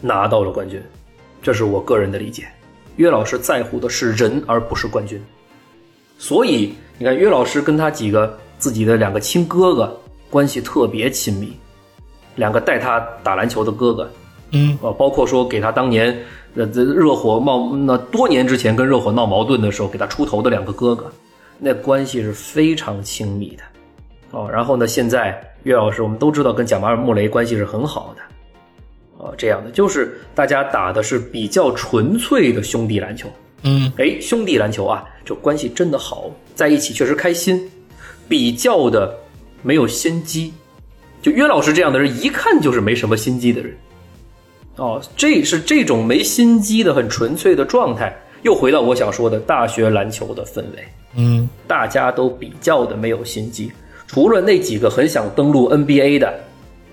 [0.00, 0.82] 拿到了冠军，
[1.40, 2.44] 这是我个人的理解。
[2.96, 5.20] 约老师在乎的是人，而不是冠军。
[6.18, 10.00] 所以你看，约老师跟他几个自己的两个亲哥哥
[10.30, 11.52] 关系特别亲密，
[12.36, 14.10] 两个带他打篮球的哥哥，
[14.50, 14.78] 嗯。
[14.82, 16.16] 呃，包括说给他当年
[16.54, 21.10] 呃这热火冒那多年之前跟热火闹矛盾的时候给他出头的两个哥哥，
[21.58, 23.62] 那关系是非常亲密的，
[24.32, 28.22] 哦，然后呢，现在岳老师我们都知道跟贾马尔穆雷关系是很好的，
[29.18, 33.28] 哦，这样的就是大家打的是比较纯粹的兄弟篮球，
[33.62, 33.92] 嗯。
[33.96, 37.70] 哎，兄弟篮球啊，这关系真的好，在一起确实开心，
[38.28, 39.16] 比较的
[39.64, 40.52] 没有心机。
[41.20, 43.74] 就约老师这样的人，一看就是没什么心机的人。
[44.76, 50.84] 哦，这是这种没心机的很纯粹的状态，又回到我想说的大学篮球的氛围，
[51.16, 53.72] 嗯大家都比较的没有心机，
[54.06, 56.34] 除了那几个很想登陆 NBA 的，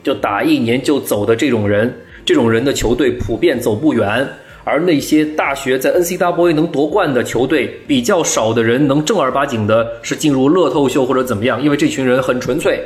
[0.04, 1.94] 就打一年就走的这种人，
[2.24, 4.28] 这种人的球队普遍走不远。
[4.64, 12.84] 而那些大学在 NCAA 能夺冠的球队，比较少的人能正儿八经的是进入乐透秀或者怎么样，因为这群人很纯粹，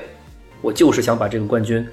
[0.62, 1.86] 我就是想把这个冠军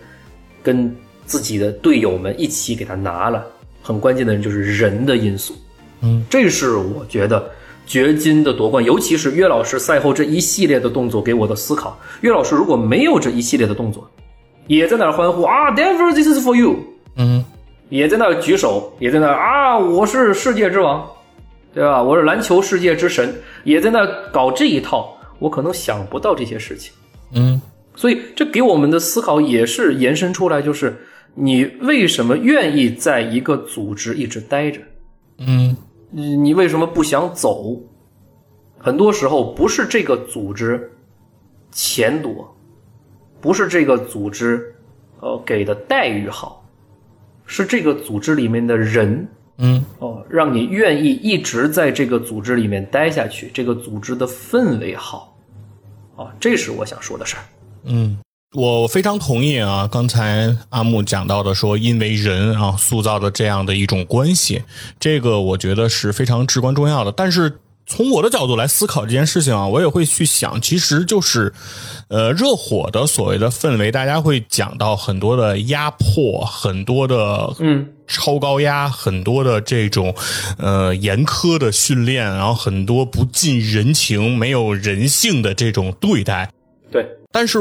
[0.63, 0.95] 跟
[1.25, 3.45] 自己的队友们一起给他拿了。
[3.83, 5.55] 很关键的人就是人的因素，
[6.03, 7.51] 嗯，这是我觉得
[7.85, 11.99] 掘金的夺冠，尤其是岳老师赛后这一系列的动作给我的思考。
[12.21, 14.09] 岳老师如果没有这一系列的动作，
[14.69, 16.77] 也在那儿欢呼啊，Denver，this is for you。
[17.17, 17.45] 嗯
[17.93, 21.07] 也在那举手，也在那啊，我是世界之王，
[21.75, 22.03] 对吧？
[22.03, 26.91] 我是篮球世界之神，也在那搞这一套，我可能想不到这些事情。
[27.35, 27.61] 嗯
[27.95, 30.97] 所以这给我们的思考也是延伸出来，就是
[31.35, 34.81] 你为什么愿意在一个组织一直待着？
[35.37, 35.77] 嗯
[36.11, 37.79] 你你为什么不想走？
[38.79, 40.91] 很多时候不是这个组织
[41.71, 42.57] 钱多，
[43.39, 44.75] 不是这个组织
[45.21, 46.62] 呃给的待遇好，
[47.47, 49.29] 是这个组织里面的人
[49.59, 55.37] 嗯哦，让你愿意一直在这个组织里面待下去，这个组织的氛围好，
[56.17, 57.43] 啊，这是我想说的事儿。
[57.85, 58.19] 嗯，
[58.57, 64.63] 我非常同意啊，刚才阿木讲到的说，因为人啊塑造的这样的一种关系，
[64.99, 67.13] 这个我觉得是非常至关重要的。
[67.13, 67.59] 但是
[67.95, 71.53] 从我的角度来思考这件事情啊，我也会去想，其实就是，
[72.09, 80.15] 呃，热火的所谓的氛围，大家会讲到很多的压迫，很多的嗯超高压，很多的这种
[80.57, 86.51] 呃严苛的训练，然后很多不近人情、没有人性的这种对待。
[86.91, 87.59] 对，但是。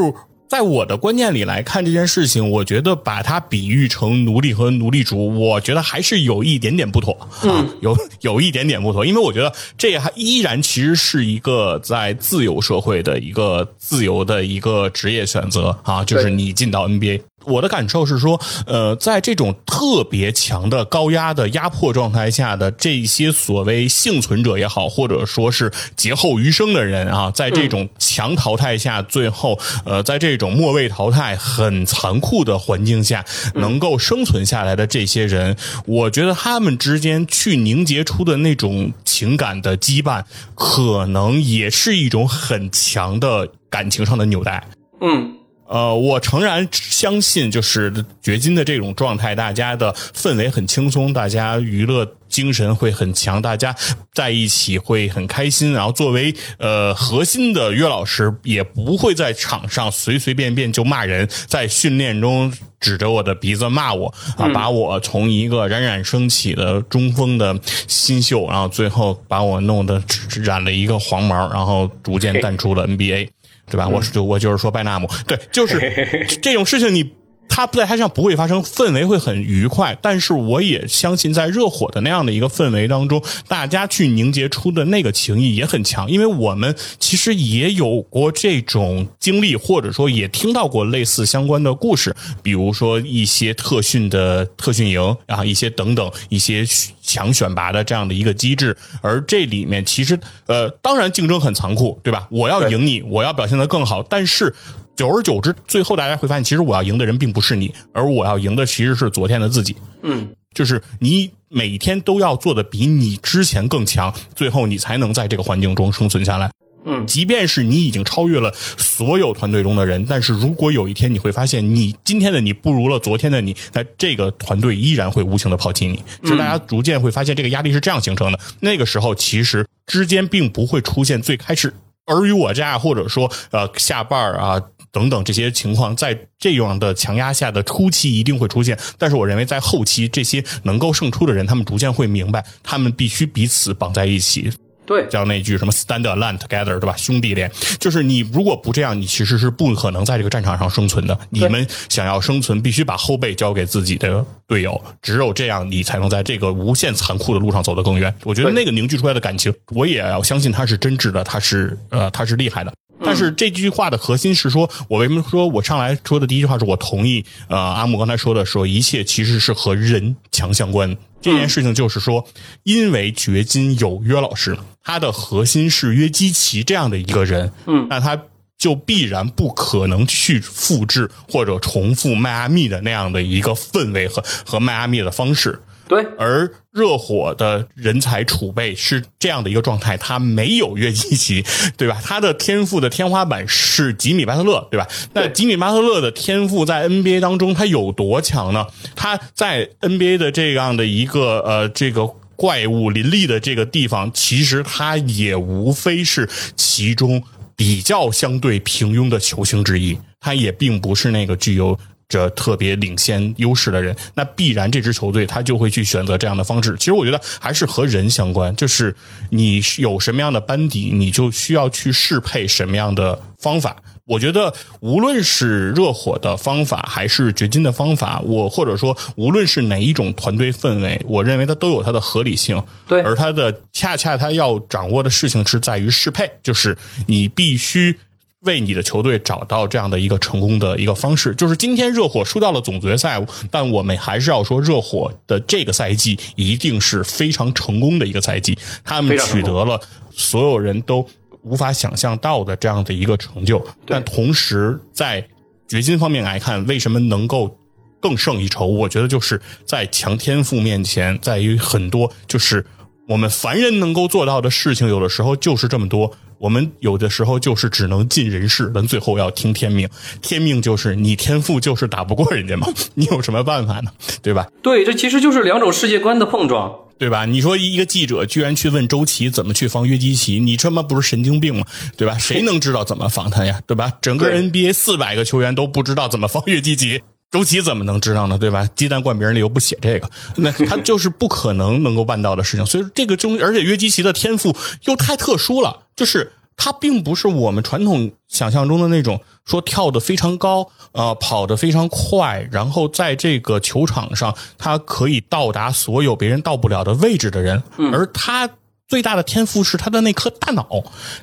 [0.51, 7.13] 在我的观念里来看这件事情，我觉得把它比喻成奴隶和奴隶主，我觉得还是有一点点不妥
[7.43, 17.21] 啊，有 有一点点不妥，因为我觉得这还依然其实是一个在自由社会的一个自由的一个职业选择啊，就是你进到 NBA。
[17.45, 35.55] 我的感受是说，呃，在这种特别强的高压的压迫状态下的这些所谓幸存者也好，或者说是劫后余生的人啊，在这种强淘汰下，最后呃，在这种末位淘汰很残酷的环境下，能够生存下来的这些人，
[35.85, 40.23] 我觉得他们之间去凝结出的那种情感的羁绊，
[40.55, 44.63] 可能也是一种很强的感情上的纽带。
[45.01, 45.40] 嗯。
[45.71, 53.73] 呃，我诚然相信，就是掘金的这种状态，大家的氛围很轻松，大家娱乐精神会很强，大家
[54.13, 55.71] 在一起会很开心。
[55.71, 67.57] 然后作为呃核心的岳老师，也不会在场上随随便便就骂人，在训练中指着我的鼻子骂我啊，把我从一个冉冉升起的中锋的
[67.87, 70.03] 新秀，然后最后把我弄得
[70.43, 73.29] 染了一个黄毛，然后逐渐淡出了 NBA。
[73.71, 73.87] 对吧？
[73.87, 75.79] 我就我就是说拜纳姆，对，就是
[76.43, 77.09] 这种事情，你
[77.53, 79.95] 他在台上不会发生，氛围会很愉快。
[80.01, 86.09] 但是我也相信，在热火的那样的一个氛围当中，大家去凝结出的那个情谊也很强。
[86.09, 96.65] 因为我们其实也有过这种经历，或者说也听到过类似相关的故事，比如说一些特训的特训营，然后一些等等一些。
[97.03, 102.25] 强选拔的这样的一个机制，而这里面其实呃，当然竞争很残酷，对吧？
[102.31, 104.53] 我要赢你，我要表现的更好，但是
[104.95, 109.75] 久而久之，最后大家会发现，其实我要赢的人并不是你，而我要赢的其实是昨天的自己。
[110.03, 116.51] 嗯，就是你每天都要做的比你之前更强，最后你才能在这个环境中生存下来。
[116.83, 126.03] 嗯，即便是你已经超越了所有团队中的人，但是如果有一天你会发现，你今天的你不如了昨天的你，那这个团队依然会无情的抛弃你。
[126.23, 128.39] 其实大家逐渐会发现，这个压力是这样形成的。
[128.59, 131.71] 那个时候，其实之间并不会出现最开始
[132.07, 134.59] 尔虞我诈，或者说呃下绊啊
[134.91, 138.77] 等等这些情况，在这样的强压下的初期一定会出现。
[138.97, 144.51] 但是我认为，在后期这些能够胜出的人，他们逐渐会明白，他们必须彼此绑在一起。
[144.83, 146.93] 对，叫那句什么 “stand alone together”，对吧？
[146.97, 147.49] 兄弟连，
[147.79, 151.17] 就是你如果不这样，你其实是不可能在这个战场上生存的。
[151.29, 158.13] 你们想要生存，必须把后背交给自己的队友，只有这样，你才能在这个无限残酷的路上走得更远。
[158.23, 162.73] 我觉得那个凝聚出来的感情，我也要相信他是真挚的，他是呃，他是厉害的。
[163.03, 170.95] 但是这句话的核心是说，我为什么说我上来说的第一句话是我同意呃阿木刚才说的，说一切其实是和人强相关。
[171.21, 172.27] 这件事情就是说，
[172.63, 178.19] 因为掘金有约老师，他的核心是约基奇这样的一个人，嗯，那他
[178.57, 185.59] 就必然不可能去复制或者重复迈阿密的那样的一个氛围和和迈阿密的方式。
[185.91, 191.43] 对，而热火的人才储备是这样的一个状态，他没有约基奇，
[191.75, 192.01] 对吧？
[192.01, 194.87] 他的天赋的天花板是吉米巴特勒，对吧？
[195.13, 198.65] 那吉米巴特勒的天赋在 NBA 当中他有多强呢？
[198.95, 202.07] 他在 NBA 的这样的一个呃这个
[202.37, 207.21] 怪物林立的这个地方，其实他也无非是其中
[207.57, 211.77] 比较相对平庸的球星之一，他也并不是那个具有。
[212.11, 216.75] 这特别领先优势的人，那必然这支球队他就会去选择这样的方式。
[216.77, 218.93] 其实我觉得还是和人相关，就是
[219.29, 223.77] 你有什么样的班底，你就需要去适配什么样的方法。
[224.03, 232.61] 我觉得无论是热火的方法，还是掘金的方法，我或者说无论是哪一种团队氛围，我认为它都有它的合理性。
[232.89, 236.77] 对，而它的恰恰它要掌握的事情是在于适配，就是
[237.07, 237.97] 你必须。
[238.41, 249.79] 为你的球队找到这样的一个成功的一个方式，就是今天热火输到了总决赛，但我们还是要说，热火的这个赛季一定是非常成功的一个赛季，他们取得了
[250.11, 251.07] 所有人都
[251.43, 253.63] 无法想象到的这样的一个成就。
[253.85, 255.23] 但同时，在
[255.67, 257.55] 掘金方面来看，为什么能够
[257.99, 258.65] 更胜一筹？
[258.65, 262.65] 我觉得就是在强天赋面前，在于很多就是
[263.07, 266.11] 我们凡人能够做到的事情，有的时候就是这么多。
[266.37, 269.87] 我们有的时候就是只能尽人事，但最后要听天命。
[270.21, 273.91] 天命就是你天赋就是打不过人家嘛， 你有什么办法呢？
[274.23, 274.47] 对吧？
[274.63, 276.73] 对，这其实就是两种世界观的碰撞。
[276.97, 277.25] 对吧？
[277.25, 281.65] 你说一个记者居然去问周琦怎么去防约基奇，你他妈不是神经病吗？
[281.97, 282.15] 对吧？
[282.17, 283.59] 谁能知道怎么防他呀？
[283.67, 283.91] 对吧？
[284.01, 287.01] 整个 NBA 四百个球员都不知道怎么防约基奇，
[287.31, 288.37] 周琦怎么能知道呢？
[288.37, 288.67] 对吧？
[288.75, 292.65] 鸡蛋灌别人里又不写这个，那他就是不可能能够办到的事情。
[292.65, 307.63] 所以这个中，而且约基奇的天赋又太特殊了，就是他并不是我们传统想象中的那种说跳得非常高，呃，跑得非常快，然后在这个球场上他可以到达所有别人到不了的位置的人，
[307.93, 308.49] 而他。
[308.87, 310.67] 最大的天赋是他的那颗大脑，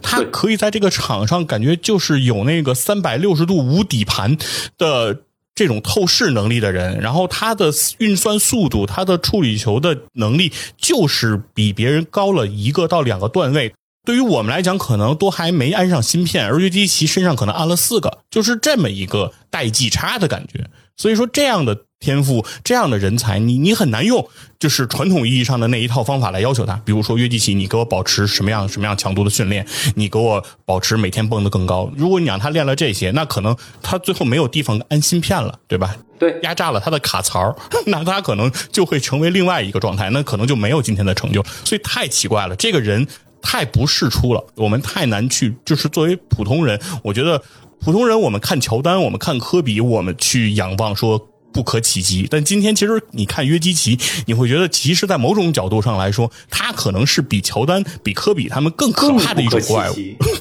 [0.01, 4.39] 他可以在这个场上感觉就是有那个三百六十度无底盘
[4.78, 5.20] 的
[5.59, 13.74] 这种透视能力的人，然后他的运算速度、他的处理球的能力就是比别人高了一个到两个段位。
[14.06, 20.64] 对于我们来讲，可能都还没安上芯片，而约基奇身上可能安了四个，就是这么一个代际差的感觉。
[20.97, 26.74] 所以说，这样的天赋、这样的人才，你你很难用就是传统意义上的那一套方法来要求他。
[26.84, 31.90] 比如说约基奇，你给我保持什么样什么样强度的训练，你给我保持每天蹦得更高。
[31.96, 35.96] 如果你让他练了这些，那可能他最后没有地方安芯片了，对吧？
[36.18, 37.56] 对，压榨了他的卡槽，
[37.86, 41.44] 那他可能就会成为另外一个状态，那可能就没有今天的成就。
[41.64, 43.06] 所以太奇怪了，这个人。
[43.40, 47.40] 太不世出了，我们太难去，就是作为普通人，我觉得
[47.80, 51.28] 普通人，我们看乔丹，我们看科比，我们去仰望说
[51.59, 52.28] 不可企及。
[52.30, 59.94] 但今天其实你看约基奇，你会觉得其实，在某种角度上来说，他可能是比乔丹、比科比他们更可怕的一种怪物。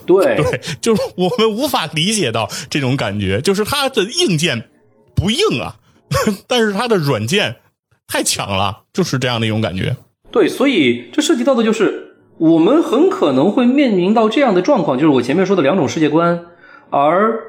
[0.06, 4.69] 对 对，就是我们无法理解到这种感觉，就是他的硬件
[5.15, 5.77] 不硬啊，
[6.45, 7.56] 但是他的软件
[8.06, 9.95] 太强了，就是这样的一种感觉。
[10.30, 12.03] 对，所以这涉及到的就是。
[12.39, 16.45] 我们很可能会面临到这样的状况，就是我前面说的两种世界观，
[16.91, 17.41] 而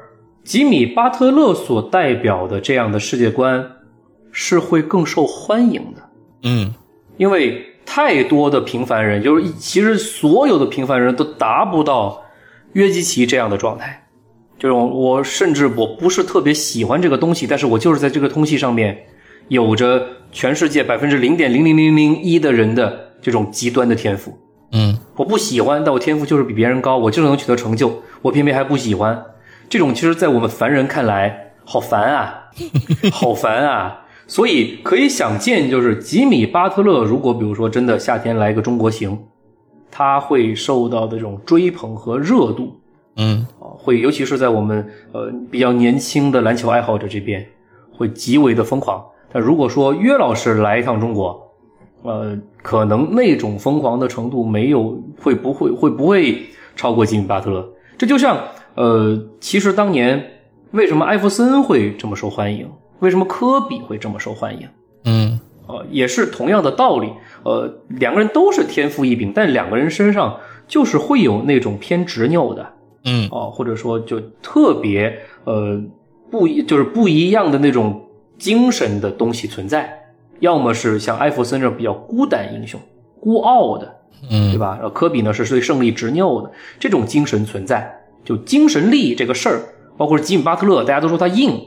[0.43, 3.63] 吉米·巴特勒所代表的这样的世界观
[4.31, 6.09] 是会更受欢迎的。
[6.43, 6.73] 嗯，
[7.17, 12.21] 因为太多的平凡人，就是其实所有的平凡人都达不到
[12.73, 14.07] 约基奇这样的状态。
[14.57, 18.97] 就是我甚至我不是特别喜欢这个东西，但是我就是在这个东西上面
[19.47, 24.37] 有着全世界百分之零点零零零零一的人的这种极端的天赋。
[24.71, 29.19] 嗯，我不喜欢，但我天赋就是比别人高，我就是能取得成就，我偏偏还不喜欢。
[29.69, 32.49] 这种其实，在我们凡人看来，好烦啊，
[33.13, 34.05] 好烦啊。
[34.25, 39.17] 所以可以想见，就是吉米·巴特勒，如果比如说真的夏天来个中国行，
[39.89, 42.79] 他会受到的这种追捧和热度，
[43.15, 47.43] 嗯，啊，会尤其是在我们呃比较年轻的篮球爱好者这边，
[47.91, 49.03] 会极为的疯狂。
[49.31, 51.39] 但如果说约老师来一趟中国，
[52.03, 56.39] 呃，可能那种疯狂的程度没有会不会会不会
[56.75, 57.67] 超过吉米巴特勒？
[57.97, 58.37] 这就像
[58.75, 60.23] 呃，其实当年
[60.71, 62.69] 为什么艾弗森会这么受欢迎？
[62.99, 64.67] 为什么科比会这么受欢迎？
[65.05, 67.11] 嗯，呃，也是同样的道理。
[67.43, 70.37] 呃，两个人都是天赋异禀，但两个人身上
[70.67, 72.73] 就是会有那种偏执拗的，
[73.05, 75.81] 嗯，哦，或者说就特别呃
[76.29, 78.05] 不一就是不一样的那种
[78.37, 79.97] 精神的东西存在。
[80.41, 82.79] 要么是像艾弗森这种比较孤胆英雄、
[83.19, 83.93] 孤傲的，
[84.29, 84.75] 嗯，对吧？
[84.75, 87.93] 然后科比呢是对胜利执拗的这种精神存在，
[88.29, 89.59] 就精神力这个事儿，
[89.97, 91.59] 包括是吉姆巴特勒，大家都说他硬，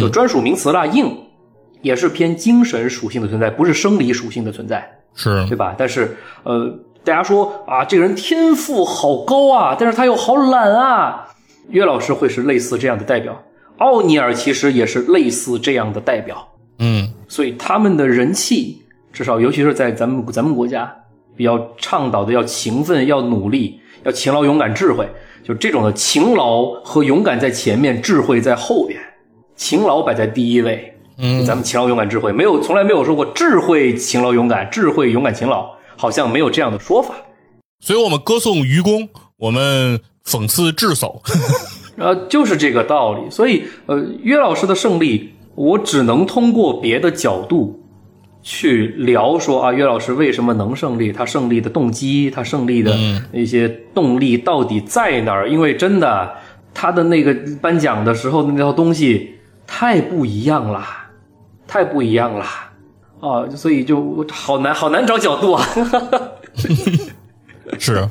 [0.00, 1.16] 就专属名词了，硬
[1.80, 5.76] 也是偏精神属性的存在，不是生理属性的存在，是对吧？
[5.78, 11.28] 但是呃，大家说啊，这个人天赋好高啊，但是他又好懒啊。
[11.68, 13.40] 岳老师会是类似这样的代表，
[13.78, 16.48] 奥尼尔其实也是类似这样的代表。
[16.80, 20.92] 嗯，所以他们的人气，至少尤其是在咱们咱们国家，
[21.36, 25.08] 比较倡导的要勤奋、要努力、要勤劳、勇敢、智慧，
[25.44, 29.00] 就这种的勤劳和勇敢在前面，智慧在后边，
[29.56, 30.94] 勤劳摆在第一位。
[31.18, 37.14] 嗯，咱们勤劳、勇敢、智慧，没有从来没有说过智慧、勤劳、勇敢、智慧、勇敢、勤劳，好像没有这样的说法。
[37.80, 41.20] 所以我们歌颂愚公，我们讽刺智叟，
[41.98, 43.30] 呃，就是这个道理。
[43.30, 45.34] 所以，呃，约老师的胜利。
[45.54, 47.78] 我只能通过别的角度
[48.42, 51.12] 去聊说啊，岳老师为什么能胜利？
[51.12, 52.92] 他胜利的动机，他胜利的
[53.32, 55.48] 那些动力到底在哪儿？
[55.48, 56.32] 因为真的，
[56.74, 59.36] 他的那个颁奖的时候的那套东西
[59.66, 60.84] 太不一样了，
[61.66, 62.44] 太不一样了
[63.20, 63.48] 啊！
[63.54, 65.68] 所以就好难，好难找角度啊。
[67.78, 68.08] 是，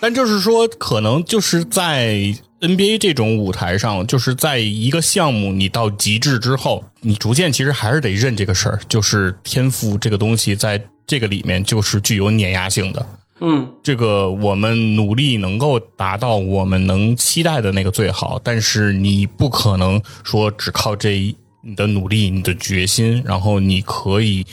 [0.00, 2.34] 但就是说，可能就是在。
[2.60, 13.06] NBA 这种舞台上，就是在一个项目你到极致之后，你逐渐其实还是得认这个事儿，就是天赋这个东西在这个里面就是具有碾压性的。
[13.40, 24.44] 嗯，这个我们努力能够达到我们能期待的那个最好，但是你不可能说只靠这你的努力、你的决心，然后你可以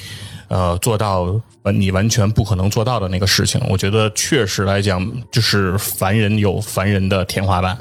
[0.48, 1.38] 呃做到
[1.74, 3.62] 你完全不可能做到的那个事情。
[3.70, 7.78] 我觉得确实来讲，就是凡人有凡人的天花板。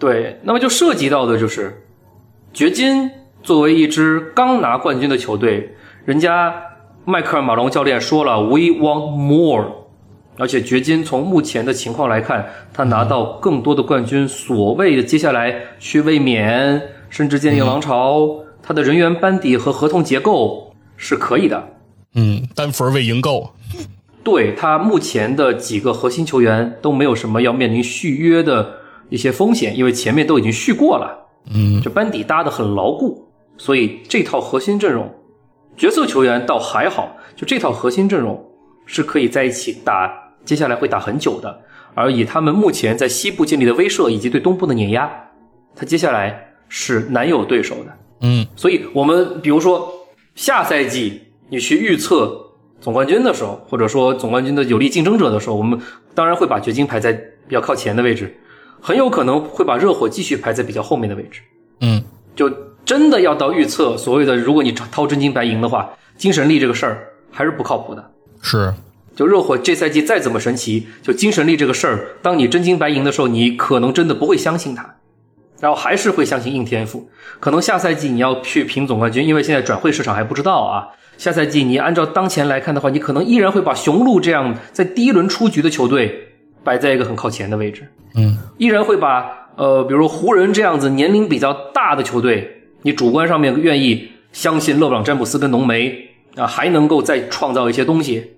[0.00, 1.84] 对，那么就涉及到的就是
[2.52, 3.08] 掘金
[3.42, 5.74] 作为一支刚拿冠军的球队，
[6.04, 6.52] 人家
[7.04, 9.86] 迈克尔马龙教练说了，We want more，
[10.38, 21.68] 而且掘金从目前的情况来看，他拿到更多的冠军，所谓的接下来去卫冕，甚至建立王朝，他的人员班底和合同结构是可以的。
[22.14, 23.52] 嗯，丹佛未赢够。
[24.24, 28.81] 对他目前的几个核心球员都没有什么要面临续约的。
[29.12, 31.14] 一些风险，因为前面都已经续过了，
[31.54, 33.28] 嗯，这班底搭得很牢固，
[33.58, 35.06] 所以这套核心阵容，
[35.76, 38.42] 角色球员倒还好，就这套核心阵容
[38.86, 40.10] 是可以在一起打，
[40.46, 41.60] 接下来会打很久的。
[41.94, 45.10] 而以他们目前在西部建立的威慑以及对东部的碾压，
[45.76, 47.92] 他接下来是难有对手的。
[48.22, 49.92] 嗯，所以我们比如说
[50.34, 51.20] 下赛季
[51.50, 52.34] 你去预测
[52.80, 55.78] 总冠军的时候，或者说总冠军的有力竞争者的时候，我们
[56.14, 58.34] 当然会把掘金排在比较靠前的位置。
[58.84, 61.40] 很有可能会把热火继续排在比较后面的位置，
[61.82, 62.02] 嗯，
[62.34, 62.50] 就
[62.84, 68.10] 真的要到预测所谓的，如果你掏真金白银的话，精神力这个事儿还是不靠谱的。
[68.40, 68.74] 是，
[69.14, 74.96] 就热火这赛季再怎么神奇，就精神力这个事儿，当你真金白银的时候，你可能真的不会相信他，
[75.60, 77.08] 然后还是会相信硬天赋。
[77.38, 80.88] 可能下赛季你要去评总冠军，因为现在转会市场还不知道啊。
[81.16, 86.30] 下赛季你按照当前来看的话，你可能依然会把雄鹿这样在第一轮出局的球队。
[86.64, 92.50] 摆在一个很靠前的位置，嗯，依然会把呃，比如湖人这样子年龄比较大的球队，
[92.82, 98.32] 你主观上面愿意相信勒布朗詹姆斯跟浓眉啊，还能够再创造一些东西，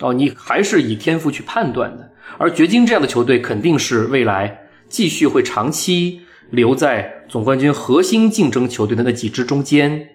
[0.00, 2.10] 哦，你还是以天赋去判断的。
[2.36, 4.58] 而掘金这样的球队肯定是未来
[4.88, 6.20] 继续会长期
[6.50, 10.08] 留在总冠军核心竞争球队的那几支中间。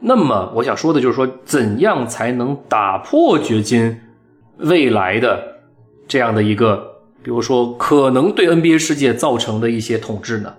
[0.00, 4.00] 那么我想说的就是说，怎样才能打破掘金
[4.58, 5.59] 未来的
[6.10, 6.96] 这样的一个？
[7.22, 10.52] 比如说，可能对 NBA 世界造成的一些统治呢？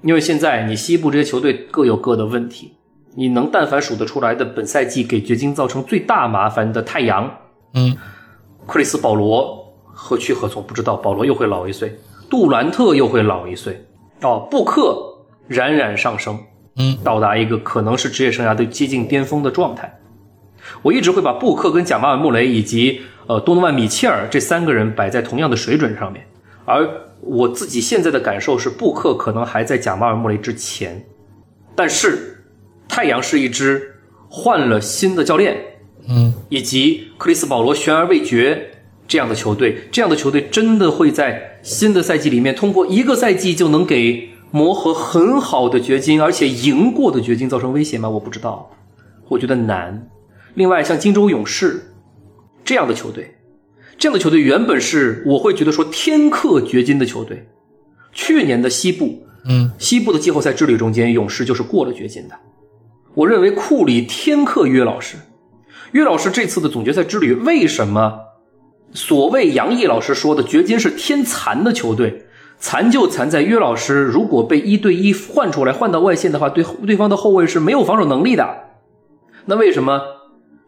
[0.00, 2.72] 因为现在你西部这些球队各有各的问题，
[3.14, 7.30] 你能但凡数得出来的，本赛季给掘金造成最大麻烦的太阳，
[7.74, 7.94] 嗯，
[8.66, 10.62] 克里斯保罗何去何从？
[10.62, 11.94] 不知道，保罗又会老一岁，
[12.30, 13.84] 杜兰特又会老一岁，
[14.22, 14.96] 哦，布克
[15.48, 16.38] 冉冉上升，
[16.76, 19.92] 嗯，到达一个可能是职业生涯的接近巅峰的状态。
[20.82, 23.02] 我一直会把布克跟贾马尔穆雷以及。
[23.28, 26.26] 呃，多诺万、米切尔这三个人摆在同样的水准上面，
[26.64, 26.84] 而
[27.20, 31.06] 我自己现在的感受是，布克可能还在贾马尔·穆雷之前，
[31.76, 32.44] 但是
[32.88, 33.94] 太阳是一支
[34.28, 35.56] 换了新的教练，
[36.08, 38.72] 嗯，以及克里斯·保罗悬而未决
[39.06, 48.08] 这样的球队，这样的球队真的会在新的赛季里面通过一个赛季就能给磨合很好的掘金，而且赢过的掘金造成威胁吗？
[48.08, 48.68] 我不知道，
[49.28, 50.08] 我觉得难。
[50.54, 51.88] 另外，像金州勇士。
[52.64, 53.34] 这样的球队，
[53.98, 57.48] 这样的球队原本是我会觉得说天克掘金的球队。
[58.12, 62.36] 去年的西部，嗯，西部的季后赛之旅中间，勇士就是过了掘金的。
[63.14, 65.16] 我认为库里天克约老师，
[65.90, 68.20] 约老师这次的总决赛之旅，为什么
[68.94, 72.26] 所谓杨毅老师说的掘金是天残的球队？
[72.60, 78.48] 残就残在约老师如果被一对一换出来，换到外线的话，对对方的后卫是没有防守能力的。
[79.46, 80.00] 那为什么？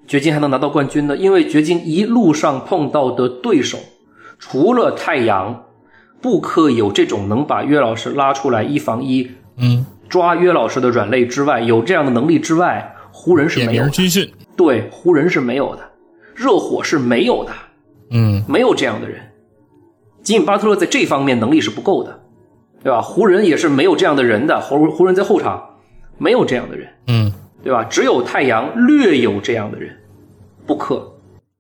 [0.07, 1.17] 掘金还能拿到冠军呢？
[1.17, 3.79] 因为掘金一路上碰到的对手，
[4.39, 5.65] 除了太阳，
[6.21, 13.89] 布克有这种能把约老师拉出来一防一，嗯，抓约老师的软肋之外，有这样的能力之外，湖人是没有。
[13.89, 15.83] 军训，对，湖人是没有的，
[16.35, 17.53] 热火是没有的，
[18.11, 19.21] 嗯，没有这样的人。
[20.23, 22.21] 吉米巴特勒在这方面能力是不够的，
[22.83, 23.01] 对吧？
[23.01, 25.63] 湖人也是没有这样的人的，湖湖人在后场
[26.19, 27.33] 没有这样的人，嗯。
[27.65, 27.83] 对吧？
[27.85, 29.97] 只有太阳略有这样的人，
[30.67, 31.11] 不克。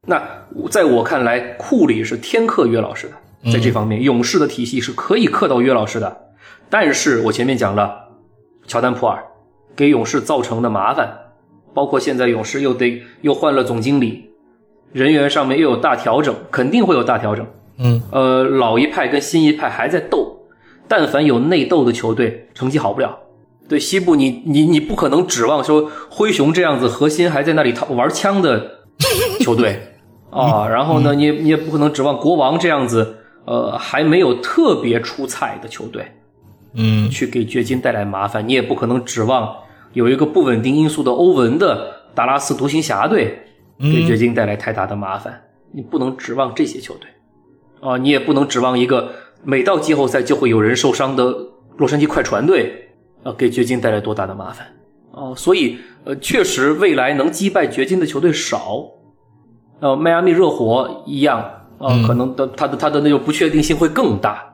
[0.06, 0.22] 那
[0.70, 6.14] 在我看来，库里是天克约老师的，在这方面，勇士的体系是可以克到约老师的。
[6.68, 8.08] 但是我前面讲了，
[8.66, 9.24] 乔丹普尔
[9.74, 11.08] 给勇士造成的麻烦，
[11.72, 14.30] 包括现在勇士又得又换了总经理，
[14.92, 17.46] 人员上面又有大调整，肯定会有大调整。
[17.78, 20.38] 嗯，呃，老一派跟新一派还在斗，
[20.86, 23.18] 但凡有内斗的球队，成绩好不了。
[23.68, 28.80] 对西部，你你你不可能指望说灰熊这样子核心还在那里掏玩枪的
[29.40, 29.80] 球队
[30.30, 33.16] 啊，然后呢，你你也不可能指望国王这样子
[33.46, 36.04] 呃还没有特别出彩的球队，
[36.74, 38.46] 嗯，去给掘金带来麻烦。
[38.46, 39.56] 你也不可能指望
[39.92, 43.38] 有一个不稳定因素的欧文的达拉斯独行侠队
[43.78, 45.40] 给掘金带来太大的麻烦。
[45.72, 47.08] 你不能指望这些球队
[47.80, 49.10] 啊，你也不能指望一个
[49.42, 51.34] 每到季后赛就会有人受伤的
[51.76, 52.83] 洛杉矶快船队。
[53.24, 54.66] 呃，给掘金带来多大的麻烦
[55.12, 58.84] 哦，所以呃，确实未来能击败掘金的球队少。
[59.80, 61.40] 呃，迈阿密热火一样
[61.78, 64.44] 啊，可能的他的他的那种不确定性会更大。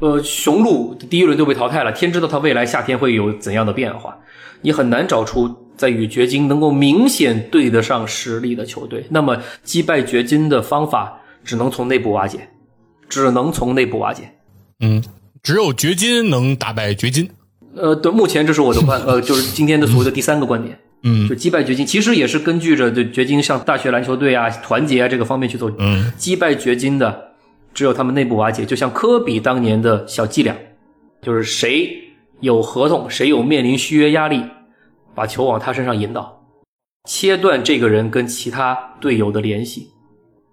[0.00, 4.16] 呃，雄鹿第一轮就被淘汰了，天知道他未来夏天会有怎样的变化，
[4.60, 9.04] 你很难找出在与掘金能够明显对得上实力的球队。
[9.10, 12.48] 那么击败掘金的方法只能从内部瓦解，
[13.08, 14.30] 只能从内部瓦解。
[14.80, 15.02] 嗯，
[15.42, 17.28] 只有掘金能打败掘金。
[17.80, 20.78] 呃，对，目前这是我的观，呃，就是今天的所谓的第三个观点。
[21.04, 25.72] 嗯就击败掘金，其实也是根据着对掘金像大学篮球队啊、团结啊这个方面去做。
[25.78, 27.34] 嗯，击败掘金的
[27.72, 30.56] 只有他们内部瓦解，就像科比当年的小伎俩，
[31.22, 31.88] 就是谁
[32.40, 34.42] 有合同，谁有面临续约压力，
[35.14, 36.44] 把球往他身上引导，
[37.08, 39.90] 切断这个人跟其他队友的联系，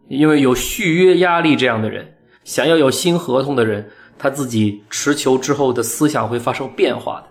[0.09, 2.07] 因为有续约压力这样的人，
[2.43, 7.27] 想要有新合同的人，他自己持球之后的思想会发生变化的，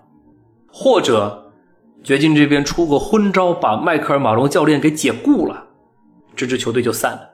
[0.72, 1.40] 或者。
[2.02, 5.64] 掘金这边出个昏招，把迈克尔·马龙教练给解雇了，
[6.36, 7.30] 这支球队就散了。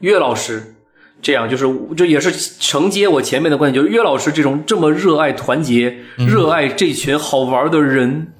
[0.00, 0.74] 岳老师
[1.22, 1.66] 这样就是，
[1.96, 2.30] 这也是
[2.60, 8.34] 承接我前面的观点，就是岳老师这种这么热爱团结、热爱这群好玩的人，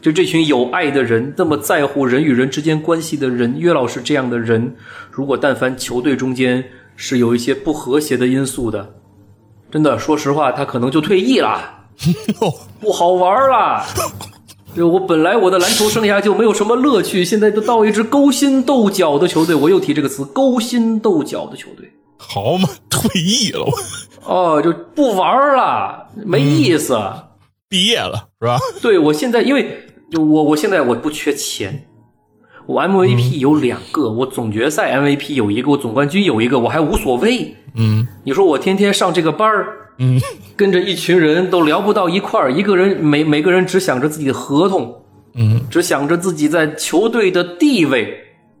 [0.00, 4.74] 就这群有爱的人，那么在乎人与人之间关系的人，岳老师这样的人，
[5.10, 6.64] 如果但凡球队中间
[6.96, 8.94] 是有一些不和谐的因素的，
[9.70, 11.60] 真的，说实话，他可能就退役了，
[12.80, 13.84] 不好玩了。
[14.74, 21.90] 就我本来我的篮球生涯就没有什么乐趣，现在都到一支勾心斗角的球队，我又提这个词，勾心斗角的球队。
[22.16, 23.66] 好嘛，退役了，
[24.24, 26.96] 哦，就不玩了，没意思，
[27.68, 28.58] 毕业了是吧？
[28.80, 31.88] 对我现在，因为就我我现在我不缺钱，
[32.70, 37.54] 我 MVP 有两个，我总决赛 MVP 有一个，我总冠军有一个，我还无所谓。
[37.74, 39.66] 嗯你说我天天上这个班儿，
[39.98, 40.20] 嗯
[40.56, 45.02] 跟着一群人都聊不到一块儿，一个人每每个人只想着自己的合同，
[45.34, 48.16] 嗯只想着自己在球队的地位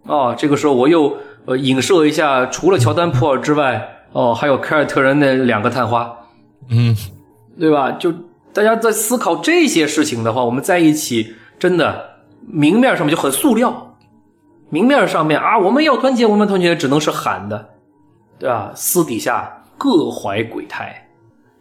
[0.06, 0.34] 啊。
[0.34, 1.16] 这个时候我又
[1.46, 6.10] 呃影射一下，除了乔丹、普尔之外，哦，还有凯尔特人那两个探花，
[6.68, 6.96] 嗯
[7.58, 7.92] 对吧？
[7.92, 8.12] 就
[8.52, 12.10] 大家在思考这些事情的话，我们在一起真的
[12.46, 13.89] 明面上面就很塑料，
[14.70, 17.68] 明面上面啊，我们要团结，我们团结，只能是喊的，
[18.38, 18.72] 对吧？
[18.74, 21.08] 私底下各怀鬼胎，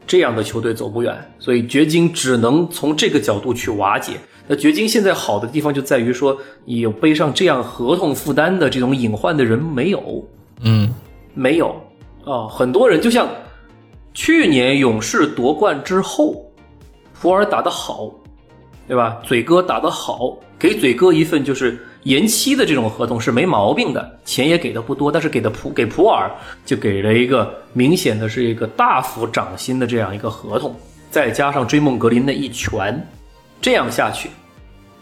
[0.05, 1.17] 这样的球队走不远。
[1.39, 4.13] 所以掘金只能从这个角度去瓦解。
[4.47, 10.23] 那掘金现在好的地方就在于说，你有背上这样合同负担的这种隐患的人没有，
[10.61, 10.93] 嗯
[11.33, 11.75] 没有
[12.25, 13.27] 啊、很多人就像
[14.13, 16.45] 去年勇士夺冠之后，
[17.19, 18.11] 普尔打得好，
[18.87, 19.19] 对吧？
[19.23, 26.31] 嘴哥打得好，给嘴哥一份就是延期的这种合同是没毛病的，钱也给的不多，但是给的普给普尔
[26.65, 30.73] 就给了一个明显的是一个大幅涨薪的这样一个合同，
[31.11, 33.05] 再加上追梦格林的一拳，
[33.61, 34.29] 这样下去，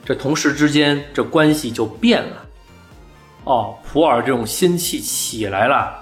[0.04, 2.44] 这同事之间这关系就变了。
[3.44, 5.94] 哦，普尔这种心气起来了，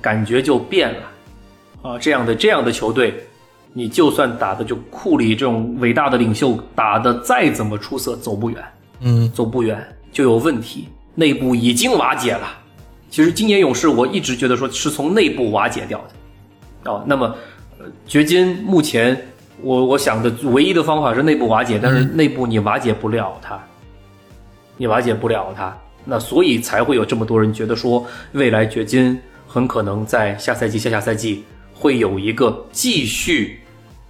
[0.00, 3.26] 感觉就变了，啊，这样的这样的球队，
[3.72, 8.62] 你就算打的就库里这种伟大的领袖打的再怎么出色，走不远，
[9.00, 12.58] 嗯走不远就有问题，内部已经瓦解了。
[13.10, 17.34] 其实今年勇士我一直觉得说是从内部瓦解掉的，哦，那么
[17.78, 19.20] 呃掘金目前
[19.60, 23.60] 我我想的唯一的方法是内部瓦解，但是内部你瓦解不了它，
[24.76, 31.44] 你瓦解不了它，那所以才会有这么多人觉得说未来掘金很可能在下赛季、下下赛季
[31.74, 33.60] 会有一个继续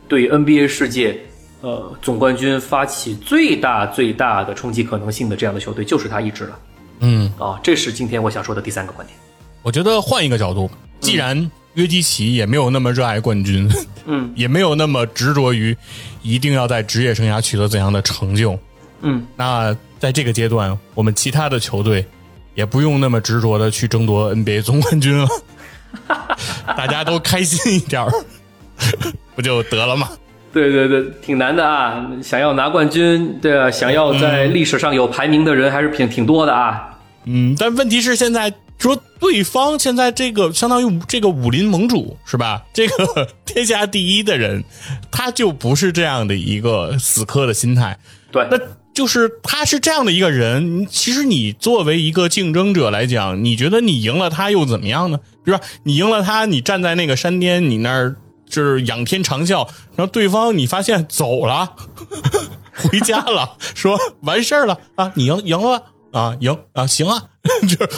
[0.07, 1.19] 对 NBA 世界
[1.63, 6.59] 呃总冠军发起最大最大的冲击可能性的这样的球队，就是他一支了
[7.01, 7.59] 嗯，啊！
[7.63, 9.19] 这是今天我想说的第三个观点。
[9.63, 10.71] 我觉得换一个角度，
[11.01, 13.69] 既然约基奇也没有那么热爱冠军，
[14.07, 15.77] 嗯 也没有那么执着于
[16.23, 18.59] 一定要在职业生涯取得怎样的成就，
[19.01, 22.05] 嗯，那在这个阶段，我们其他的球队
[22.55, 25.29] 也不用那么执着的去争夺 NBA 总冠军了，
[26.77, 28.13] 大家都开心一点儿，
[29.35, 30.09] 不就得了吗？
[30.53, 32.07] 对对对，挺难的啊！
[32.23, 36.91] 想要拿冠军，对啊，想要在历史上有排名的人还是挺挺多的啊。
[37.25, 42.63] 嗯，但问题是现在说对方现在这个相当于这个武林盟主是吧？
[42.73, 44.63] 这个天下第一的人，
[45.11, 47.97] 他就不是这样的一个死磕的心态。
[48.31, 48.59] 对，那
[48.93, 55.19] 就是他是这样的一个人，其实你作为一个竞争者来讲，你觉得你赢了他又怎么样呢？
[55.45, 58.17] 比如说你赢了他，你站在那个山巅，你那儿
[58.53, 59.67] 就是仰天长啸，
[59.97, 61.75] 然后对方你发现走了，
[62.77, 67.31] 回家了，说完事儿了啊，你赢赢了啊，赢啊，行啊，
[67.67, 67.89] 就是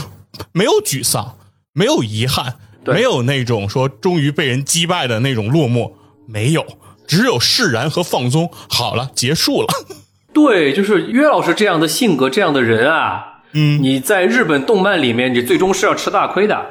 [0.53, 1.37] 没有沮丧，
[1.73, 2.55] 没有遗憾，
[2.85, 2.95] 对。
[2.95, 5.93] 没有那种说终于被人击败的那种落寞，
[6.29, 6.65] 没有，
[7.09, 8.49] 只有释然和放松。
[8.69, 9.67] 好了，结束了。
[10.33, 16.65] 对，就是约老师这样的性格、这样的人啊，嗯，你在日本动漫里面，你最终是要吃大亏的，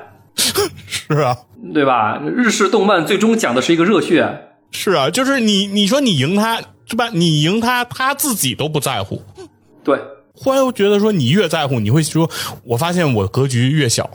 [0.85, 1.37] 是啊，
[1.71, 2.19] 对吧？
[2.35, 7.09] 日式动漫最终讲的是一个热血，是啊，就是你你说你赢他是吧？
[7.13, 9.21] 你赢他，他自己都不在乎。
[9.83, 9.99] 对
[10.33, 12.29] 忽然又觉得说你越在乎，你会说，
[12.63, 14.09] 我发现我格局越小，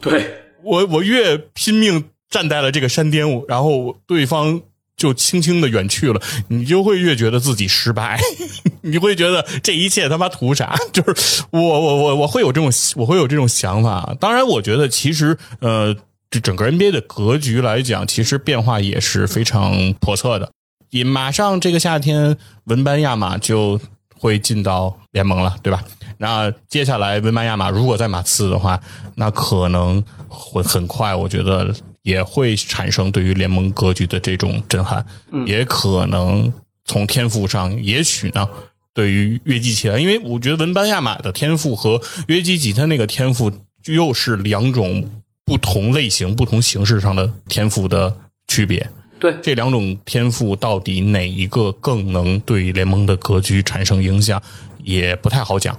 [0.00, 0.28] 对
[0.64, 4.60] 我我越拼命站在了这个山巅，然后对方
[4.96, 8.18] 就轻轻的远去了，你就会越觉得自己失败，
[8.82, 10.74] 你会觉得这一切他妈图啥？
[10.92, 14.16] 就是我我我我会有这种我会有这种想法。
[14.20, 15.94] 当然，我觉得其实呃，
[16.30, 20.50] 这整个 NBA 的格局来讲，其实变化也是非常叵测的。
[20.90, 23.80] 也马上这个夏天，文班亚马就
[24.14, 25.82] 会进到联盟了，对吧？
[26.18, 28.80] 那接下来文班亚马如果在马刺的话，
[29.16, 35.04] 那可能会很快，我觉得也会产生对于联盟格局的这种震撼，
[35.46, 36.52] 也可能
[36.84, 38.48] 从天赋上，也许呢。
[38.94, 43.52] 对于约基奇来，因为我觉得文班亚马的天赋和约基奇他那个天赋
[43.84, 45.06] 又是两种
[45.46, 48.14] 不同类型、不同形式上的天赋的
[48.48, 48.84] 区别。
[49.18, 54.42] 对这两种天赋到底哪一个更能对联盟的格局产生影响，
[54.82, 55.74] 也不太好讲。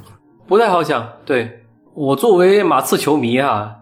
[0.47, 1.07] 不太好讲。
[1.25, 1.63] 对
[1.93, 3.75] 我作为马刺球迷啊，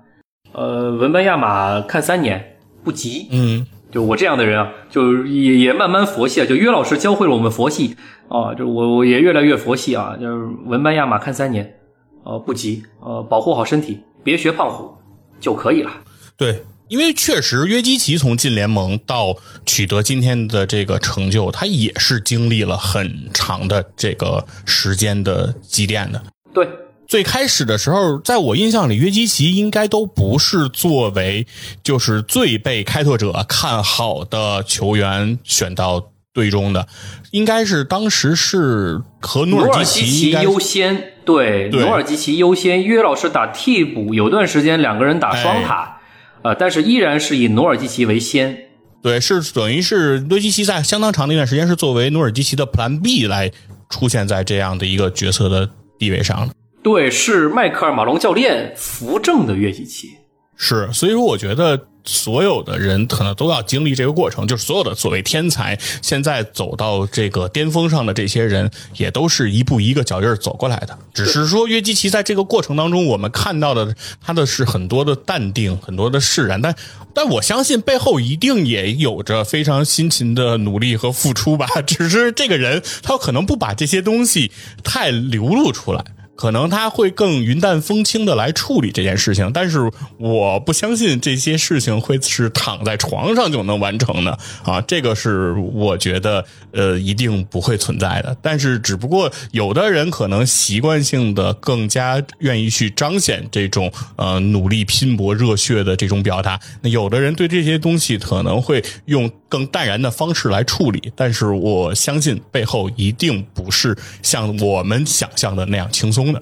[0.51, 6.45] 呃，文班亚马看三年不急，嗯就我这样的人啊，就也也慢慢佛系啊。
[6.45, 7.95] 就约老师教会了我们佛系
[8.27, 10.17] 啊，就我我也越来越佛系啊。
[10.19, 11.77] 就是文班亚马看三年，
[12.25, 14.91] 呃，不急，呃，保护好身体，别学胖虎
[15.39, 15.91] 就可以了。
[16.37, 19.35] 对，因为确实约基奇从进联盟到
[19.65, 26.21] 取得今天的这个成就，他也是经历了很长的这个时间的积淀的。
[26.53, 26.67] 对，
[27.07, 31.47] 最开始的时候，在我印象里，约基奇应该都不是作为
[31.83, 36.87] 就是最被开拓者看好的球员选到队中的，
[37.31, 42.83] 应该是当时是和努努尔尔基基奇优先，对，对努尔基奇优先。
[42.85, 45.97] 约老师打替补，有段时间两个人打双塔，
[46.43, 48.57] 呃，但是依然是以努尔基奇为先。
[49.01, 53.51] 对，是等于是约基奇在相当长的一段时间是作为努尔基奇的 Plan B 来
[53.89, 55.69] 出现在这样的一个角色的
[55.99, 56.53] 地位上的。
[56.81, 60.09] 对，是迈克尔马龙教练扶正的约基奇。
[60.55, 70.97] 是，所以说我觉得所有的人可能都要经历这个过程，就是所有的所谓天才，现在走到这个巅峰上的这些人，也都是一步一个脚印儿走过来的。
[71.13, 76.75] 只是说约基奇在这个过程当中，我们看到的他的是很多的淡定，很多的释然，但
[77.13, 81.67] 但我相信背后一定也有着非常辛勤的努力和付出吧。
[81.87, 84.51] 只是这个人他可能不把这些东西
[84.83, 86.03] 太流露出来。
[86.35, 98.35] 可能他会更云淡风轻的来处理这件事情，但是我不相信这些事情会是躺在床上就能完成的啊，这个是我觉得呃一定不会存在的。
[98.41, 116.41] 但是只不过有的人可能习惯性的更加愿意去彰显这种呃努力拼搏、热血的这种表达，那有的人对这些东西可能会用更淡然的方式来处理，但是我相信背后一定不是像我们想象的那样轻松的。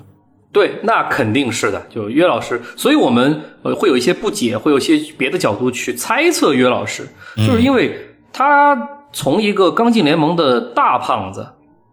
[0.52, 7.08] 对，那肯定是的，就约老师，所以我们呃会有一些不解，会有一些别的角度去猜测约老师，
[7.38, 7.98] 就是因为
[8.32, 8.78] 他
[9.12, 11.48] 从一个刚进联盟的大胖子，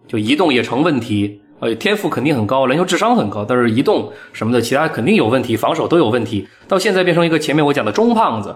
[0.06, 8.54] 就移动也成问题，呃，天赋肯定很高，篮球智商很高，但是移动什么的其他肯定有问题，防守都有问题，到现在变成一个前面我讲的中胖子，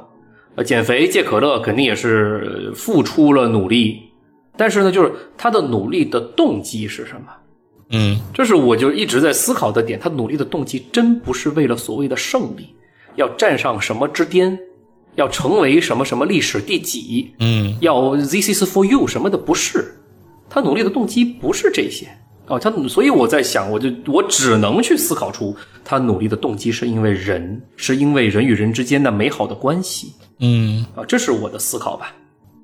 [0.57, 4.03] 呃，减肥戒可乐肯定也是呃付出了努力，
[4.55, 7.33] 但是呢，就是他的努力的动机是什么？
[7.91, 9.99] 嗯这是我就一直在思考的点。
[10.01, 12.75] 他努力的动机真不是为了所谓的胜利，
[13.17, 14.59] 要站上什么之巅，
[15.17, 19.95] 要成为什么什么历史第几，嗯要 this is for you 什么的，不是。
[20.49, 22.07] 他努力的动机不是这些
[22.47, 32.15] 哦，他所以我在想，我就我只能去思考出他努力的动机是因为人，是因为人与人之间的美好的关系嗯啊，这是我的思考吧。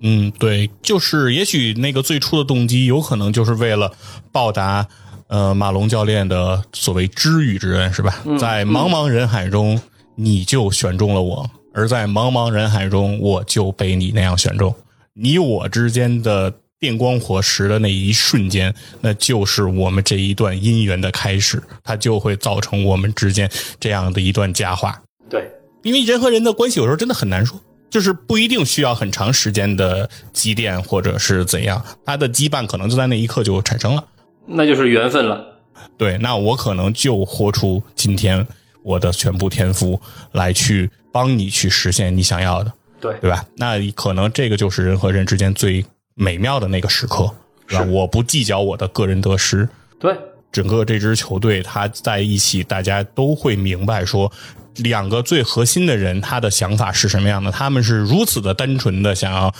[0.03, 3.91] 嗯，对，就是也许那个最初的动机，有可能就是为了
[4.31, 4.87] 报答
[5.31, 8.21] 呃马龙教练的所谓知遇之恩，是吧？
[8.39, 9.81] 在茫茫人海中，
[10.17, 14.75] 你就选中了我，而在茫茫人海中，我就被你那样选中。
[15.15, 23.49] 你我之间的电光火石的那一瞬间，那就是我们这一段姻缘的开始，它就会造成我们之间
[23.79, 25.01] 这样的一段佳话。
[25.29, 25.49] 对，
[25.85, 27.57] 因为人和人的关系有时候真的很难说，
[27.89, 34.05] 就是不一定需要很长时间的积淀或者是怎样，它的羁绊可能就在那一刻就产生了。
[34.47, 35.45] 那就是缘分了。
[35.97, 38.47] 对，那我可能就豁出今天
[38.83, 40.01] 我的全部天赋
[40.33, 43.45] 来去帮你去实现你想要的，对，对吧？
[43.57, 45.85] 那可能这个就是人和人之间最
[46.15, 47.31] 美妙的那个时刻。
[47.73, 47.85] 是吧？
[47.85, 49.69] 我不计较我的个人得失。
[50.01, 50.13] 对，
[50.51, 54.29] 整个这支球队他在一起，大家都会明白说，
[54.79, 59.55] 两个最核心的人他的想法是什么样的，他们是如此的单纯的想要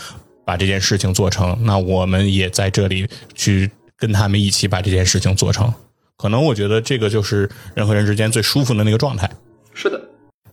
[0.45, 1.57] 把这件事情做成。
[1.63, 3.71] 那我们也在这里去
[4.01, 5.73] 跟他们一起把这件事情做成。
[6.17, 9.31] 可能我觉得这个就是人和人之间最舒服的那个状态。
[9.73, 10.01] 是的，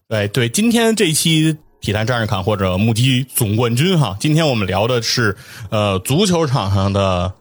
[0.08, 5.36] 对对，今天这一期体坛战士侃或者目击总冠军哈，今天我们聊的是
[5.70, 7.34] 呃足球场上的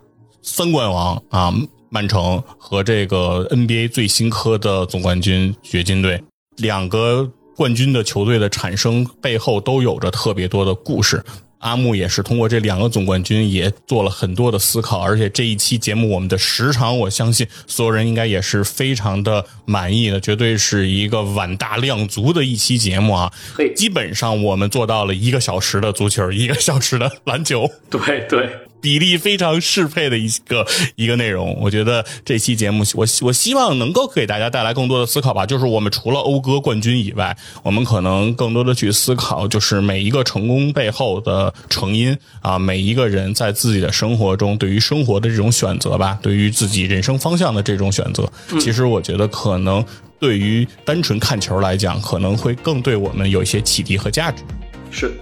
[0.42, 1.52] 三冠王啊，
[1.88, 6.22] 曼城和这个 NBA 最新科的总冠军掘金队，
[6.56, 11.22] 两个冠军的球队的产生背后都有着特别多的故事。
[11.58, 23.32] 阿木也是通过这两个总冠军也做了很多的思考，而且这一期节目我们的时长，我相信所有人应该也是非常的满意的，绝对是一个碗大量足的一期节目啊！
[23.54, 28.48] 嘿，基本上我们做到了一个小时的足球，一个小时的篮球，对对，
[28.80, 31.56] 比例非常适配的一个一个内容。
[31.60, 35.44] 我觉得这期节目，我我希望能够给大家带来更多的思考吧。
[35.46, 48.30] 就是我们除了讴歌冠军以外，我们可能更多的去思考，就是每一个成功背后的成因啊，每一个人在自己的生活中对于生活的这种选择吧，对于自己人生方向的这种选择，
[48.60, 49.84] 其实我觉得可能
[50.18, 54.42] 对于单纯看球来讲，可能会更对我们有一些启迪和价值。
[54.90, 55.12] 是。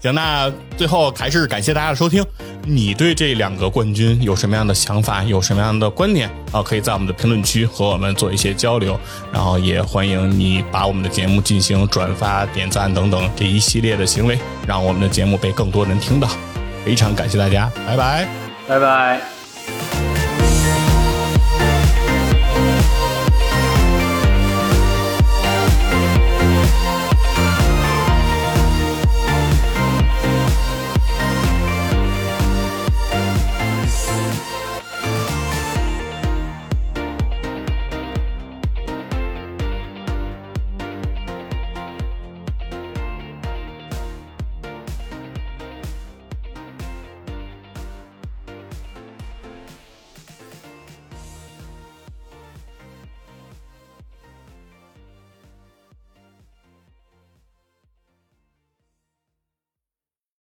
[0.00, 2.24] 行，那最后还是感谢大家的收听。
[2.64, 5.22] 你对这两个冠军有什么样的想法？
[5.24, 6.62] 有什么样的观点啊？
[6.62, 8.98] 可以在我们的评论区和我们做一些交流。
[9.32, 16.28] 然后也欢迎你把我们的节目进行转发、点赞等等这一系列的行为，让我们的节目被更多人听到。
[16.84, 18.28] 非常感谢大家，拜拜，
[18.68, 20.15] 拜拜。